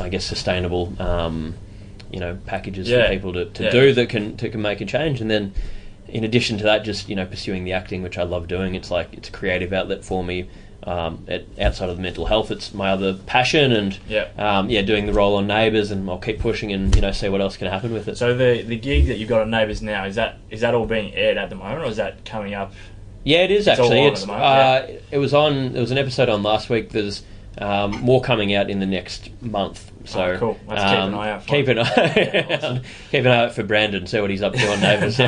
I 0.00 0.08
guess, 0.08 0.24
sustainable, 0.24 0.92
um, 0.98 1.54
you 2.10 2.20
know, 2.20 2.36
packages 2.46 2.88
Yeah. 2.88 3.04
for 3.06 3.12
people 3.12 3.32
to, 3.34 3.44
to 3.46 3.64
Yeah. 3.64 3.70
do 3.70 3.92
that 3.94 4.08
can 4.08 4.36
to, 4.36 4.48
can 4.48 4.62
make 4.62 4.80
a 4.80 4.86
change. 4.86 5.20
And 5.20 5.30
then, 5.30 5.52
in 6.08 6.24
addition 6.24 6.58
to 6.58 6.64
that, 6.64 6.84
just 6.84 7.08
you 7.08 7.16
know, 7.16 7.26
pursuing 7.26 7.64
the 7.64 7.72
acting, 7.72 8.02
which 8.02 8.18
I 8.18 8.22
love 8.22 8.48
doing. 8.48 8.74
It's 8.74 8.90
like 8.90 9.08
it's 9.12 9.28
a 9.28 9.32
creative 9.32 9.72
outlet 9.72 10.04
for 10.04 10.22
me. 10.24 10.46
Um, 10.84 11.24
at, 11.28 11.44
outside 11.60 11.90
of 11.90 11.96
the 11.96 12.02
mental 12.02 12.26
health, 12.26 12.50
it's 12.50 12.74
my 12.74 12.90
other 12.90 13.14
passion, 13.14 13.70
and 13.72 13.96
Yeah. 14.08 14.26
um, 14.36 14.68
yeah, 14.68 14.82
doing 14.82 15.06
the 15.06 15.12
role 15.12 15.36
on 15.36 15.46
Neighbours, 15.46 15.92
and 15.92 16.10
I'll 16.10 16.18
keep 16.18 16.40
pushing 16.40 16.72
and 16.72 16.92
you 16.96 17.00
know 17.00 17.12
see 17.12 17.28
what 17.28 17.40
else 17.40 17.56
can 17.56 17.68
happen 17.68 17.92
with 17.92 18.08
it. 18.08 18.18
So 18.18 18.36
the 18.36 18.62
the 18.62 18.76
gig 18.76 19.06
that 19.06 19.18
you've 19.18 19.28
got 19.28 19.42
on 19.42 19.50
Neighbours 19.50 19.80
now 19.80 20.04
is 20.06 20.16
that 20.16 20.38
is 20.50 20.60
that 20.62 20.74
all 20.74 20.86
being 20.86 21.14
aired 21.14 21.36
at 21.36 21.50
the 21.50 21.54
moment, 21.54 21.82
or 21.84 21.86
is 21.86 21.98
that 21.98 22.24
coming 22.24 22.52
up? 22.54 22.72
Yeah, 23.24 23.38
it 23.38 23.50
is 23.50 23.66
It's 23.68 23.78
all 23.78 23.86
actually. 23.86 24.06
It's 24.06 24.26
moment, 24.26 24.44
uh, 24.44 24.86
it 25.10 25.18
was 25.18 25.34
on. 25.34 25.72
There 25.72 25.80
was 25.80 25.90
an 25.90 25.98
episode 25.98 26.28
on 26.28 26.42
last 26.42 26.68
week. 26.68 26.90
There's 26.90 27.22
um, 27.58 28.00
more 28.00 28.20
coming 28.20 28.54
out 28.54 28.70
in 28.70 28.80
the 28.80 28.86
next 28.86 29.30
month. 29.42 29.90
So 30.04 30.32
Oh, 30.32 30.38
cool. 30.38 30.60
Let's 30.66 30.82
keep 30.82 30.92
an 30.92 31.14
um, 31.14 31.14
eye 31.14 31.30
out 31.30 31.42
for 31.42 31.48
Keep 31.48 31.68
an 31.68 31.78
eye. 31.78 32.12
Yeah, 32.16 32.56
awesome. 32.56 32.82
keep 33.10 33.20
an 33.20 33.26
eye 33.28 33.44
out 33.44 33.52
for 33.52 33.62
Brandon. 33.62 34.06
See 34.06 34.20
what 34.20 34.30
he's 34.30 34.42
up 34.42 34.52
to 34.54 34.72
on 34.72 34.80
Neighbours. 34.80 35.20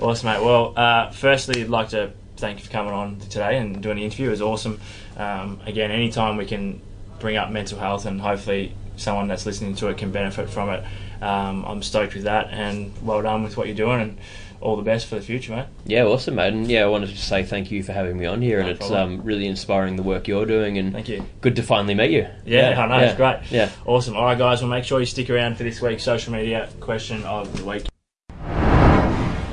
Awesome, 0.00 0.26
mate. 0.26 0.44
Well, 0.44 0.74
uh, 0.76 1.10
firstly, 1.10 1.62
I'd 1.62 1.68
like 1.68 1.90
to 1.90 2.12
thank 2.36 2.58
you 2.58 2.64
for 2.64 2.70
coming 2.70 2.92
on 2.92 3.18
today 3.20 3.58
and 3.58 3.82
doing 3.82 3.96
the 3.96 4.04
interview. 4.04 4.28
It 4.28 4.32
was 4.32 4.42
awesome. 4.42 4.80
Um, 5.16 5.60
again, 5.66 5.90
anytime 5.90 6.36
we 6.36 6.46
can 6.46 6.80
bring 7.20 7.36
up 7.36 7.50
mental 7.50 7.78
health 7.78 8.06
and 8.06 8.20
hopefully 8.20 8.74
someone 8.96 9.28
that's 9.28 9.46
listening 9.46 9.74
to 9.76 9.88
it 9.88 9.98
can 9.98 10.10
benefit 10.10 10.48
from 10.50 10.70
it, 10.70 10.84
um, 11.22 11.64
I'm 11.64 11.82
stoked 11.82 12.14
with 12.14 12.24
that. 12.24 12.48
And 12.50 12.92
well 13.02 13.22
done 13.22 13.42
with 13.44 13.56
what 13.56 13.66
you're 13.66 13.76
doing 13.76 14.00
and 14.00 14.18
all 14.60 14.76
the 14.76 14.82
best 14.82 15.06
for 15.06 15.14
the 15.14 15.20
future, 15.22 15.54
mate. 15.56 15.66
yeah, 15.86 16.04
awesome, 16.04 16.34
mate. 16.34 16.52
And 16.52 16.70
yeah, 16.70 16.84
I 16.84 16.86
wanted 16.86 17.08
to 17.10 17.16
say 17.16 17.42
thank 17.42 17.70
you 17.70 17.82
for 17.82 17.92
having 17.92 18.18
me 18.18 18.26
on 18.26 18.42
here, 18.42 18.60
No 18.62 18.68
and 18.68 18.76
it's 18.76 18.90
um, 18.90 19.22
really 19.22 19.46
inspiring 19.46 19.96
the 19.96 20.02
work 20.02 20.28
you're 20.28 20.46
doing, 20.46 20.78
and 20.78 20.92
Thank 20.92 21.08
you. 21.08 21.24
good 21.40 21.56
to 21.56 21.62
finally 21.62 21.94
meet 21.94 22.10
you. 22.10 22.26
Yeah, 22.44 22.80
I 22.80 22.86
know, 22.86 23.04
it's 23.04 23.16
great. 23.16 23.38
Yeah. 23.50 23.70
Awesome. 23.86 24.16
All 24.16 24.24
right, 24.24 24.38
guys, 24.38 24.60
well, 24.62 24.70
make 24.70 24.84
sure 24.84 25.00
you 25.00 25.06
stick 25.06 25.30
around 25.30 25.56
for 25.56 25.62
this 25.64 25.80
week's 25.80 26.02
social 26.04 26.32
media 26.32 26.68
question 26.80 27.22
of 27.24 27.56
the 27.56 27.64
week. 27.64 27.89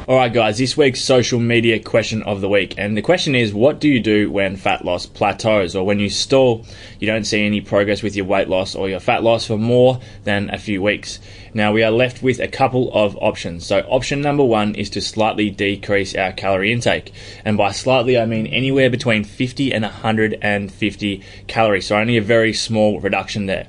All 0.08 0.16
right, 0.16 0.32
guys, 0.32 0.58
this 0.58 0.78
week's 0.78 1.02
social 1.02 1.38
media 1.38 1.80
question 1.80 2.24
of 2.24 2.40
the 2.40 2.48
week. 2.48 2.76
And 2.78 2.96
the 2.96 3.02
question 3.02 3.36
is 3.36 3.54
what 3.54 3.82
do 3.82 3.90
you 3.90 4.00
do 4.00 4.32
when 4.32 4.56
fat 4.56 4.86
loss 4.86 5.06
plateaus 5.06 5.76
or 5.76 5.86
when 5.86 6.00
you 6.00 6.10
stall, 6.10 6.66
you 6.98 7.08
don't 7.08 7.26
see 7.26 7.46
any 7.46 7.60
progress 7.60 8.02
with 8.02 8.16
your 8.16 8.24
weight 8.24 8.48
loss 8.48 8.74
or 8.74 8.88
your 8.88 9.02
fat 9.02 9.22
loss 9.22 9.46
for 9.48 9.58
more 9.58 10.00
than 10.24 10.50
a 10.50 10.60
few 10.60 10.82
weeks? 10.82 11.20
Now, 11.54 11.74
we 11.74 11.84
are 11.84 11.92
left 11.92 12.24
with 12.24 12.40
a 12.40 12.48
couple 12.48 12.90
of 12.94 13.18
options. 13.18 13.66
So, 13.66 13.80
option 13.80 14.22
number 14.22 14.46
one 14.46 14.76
is 14.76 14.90
to 14.92 15.02
slightly 15.02 15.50
decrease 15.50 16.16
our 16.16 16.32
calorie 16.32 16.72
intake. 16.72 17.12
And 17.44 17.58
by 17.58 17.74
slightly, 17.74 18.18
I 18.18 18.26
mean 18.26 18.48
anywhere 18.48 18.90
between 18.90 19.26
50 19.26 19.74
and 19.74 19.84
150 19.84 21.22
calories. 21.48 21.88
So, 21.88 21.98
only 21.98 22.16
a 22.16 22.22
very 22.22 22.54
small 22.54 23.02
reduction 23.02 23.48
there. 23.48 23.68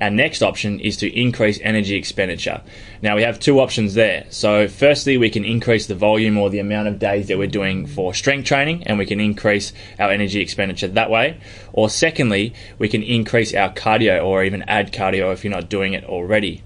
Our 0.00 0.10
next 0.10 0.42
option 0.42 0.80
is 0.80 0.96
to 0.98 1.18
increase 1.18 1.58
energy 1.62 1.96
expenditure. 1.96 2.62
Now 3.02 3.16
we 3.16 3.22
have 3.22 3.40
two 3.40 3.60
options 3.60 3.94
there. 3.94 4.26
So, 4.30 4.68
firstly, 4.68 5.16
we 5.16 5.30
can 5.30 5.44
increase 5.44 5.86
the 5.86 5.94
volume 5.94 6.36
or 6.36 6.50
the 6.50 6.58
amount 6.58 6.88
of 6.88 6.98
days 6.98 7.28
that 7.28 7.38
we're 7.38 7.46
doing 7.46 7.86
for 7.86 8.12
strength 8.12 8.46
training, 8.46 8.84
and 8.84 8.98
we 8.98 9.06
can 9.06 9.20
increase 9.20 9.72
our 9.98 10.10
energy 10.10 10.40
expenditure 10.40 10.88
that 10.88 11.10
way. 11.10 11.38
Or, 11.72 11.88
secondly, 11.88 12.52
we 12.78 12.88
can 12.88 13.02
increase 13.02 13.54
our 13.54 13.72
cardio 13.72 14.24
or 14.24 14.44
even 14.44 14.62
add 14.62 14.92
cardio 14.92 15.32
if 15.32 15.44
you're 15.44 15.54
not 15.54 15.70
doing 15.70 15.94
it 15.94 16.04
already. 16.04 16.62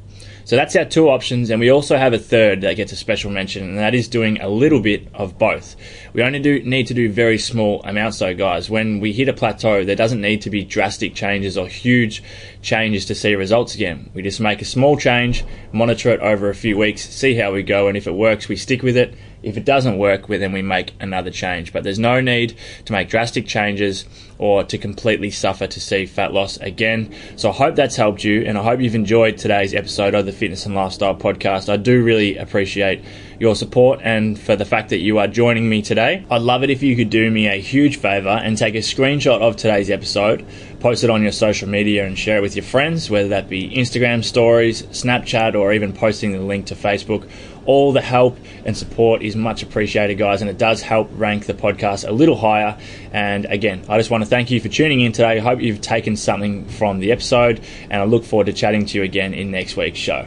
So 0.50 0.56
that's 0.56 0.74
our 0.74 0.84
two 0.84 1.08
options, 1.08 1.48
and 1.50 1.60
we 1.60 1.70
also 1.70 1.96
have 1.96 2.12
a 2.12 2.18
third 2.18 2.62
that 2.62 2.74
gets 2.74 2.90
a 2.90 2.96
special 2.96 3.30
mention, 3.30 3.68
and 3.68 3.78
that 3.78 3.94
is 3.94 4.08
doing 4.08 4.40
a 4.40 4.48
little 4.48 4.80
bit 4.80 5.06
of 5.14 5.38
both. 5.38 5.76
We 6.12 6.24
only 6.24 6.40
do 6.40 6.60
need 6.64 6.88
to 6.88 6.94
do 6.94 7.08
very 7.08 7.38
small 7.38 7.80
amounts, 7.84 8.18
though, 8.18 8.34
guys. 8.34 8.68
When 8.68 8.98
we 8.98 9.12
hit 9.12 9.28
a 9.28 9.32
plateau, 9.32 9.84
there 9.84 9.94
doesn't 9.94 10.20
need 10.20 10.42
to 10.42 10.50
be 10.50 10.64
drastic 10.64 11.14
changes 11.14 11.56
or 11.56 11.68
huge 11.68 12.24
changes 12.62 13.04
to 13.04 13.14
see 13.14 13.36
results 13.36 13.76
again. 13.76 14.10
We 14.12 14.22
just 14.22 14.40
make 14.40 14.60
a 14.60 14.64
small 14.64 14.96
change, 14.96 15.44
monitor 15.70 16.10
it 16.10 16.18
over 16.18 16.50
a 16.50 16.54
few 16.56 16.76
weeks, 16.76 17.08
see 17.08 17.36
how 17.36 17.52
we 17.52 17.62
go, 17.62 17.86
and 17.86 17.96
if 17.96 18.08
it 18.08 18.14
works, 18.16 18.48
we 18.48 18.56
stick 18.56 18.82
with 18.82 18.96
it. 18.96 19.14
If 19.42 19.56
it 19.56 19.64
doesn't 19.64 19.98
work, 19.98 20.26
then 20.26 20.52
we 20.52 20.62
make 20.62 20.94
another 21.00 21.30
change. 21.30 21.72
But 21.72 21.84
there's 21.84 21.98
no 21.98 22.20
need 22.20 22.56
to 22.84 22.92
make 22.92 23.08
drastic 23.08 23.46
changes 23.46 24.04
or 24.38 24.64
to 24.64 24.78
completely 24.78 25.30
suffer 25.30 25.66
to 25.66 25.80
see 25.80 26.06
fat 26.06 26.32
loss 26.32 26.56
again. 26.58 27.14
So 27.36 27.50
I 27.50 27.52
hope 27.52 27.76
that's 27.76 27.96
helped 27.96 28.24
you, 28.24 28.42
and 28.42 28.56
I 28.56 28.62
hope 28.62 28.80
you've 28.80 28.94
enjoyed 28.94 29.36
today's 29.36 29.74
episode 29.74 30.14
of 30.14 30.24
the 30.24 30.32
Fitness 30.32 30.64
and 30.64 30.74
Lifestyle 30.74 31.14
Podcast. 31.14 31.68
I 31.68 31.76
do 31.76 32.02
really 32.02 32.38
appreciate 32.38 33.04
your 33.38 33.54
support 33.54 34.00
and 34.02 34.38
for 34.38 34.54
the 34.54 34.64
fact 34.66 34.90
that 34.90 34.98
you 34.98 35.18
are 35.18 35.26
joining 35.26 35.68
me 35.68 35.80
today. 35.82 36.24
I'd 36.30 36.42
love 36.42 36.62
it 36.62 36.70
if 36.70 36.82
you 36.82 36.94
could 36.94 37.10
do 37.10 37.30
me 37.30 37.48
a 37.48 37.60
huge 37.60 37.96
favor 37.96 38.28
and 38.28 38.56
take 38.56 38.74
a 38.74 38.78
screenshot 38.78 39.40
of 39.40 39.56
today's 39.56 39.90
episode, 39.90 40.46
post 40.78 41.04
it 41.04 41.10
on 41.10 41.22
your 41.22 41.32
social 41.32 41.68
media, 41.68 42.06
and 42.06 42.18
share 42.18 42.38
it 42.38 42.42
with 42.42 42.56
your 42.56 42.64
friends, 42.64 43.10
whether 43.10 43.28
that 43.28 43.48
be 43.48 43.70
Instagram 43.70 44.24
stories, 44.24 44.82
Snapchat, 44.84 45.54
or 45.54 45.72
even 45.72 45.92
posting 45.92 46.32
the 46.32 46.40
link 46.40 46.66
to 46.66 46.74
Facebook. 46.74 47.28
All 47.70 47.92
the 47.92 48.00
help 48.00 48.36
and 48.64 48.76
support 48.76 49.22
is 49.22 49.36
much 49.36 49.62
appreciated, 49.62 50.18
guys, 50.18 50.40
and 50.40 50.50
it 50.50 50.58
does 50.58 50.82
help 50.82 51.08
rank 51.12 51.46
the 51.46 51.54
podcast 51.54 52.08
a 52.08 52.10
little 52.10 52.34
higher. 52.34 52.76
And 53.12 53.44
again, 53.44 53.84
I 53.88 53.96
just 53.96 54.10
want 54.10 54.24
to 54.24 54.28
thank 54.28 54.50
you 54.50 54.58
for 54.60 54.68
tuning 54.68 55.02
in 55.02 55.12
today. 55.12 55.36
I 55.36 55.38
hope 55.38 55.60
you've 55.60 55.80
taken 55.80 56.16
something 56.16 56.64
from 56.66 56.98
the 56.98 57.12
episode, 57.12 57.60
and 57.88 58.02
I 58.02 58.06
look 58.06 58.24
forward 58.24 58.46
to 58.46 58.52
chatting 58.52 58.86
to 58.86 58.98
you 58.98 59.04
again 59.04 59.34
in 59.34 59.52
next 59.52 59.76
week's 59.76 60.00
show. 60.00 60.26